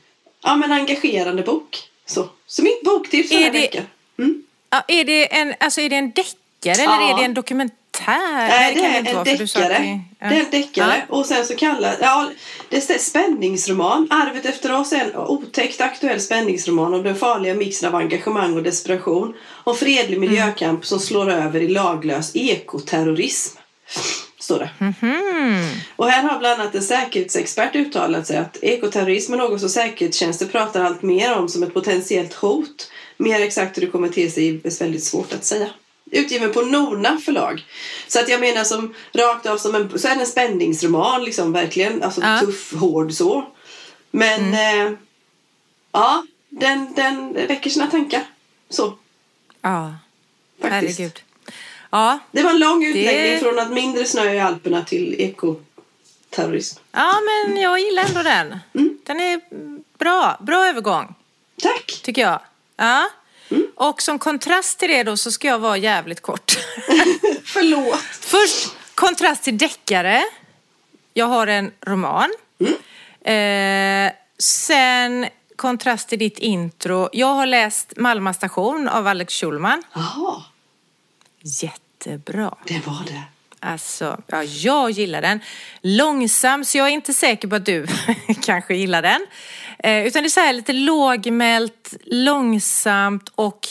ja 0.43 0.55
men 0.55 0.71
engagerande 0.71 1.43
bok. 1.43 1.77
Så, 2.05 2.29
så 2.47 2.63
mitt 2.63 2.83
boktips 2.83 3.29
för 3.29 3.35
den 3.35 3.43
här 3.43 3.51
det- 3.51 3.59
veckan. 3.59 3.83
Mm. 4.19 4.43
Ja, 4.69 4.83
är, 4.87 5.03
det 5.05 5.33
en, 5.35 5.53
alltså 5.59 5.81
är 5.81 5.89
det 5.89 5.95
en 5.95 6.11
deckare 6.11 6.83
eller 6.83 6.83
Ja. 7.01 7.13
är 7.13 7.17
det 7.17 7.23
en 7.25 7.33
dokumentär? 7.33 7.73
Nej, 8.07 8.75
det 8.75 8.81
kan 8.81 8.91
är 8.91 8.97
en 9.09 9.15
vara, 9.15 9.23
deckare. 9.23 9.67
det-. 9.67 9.99
Det 10.29 10.35
är 10.35 10.39
en 10.39 10.49
deckare. 10.51 11.03
Ja. 11.09 11.15
Och 11.17 11.25
sen 11.25 11.45
så 11.45 11.55
kallar... 11.55 11.95
Ja, 12.01 12.29
det 12.69 12.81
står 12.81 12.93
spänningsroman. 12.97 14.07
Arvet 14.11 14.45
efter 14.45 14.79
oss 14.79 14.93
är 14.93 14.97
en 14.99 15.15
otäckt 15.15 15.81
aktuell 15.81 16.21
spänningsroman 16.21 16.93
om 16.93 17.03
den 17.03 17.15
farliga 17.15 17.53
mixen 17.53 17.89
av 17.89 17.95
engagemang 17.95 18.53
och 18.57 18.63
desperation. 18.63 19.33
Om 19.63 19.75
fredlig 19.75 20.17
Mm. 20.17 20.29
miljökamp 20.29 20.85
som 20.85 20.99
slår 20.99 21.29
över 21.31 21.59
i 21.61 21.67
laglös 21.67 22.31
ekoterrorism. 22.35 23.57
Står 24.39 24.59
det. 24.59 24.69
Mhm. 24.79 25.65
Och 25.95 26.07
här 26.09 26.23
har 26.23 26.39
bland 26.39 26.61
annat 26.61 26.75
en 26.75 26.83
säkerhetsexpert 26.83 27.75
uttalat 27.75 28.27
sig 28.27 28.37
att 28.37 28.57
ekoterrorism 28.63 29.33
är 29.33 29.37
något 29.37 29.59
som 29.59 29.69
säkerhetstjänster 29.69 30.45
pratar 30.45 30.83
allt 30.83 31.01
mer 31.01 31.33
om 31.37 31.49
som 31.49 31.63
ett 31.63 31.73
potentiellt 31.73 32.33
hot. 32.33 32.91
Mer 33.17 33.41
exakt 33.41 33.77
hur 33.77 33.81
det 33.81 33.91
kommer 33.91 34.09
till 34.09 34.31
sig 34.33 34.49
är 34.49 34.79
väldigt 34.79 35.03
svårt 35.03 35.33
att 35.33 35.45
säga. 35.45 35.69
Utgiven 36.11 36.53
på 36.53 36.61
Nona 36.61 37.17
förlag. 37.17 37.65
Så 38.07 38.19
att 38.19 38.29
jag 38.29 38.39
menar 38.39 38.63
som 38.63 38.93
rakt 39.13 39.45
av 39.45 39.57
som 39.57 39.75
en, 39.75 39.99
så 39.99 40.07
är 40.07 40.15
det 40.15 40.21
en 40.21 40.27
spänningsroman 40.27 41.23
liksom 41.23 41.51
verkligen. 41.53 42.03
Alltså 42.03 42.21
Ja. 42.21 42.39
tuff, 42.39 42.73
hård 42.73 43.13
så. 43.13 43.45
Men 44.11 44.53
eh, 44.53 44.91
ja, 45.91 46.23
den, 46.49 46.93
den 46.93 47.33
väcker 47.33 47.69
sina 47.69 47.87
tankar. 47.87 48.23
Så 48.69 48.93
Ja, 49.61 49.95
faktiskt. 50.61 50.99
herregud. 50.99 51.19
Ja, 51.91 52.19
Det 52.31 52.43
var 52.43 52.49
en 52.51 52.59
lång 52.59 52.85
utläggning 52.85 53.33
Det- 53.33 53.39
från 53.39 53.59
att 53.59 53.71
mindre 53.71 54.05
snö 54.05 54.33
i 54.33 54.39
Alperna 54.39 54.83
till 54.85 55.15
ekoterrorism. 55.21 56.79
ja, 56.91 57.13
men 57.45 57.57
jag 57.61 57.79
gillar 57.79 58.05
ändå 58.05 58.23
den. 58.23 58.59
Mm. 58.75 58.97
Den 59.03 59.19
är 59.19 59.41
bra. 59.97 60.37
Bra 60.41 60.67
övergång, 60.67 61.13
Tack! 61.61 61.99
tycker 62.03 62.21
jag. 62.21 62.39
Ja. 62.77 63.09
Mm. 63.49 63.67
Och 63.75 64.01
som 64.01 64.19
kontrast 64.19 64.79
till 64.79 64.89
det 64.89 65.03
då 65.03 65.17
så 65.17 65.31
ska 65.31 65.47
jag 65.47 65.59
vara 65.59 65.77
jävligt 65.77 66.21
kort. 66.21 66.51
Förlåt! 67.45 67.99
Först 68.19 68.75
kontrast 68.95 69.43
till 69.43 69.57
deckare. 69.57 70.23
Jag 71.13 71.25
har 71.25 71.47
en 71.47 71.71
roman. 71.81 72.29
Eh, 73.21 74.11
sen 74.39 75.27
kontrast 75.55 76.09
till 76.09 76.19
ditt 76.19 76.37
intro. 76.39 77.09
Jag 77.13 77.33
har 77.33 77.45
läst 77.45 77.93
Malmö 77.97 78.33
station 78.33 78.87
av 78.87 79.07
Alex 79.07 79.33
Schulman. 79.33 79.83
Jaha, 79.93 80.43
Jättebra. 81.41 82.55
det 82.65 82.85
var 82.87 83.03
det. 83.07 83.23
Alltså, 83.59 84.21
ja, 84.27 84.43
jag 84.43 84.91
gillar 84.91 85.21
den. 85.21 85.39
Långsam, 85.81 86.65
så 86.65 86.77
jag 86.77 86.87
är 86.87 86.91
inte 86.91 87.13
säker 87.13 87.47
på 87.47 87.55
att 87.55 87.65
du 87.65 87.87
kanske 88.41 88.75
gillar 88.75 89.01
den. 89.01 89.25
Eh, 89.83 90.07
utan 90.07 90.23
det 90.23 90.27
är 90.27 90.29
så 90.29 90.39
här 90.39 90.53
lite 90.53 90.73
lågmält, 90.73 91.93
långsamt 92.05 93.31
och 93.35 93.67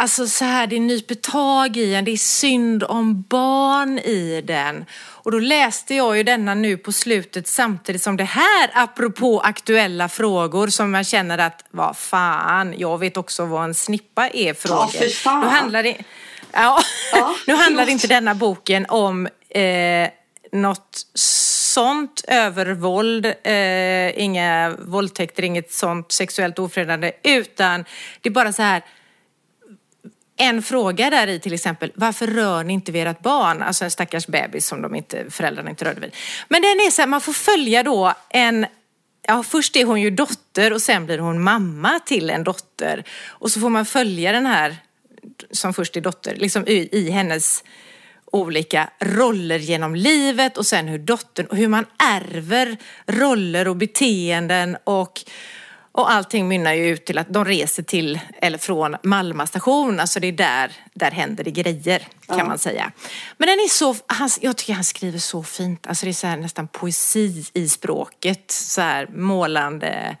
Alltså 0.00 0.26
så 0.26 0.44
här, 0.44 0.66
det 0.66 0.80
nyper 0.80 1.14
tag 1.14 1.76
i 1.76 1.94
en, 1.94 2.04
det 2.04 2.10
är 2.10 2.16
synd 2.16 2.84
om 2.84 3.22
barn 3.22 3.98
i 3.98 4.42
den. 4.44 4.84
Och 5.00 5.32
då 5.32 5.38
läste 5.38 5.94
jag 5.94 6.16
ju 6.16 6.22
denna 6.22 6.54
nu 6.54 6.76
på 6.76 6.92
slutet 6.92 7.48
samtidigt 7.48 8.02
som 8.02 8.16
det 8.16 8.24
här, 8.24 8.70
apropå 8.72 9.40
aktuella 9.40 10.08
frågor 10.08 10.68
som 10.68 10.90
man 10.90 11.04
känner 11.04 11.38
att, 11.38 11.64
vad 11.70 11.96
fan, 11.96 12.74
jag 12.78 12.98
vet 12.98 13.16
också 13.16 13.44
vad 13.44 13.64
en 13.64 13.74
snippa 13.74 14.28
är 14.28 14.54
frågor. 14.54 14.90
Ja, 14.92 15.00
för 15.00 15.08
fan. 15.08 15.40
Nu 15.40 15.46
handlar 15.46 15.82
det, 15.82 15.96
ja, 16.52 16.78
Ja, 17.12 17.36
nu 17.46 17.54
handlar 17.54 17.88
inte 17.88 18.06
denna 18.06 18.34
boken 18.34 18.86
om 18.88 19.28
eh, 19.48 20.08
något 20.52 21.06
sånt 21.78 22.24
övervåld, 22.28 23.26
eh, 23.26 24.22
inga 24.22 24.76
våldtäkter, 24.78 25.42
inget 25.42 25.72
sånt 25.72 26.12
sexuellt 26.12 26.58
ofredande, 26.58 27.12
utan 27.22 27.84
det 28.20 28.28
är 28.28 28.32
bara 28.32 28.52
så 28.52 28.62
här, 28.62 28.82
en 30.36 30.62
fråga 30.62 31.10
där 31.10 31.26
i 31.26 31.40
till 31.40 31.54
exempel, 31.54 31.92
varför 31.94 32.26
rör 32.26 32.64
ni 32.64 32.72
inte 32.72 32.92
vid 32.92 33.06
ert 33.06 33.20
barn? 33.20 33.62
Alltså 33.62 33.84
en 33.84 33.90
stackars 33.90 34.26
bebis 34.26 34.66
som 34.66 34.82
de 34.82 34.94
inte, 34.94 35.30
föräldrarna 35.30 35.70
inte 35.70 35.84
rörde 35.84 36.00
vid. 36.00 36.16
Men 36.48 36.62
den 36.62 36.70
är 36.70 36.90
så 36.90 37.02
här, 37.02 37.06
man 37.06 37.20
får 37.20 37.32
följa 37.32 37.82
då 37.82 38.14
en, 38.30 38.66
ja 39.28 39.42
först 39.42 39.76
är 39.76 39.84
hon 39.84 40.00
ju 40.00 40.10
dotter 40.10 40.72
och 40.72 40.82
sen 40.82 41.06
blir 41.06 41.18
hon 41.18 41.42
mamma 41.42 42.00
till 42.00 42.30
en 42.30 42.44
dotter. 42.44 43.04
Och 43.26 43.50
så 43.50 43.60
får 43.60 43.70
man 43.70 43.86
följa 43.86 44.32
den 44.32 44.46
här, 44.46 44.76
som 45.50 45.74
först 45.74 45.96
är 45.96 46.00
dotter, 46.00 46.36
liksom 46.36 46.66
i, 46.66 46.88
i 46.92 47.10
hennes 47.10 47.64
olika 48.32 48.90
roller 49.00 49.58
genom 49.58 49.94
livet 49.94 50.58
och 50.58 50.66
sen 50.66 50.88
hur 50.88 50.98
dottern, 50.98 51.46
och 51.46 51.56
hur 51.56 51.68
man 51.68 51.86
ärver 51.98 52.76
roller 53.06 53.68
och 53.68 53.76
beteenden 53.76 54.76
och 54.84 55.20
och 55.92 56.10
allting 56.12 56.48
mynnar 56.48 56.72
ju 56.74 56.88
ut 56.88 57.04
till 57.04 57.18
att 57.18 57.32
de 57.32 57.44
reser 57.44 57.82
till 57.82 58.20
eller 58.40 58.58
från 58.58 58.96
Malmö 59.02 59.46
station. 59.46 60.00
Alltså 60.00 60.20
det 60.20 60.26
är 60.26 60.32
där, 60.32 60.72
där 60.94 61.10
händer 61.10 61.44
det 61.44 61.50
grejer 61.50 62.08
kan 62.26 62.46
man 62.46 62.58
säga. 62.58 62.92
Men 63.38 63.46
den 63.46 63.54
är 63.58 63.68
så, 63.68 63.96
han, 64.06 64.28
jag 64.40 64.56
tycker 64.56 64.72
han 64.72 64.84
skriver 64.84 65.18
så 65.18 65.42
fint. 65.42 65.86
Alltså 65.86 66.06
det 66.06 66.10
är 66.10 66.12
så 66.12 66.26
här 66.26 66.36
nästan 66.36 66.68
poesi 66.68 67.44
i 67.54 67.68
språket. 67.68 68.50
Så 68.50 68.80
här 68.80 69.06
målande. 69.14 70.16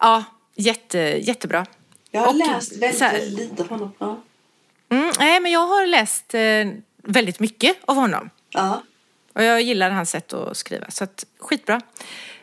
Ja, 0.00 0.24
jätte, 0.56 0.98
jättebra. 0.98 1.66
Jag 2.10 2.20
har 2.20 2.28
Och 2.28 2.34
läst 2.34 2.76
väldigt, 2.76 3.00
här- 3.00 3.26
lite 3.26 3.62
av 3.62 3.68
honom. 3.68 3.92
Ja. 3.98 4.20
Mm, 4.90 5.12
nej, 5.18 5.40
men 5.40 5.52
jag 5.52 5.66
har 5.66 5.86
läst 5.86 6.34
eh, 6.34 6.40
väldigt 7.02 7.40
mycket 7.40 7.76
av 7.84 7.96
honom. 7.96 8.30
Ja. 8.50 8.82
Och 9.32 9.42
jag 9.42 9.62
gillar 9.62 9.90
hans 9.90 10.10
sätt 10.10 10.32
att 10.32 10.56
skriva. 10.56 10.90
Så 10.90 11.04
att, 11.04 11.24
skitbra. 11.38 11.80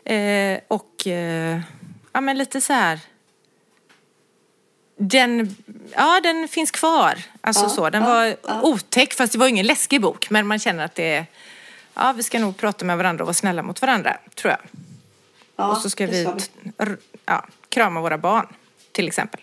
Eh, 0.04 0.60
och 0.68 1.08
eh, 1.08 1.60
ja, 2.12 2.22
men 2.22 2.38
lite 2.38 2.62
så 2.62 2.74
här. 2.74 3.00
Den, 4.98 5.56
ja, 5.96 6.20
den 6.24 6.48
finns 6.48 6.72
kvar. 6.72 7.20
Alltså 7.42 7.64
Ja, 7.64 7.70
så. 7.70 7.90
Den 7.90 8.04
ja, 8.04 8.10
var 8.10 8.26
ja. 8.26 8.62
otäck, 8.62 9.14
fast 9.14 9.34
det 9.34 9.40
var 9.40 9.48
ingen 9.48 9.66
läskig 9.68 10.02
bok. 10.02 10.30
Men 10.30 10.48
man 10.48 10.60
känner 10.60 10.86
att 10.86 10.96
det 10.96 11.16
är, 11.16 11.26
ja, 11.94 12.14
vi 12.18 12.24
ska 12.24 12.40
nog 12.40 12.58
prata 12.58 12.86
med 12.86 12.98
varandra 12.98 13.24
och 13.24 13.28
vara 13.28 13.34
snälla 13.34 13.64
mot 13.64 13.82
varandra, 13.82 14.18
tror 14.36 14.52
jag. 14.52 14.60
ja 15.56 15.72
och 15.72 15.78
så 15.78 15.90
ska 15.90 16.06
vi, 16.08 16.28
ja, 17.26 17.46
krama 17.70 18.02
våra 18.02 18.18
barn, 18.18 18.48
till 18.92 19.08
exempel. 19.08 19.42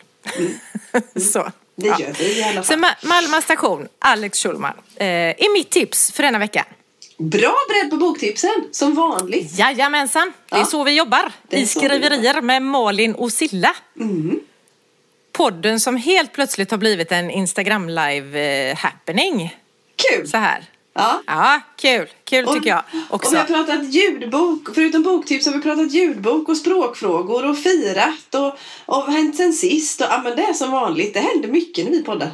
så. 1.32 1.40
Mm. 1.40 1.52
Det 1.76 1.86
ja. 1.88 2.00
gör 2.00 2.12
vi 2.18 2.38
i 2.38 2.42
alla 2.44 2.62
Så 2.62 2.72
fall. 2.72 2.78
Ma- 2.80 3.06
Malmö 3.06 3.40
station, 3.42 3.88
Alex 3.98 4.38
Schulman, 4.42 4.74
eh, 4.96 5.06
är 5.06 5.52
mitt 5.52 5.70
tips 5.70 6.12
för 6.12 6.22
denna 6.22 6.38
vecka. 6.38 6.64
Bra 7.18 7.54
bredd 7.68 7.90
på 7.90 7.96
boktipsen, 7.96 8.64
som 8.72 8.94
vanligt. 8.94 9.58
Jajamensan, 9.58 10.32
det 10.48 10.54
är 10.56 10.58
Ja. 10.60 10.64
så 10.66 10.84
vi 10.84 10.92
jobbar 10.96 11.32
i 11.50 11.66
så 11.66 11.78
skriverier 11.80 12.40
med 12.40 12.62
Malin 12.62 13.14
och 13.14 13.32
Silla. 13.32 13.74
Mm. 14.00 14.40
Podden 15.32 15.80
som 15.80 15.96
helt 15.96 16.32
plötsligt 16.32 16.70
har 16.70 16.78
blivit 16.78 17.12
en 17.12 17.30
Instagram 17.30 17.88
live 17.88 18.40
eh, 18.70 18.76
happening. 18.76 19.56
Kul! 19.96 20.28
Så 20.28 20.36
här. 20.36 20.64
Ja. 20.96 21.22
Ja, 21.26 21.60
kul. 21.76 22.08
Kul 22.24 22.46
tycker 22.46 22.68
jag 22.70 22.78
Och 22.78 23.22
vi 23.22 23.26
också. 23.26 23.36
har 23.36 23.44
pratat 23.44 23.84
ljudbok, 23.84 24.68
förutom 24.74 25.02
boktips 25.02 25.46
har 25.46 25.52
vi 25.52 25.60
pratat 25.60 25.92
ljudbok 25.92 26.48
och 26.48 26.56
språkfrågor 26.56 27.50
och 27.50 27.58
firat 27.58 28.34
och, 28.34 28.58
och 28.96 29.12
hänt 29.12 29.36
sen 29.36 29.52
sist. 29.52 30.00
Och, 30.00 30.06
ja, 30.10 30.20
men 30.24 30.36
det 30.36 30.42
är 30.42 30.52
som 30.52 30.70
vanligt, 30.70 31.14
det 31.14 31.20
händer 31.20 31.48
mycket 31.48 31.84
när 31.84 31.92
vi 31.92 32.02
poddar. 32.02 32.30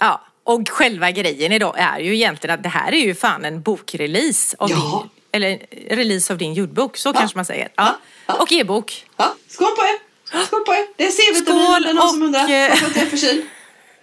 Ja, 0.00 0.20
och 0.44 0.68
själva 0.68 1.10
grejen 1.10 1.52
idag 1.52 1.74
är 1.78 1.98
ju 1.98 2.14
egentligen 2.14 2.54
att 2.54 2.62
det 2.62 2.68
här 2.68 2.92
är 2.92 2.96
ju 3.00 3.14
fan 3.14 3.44
en 3.44 3.62
bokrelease. 3.62 4.56
Av 4.58 4.70
Ja. 4.70 4.76
din, 4.76 5.10
eller 5.32 5.58
release 5.96 6.32
av 6.32 6.38
din 6.38 6.54
ljudbok, 6.54 6.96
så 6.96 7.12
kanske 7.12 7.38
man 7.38 7.44
säger. 7.44 7.68
Ja. 7.74 7.84
Ja, 7.84 7.96
ja. 8.26 8.34
Och 8.42 8.52
e-bok. 8.52 9.06
Ja, 9.16 9.34
skål 9.48 9.68
på 9.76 9.82
er! 9.82 10.12
Skål 10.46 10.64
på 10.64 10.72
er! 10.74 10.86
Det 10.96 11.06
är 11.06 11.10
C-vitamin 11.10 11.96
någon 11.96 12.08
som 12.08 12.22
och, 12.22 12.26
undrar 12.26 12.40
eh, 12.50 12.68
varför 12.68 12.86
att 12.86 12.96
jag 12.96 13.08
förkyld. 13.08 13.44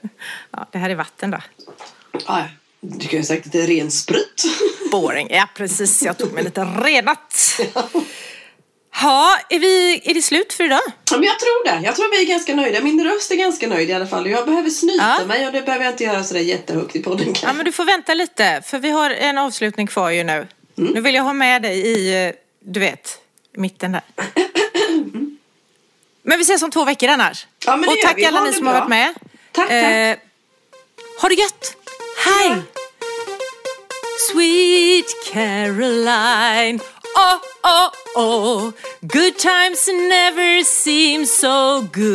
Ja, 0.51 0.67
det 0.71 0.77
här 0.77 0.89
är 0.89 0.95
vatten 0.95 1.31
då. 1.31 1.37
Ja, 2.11 2.19
ja. 2.27 2.43
Du 2.81 3.07
kan 3.07 3.19
ju 3.19 3.25
sagt 3.25 3.45
att 3.45 3.51
det 3.51 3.61
är 3.61 3.67
ren 3.67 3.91
sprit. 3.91 4.43
Boring. 4.91 5.27
Ja, 5.31 5.49
precis. 5.55 6.03
Jag 6.03 6.17
tog 6.17 6.33
mig 6.33 6.43
lite 6.43 6.61
renat. 6.61 7.59
Ja, 9.01 9.37
är, 9.49 9.59
vi, 9.59 10.01
är 10.05 10.13
det 10.13 10.21
slut 10.21 10.53
för 10.53 10.63
idag? 10.63 10.79
Ja, 11.11 11.17
men 11.17 11.23
jag 11.23 11.39
tror 11.39 11.65
det. 11.65 11.85
Jag 11.85 11.95
tror 11.95 12.11
vi 12.11 12.21
är 12.21 12.25
ganska 12.25 12.55
nöjda. 12.55 12.81
Min 12.81 13.03
röst 13.03 13.31
är 13.31 13.35
ganska 13.35 13.67
nöjd 13.67 13.89
i 13.89 13.93
alla 13.93 14.07
fall. 14.07 14.29
Jag 14.29 14.45
behöver 14.45 14.69
snyta 14.69 15.15
Ja. 15.19 15.25
mig 15.25 15.47
och 15.47 15.53
det 15.53 15.61
behöver 15.61 15.85
jag 15.85 15.93
inte 15.93 16.03
göra 16.03 16.23
sådär 16.23 16.41
jättehögt 16.41 16.95
i 16.95 16.99
podden. 17.03 17.33
Ja, 17.43 17.53
men 17.53 17.65
du 17.65 17.71
får 17.71 17.85
vänta 17.85 18.13
lite, 18.13 18.61
för 18.65 18.79
vi 18.79 18.89
har 18.89 19.09
en 19.09 19.37
avslutning 19.37 19.87
kvar 19.87 20.09
ju 20.09 20.23
nu. 20.23 20.47
Nu 20.75 21.01
vill 21.01 21.15
jag 21.15 21.23
ha 21.23 21.33
med 21.33 21.61
dig 21.61 21.79
i, 21.79 22.25
eh, 22.27 22.33
du 22.59 22.79
vet, 22.79 23.19
mitten 23.55 23.91
där. 23.91 24.01
Men 26.23 26.37
vi 26.37 26.41
ses 26.41 26.61
om 26.63 26.71
två 26.71 26.85
veckor 26.85 27.09
annars. 27.09 27.47
Ja, 27.65 27.71
men 27.77 27.81
det 27.89 27.95
Och 27.95 28.01
tack 28.03 28.17
vi. 28.17 28.25
alla 28.25 28.43
ni 28.43 28.53
som 28.53 28.67
har 28.67 28.73
bra. 28.73 28.79
varit 28.79 28.89
med. 28.89 29.13
Tack, 29.51 29.67
tack. 29.67 29.71
Eh, 29.71 30.17
ha 31.21 31.29
det 31.29 31.35
gött! 31.35 31.75
Hej! 32.25 32.63
Sweet 34.17 35.09
Caroline. 35.25 36.81
Oh, 37.15 37.41
oh, 37.63 37.91
oh. 38.15 38.73
Good 39.07 39.39
times 39.39 39.87
never 39.87 40.63
seem 40.63 41.25
so 41.25 41.81
good. 41.91 42.09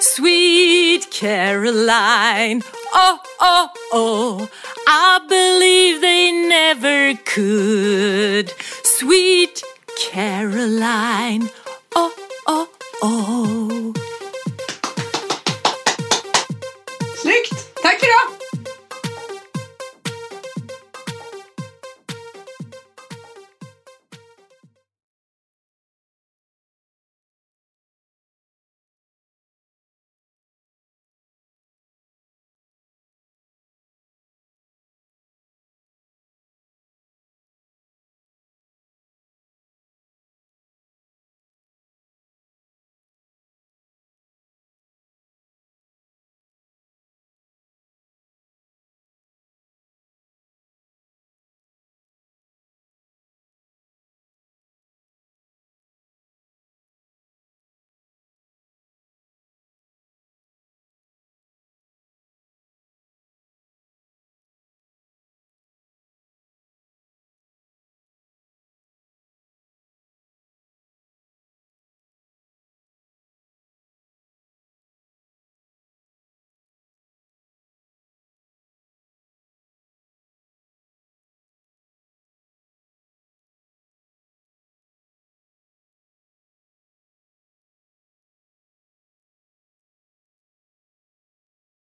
Sweet 0.00 1.10
Caroline. 1.10 2.62
Oh, 2.92 3.18
oh, 3.40 3.68
oh. 3.92 4.48
I 4.86 5.20
believe 5.28 6.00
they 6.00 6.32
never 6.32 7.14
could. 7.24 8.52
Sweet 8.82 9.62
Caroline 9.96 11.50
oh, 11.96 12.12
oh, 12.46 12.68
oh. 13.02 14.05